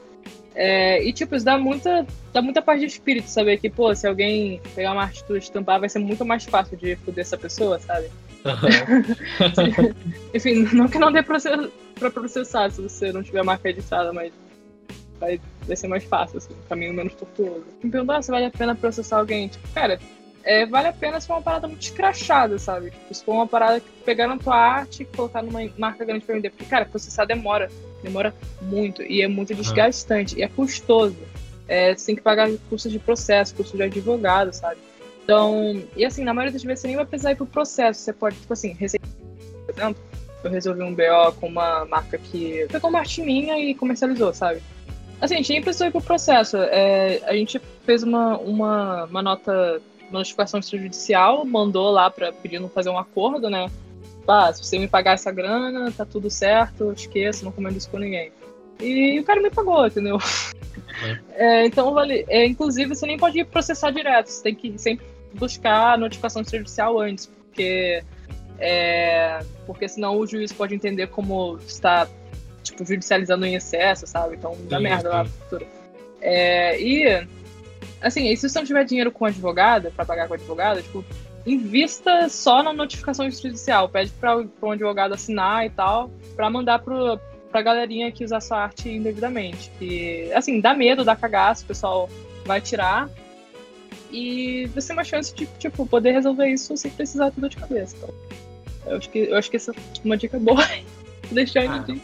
É, 0.55 1.03
e, 1.03 1.13
tipo, 1.13 1.35
isso 1.35 1.45
dá 1.45 1.57
muita, 1.57 2.07
dá 2.33 2.43
muita 2.43 2.61
paz 2.61 2.81
de 2.81 2.87
espírito 2.87 3.29
saber 3.29 3.59
que, 3.59 3.71
pô, 3.71 3.95
se 3.95 4.07
alguém 4.07 4.61
pegar 4.75 4.93
uma 4.93 5.03
arte 5.03 5.25
tua 5.25 5.39
estampar, 5.39 5.81
vai 5.81 5.89
ser 5.89 5.99
muito 5.99 6.25
mais 6.25 6.45
fácil 6.45 6.77
de 6.77 6.97
foder 6.97 7.23
essa 7.23 7.39
pessoa, 7.39 7.79
sabe? 7.79 8.11
Enfim, 10.35 10.69
não 10.75 10.89
que 10.89 10.99
não 10.99 11.13
dê 11.13 11.23
process, 11.23 11.71
pra 12.03 12.11
processar 12.11 12.71
se 12.71 12.81
você 12.81 13.13
não 13.13 13.23
tiver 13.23 13.43
marca 13.43 13.69
registrada, 13.69 14.13
mas 14.13 14.33
vai, 15.19 15.41
vai 15.67 15.77
ser 15.77 15.89
mais 15.89 16.05
fácil, 16.05 16.39
assim, 16.39 16.53
um 16.53 16.69
caminho 16.69 16.93
menos 16.93 17.15
tortuoso. 17.15 17.65
Me 17.83 17.91
perguntar 17.91 18.23
se 18.23 18.31
vale 18.31 18.47
a 18.47 18.51
pena 18.51 18.75
processar 18.75 19.19
alguém. 19.19 19.49
Tipo, 19.49 19.69
cara, 19.69 20.01
é, 20.45 20.67
vale 20.67 20.89
a 20.89 20.93
pena 20.93 21.21
se 21.21 21.27
for 21.27 21.35
uma 21.35 21.43
parada 21.43 21.69
muito 21.69 21.83
escrachada, 21.83 22.59
sabe? 22.59 22.91
Tipo, 22.91 23.15
se 23.15 23.25
for 23.25 23.33
uma 23.33 23.47
parada 23.47 23.81
que 23.81 23.89
pegar 24.05 24.27
na 24.27 24.37
tua 24.37 24.57
arte 24.57 25.03
e 25.03 25.07
colocar 25.07 25.43
numa 25.43 25.61
marca 25.79 26.05
grande 26.05 26.25
pra 26.25 26.35
vender. 26.35 26.51
Porque, 26.51 26.65
cara, 26.65 26.85
processar 26.85 27.25
demora. 27.25 27.71
Demora 28.03 28.35
muito. 28.61 29.03
E 29.03 29.23
é 29.23 29.29
muito 29.29 29.55
desgastante. 29.55 30.37
E 30.37 30.43
é 30.43 30.49
custoso. 30.49 31.17
É, 31.69 31.95
você 31.95 32.07
tem 32.07 32.17
que 32.17 32.23
pagar 32.23 32.51
custos 32.69 32.91
de 32.91 32.99
processo, 32.99 33.55
custos 33.55 33.77
de 33.77 33.85
advogado, 33.85 34.53
sabe? 34.53 34.81
Então, 35.23 35.81
e 35.97 36.05
assim, 36.05 36.25
na 36.25 36.35
maioria 36.35 36.53
das 36.53 36.65
vezes 36.65 36.81
você 36.81 36.89
nem 36.89 36.97
vai 36.97 37.07
precisar 37.07 37.31
ir 37.31 37.37
pro 37.37 37.47
processo. 37.47 38.01
Você 38.01 38.13
pode, 38.13 38.37
tipo 38.37 38.53
assim, 38.53 38.73
receber, 38.73 39.07
por 39.65 39.73
exemplo, 39.73 40.03
eu 40.45 40.51
resolvi 40.51 40.83
um 40.83 40.95
BO 40.95 41.33
com 41.41 41.47
uma 41.47 41.85
marca 41.85 42.19
que 42.19 42.67
pegou 42.71 42.91
uma 42.91 43.01
arte 43.01 43.23
minha 43.23 43.59
e 43.59 43.75
comercializou, 43.75 44.33
sabe? 44.33 44.63
Assim, 45.21 45.35
a 45.35 45.37
gente 45.37 45.53
nem 45.53 45.63
precisou 45.63 45.87
ir 45.87 45.93
pro 45.93 46.01
processo. 46.01 46.57
É, 46.57 47.21
a 47.25 47.33
gente 47.35 47.61
fez 47.85 48.03
uma, 48.03 48.37
uma, 48.39 49.05
uma 49.05 49.23
nota, 49.23 49.81
uma 50.11 50.19
notificação 50.19 50.59
extrajudicial, 50.59 51.45
mandou 51.45 51.91
lá 51.91 52.11
pra 52.11 52.33
pedindo 52.33 52.69
fazer 52.69 52.91
um 52.91 52.99
acordo, 52.99 53.49
né? 53.49 53.71
Ah, 54.27 54.53
se 54.53 54.65
você 54.65 54.79
me 54.79 54.89
pagar 54.89 55.13
essa 55.13 55.31
grana, 55.31 55.93
tá 55.93 56.05
tudo 56.05 56.31
certo, 56.31 56.93
esqueça, 56.93 57.45
não 57.45 57.53
comendo 57.53 57.79
isso 57.79 57.91
com 57.91 57.99
ninguém. 57.99 58.33
E 58.81 59.19
o 59.21 59.25
cara 59.25 59.41
me 59.41 59.51
pagou, 59.51 59.87
entendeu? 59.87 60.19
É, 61.35 61.67
então, 61.67 61.93
vale, 61.93 62.25
é, 62.29 62.47
inclusive, 62.47 62.95
você 62.95 63.07
nem 63.07 63.17
pode 63.17 63.39
ir 63.39 63.45
processar 63.45 63.91
direto, 63.91 64.29
você 64.29 64.43
tem 64.43 64.55
que 64.55 64.79
sempre 64.79 65.05
buscar 65.35 65.95
a 65.95 65.97
notificação 65.97 66.43
extrajudicial 66.43 67.01
antes, 67.01 67.27
porque, 67.27 68.03
é, 68.59 69.41
porque 69.67 69.89
senão 69.89 70.17
o 70.19 70.27
juiz 70.27 70.53
pode 70.53 70.75
entender 70.75 71.09
como 71.09 71.59
está 71.67 72.09
tipo, 72.63 72.85
judicializando 72.85 73.45
em 73.45 73.55
excesso, 73.55 74.07
sabe? 74.07 74.37
Então 74.37 74.57
dá 74.69 74.79
Sim, 74.79 74.83
merda 74.83 75.09
lá 75.09 75.25
sim. 75.25 75.31
no 75.31 75.45
futuro. 75.45 75.67
É, 76.21 76.81
e, 76.81 77.27
assim, 78.01 78.29
e 78.29 78.37
se 78.37 78.49
você 78.49 78.59
não 78.59 78.67
tiver 78.67 78.85
dinheiro 78.85 79.11
com 79.11 79.25
advogado, 79.25 79.91
pra 79.91 80.05
pagar 80.05 80.29
com 80.29 80.35
advogado, 80.35 80.83
tipo, 80.83 81.05
invista 81.45 82.29
só 82.29 82.63
na 82.63 82.73
notificação 82.73 83.27
extrajudicial. 83.27 83.89
Pede 83.89 84.13
pra 84.13 84.39
um 84.63 84.71
advogado 84.71 85.15
assinar 85.15 85.67
e 85.67 85.71
tal, 85.71 86.11
pra 86.37 86.49
mandar 86.49 86.79
pro, 86.79 87.19
pra 87.51 87.63
galerinha 87.63 88.13
que 88.13 88.25
usar 88.25 88.41
sua 88.41 88.59
arte 88.63 88.89
indevidamente. 88.89 89.71
Que, 89.79 90.33
assim, 90.33 90.61
dá 90.61 90.75
medo, 90.75 91.05
dá 91.05 91.17
cagaço, 91.17 91.65
o 91.65 91.67
pessoal 91.67 92.09
vai 92.45 92.61
tirar. 92.61 93.09
E 94.13 94.67
vai 94.67 94.83
ser 94.83 94.93
uma 94.93 95.05
chance 95.05 95.35
de, 95.35 95.47
tipo, 95.59 95.87
poder 95.87 96.13
resolver 96.13 96.47
isso 96.49 96.77
sem 96.77 96.91
precisar 96.91 97.31
ter 97.31 97.41
dor 97.41 97.49
de 97.51 97.57
cabeça. 97.57 97.97
Então, 97.97 98.15
eu 98.87 98.97
acho 98.99 99.09
que, 99.11 99.19
eu 99.21 99.37
acho 99.37 99.51
que 99.51 99.57
essa 99.57 99.73
é 99.73 99.75
uma 100.05 100.17
dica 100.17 100.39
boa. 100.39 100.63
Deixar 101.33 101.65
Ah. 101.65 101.79
de 101.79 102.01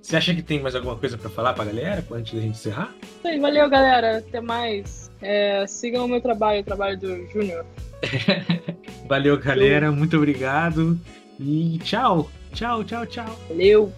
Você 0.00 0.16
acha 0.16 0.34
que 0.34 0.42
tem 0.42 0.60
mais 0.62 0.74
alguma 0.74 0.96
coisa 0.96 1.18
pra 1.18 1.28
falar 1.28 1.52
pra 1.52 1.64
galera 1.64 2.04
antes 2.10 2.32
da 2.34 2.40
gente 2.40 2.52
encerrar? 2.52 2.94
Aí, 3.24 3.38
valeu, 3.38 3.68
galera. 3.68 4.18
Até 4.18 4.40
mais. 4.40 5.10
É, 5.20 5.66
sigam 5.66 6.06
o 6.06 6.08
meu 6.08 6.20
trabalho, 6.20 6.60
o 6.60 6.64
trabalho 6.64 6.98
do 6.98 7.26
Júnior. 7.28 7.64
Valeu, 9.06 9.38
galera. 9.38 9.92
Muito 9.92 10.16
obrigado. 10.16 10.98
E 11.38 11.78
tchau. 11.84 12.30
Tchau, 12.52 12.82
tchau, 12.84 13.06
tchau. 13.06 13.38
Valeu! 13.48 13.92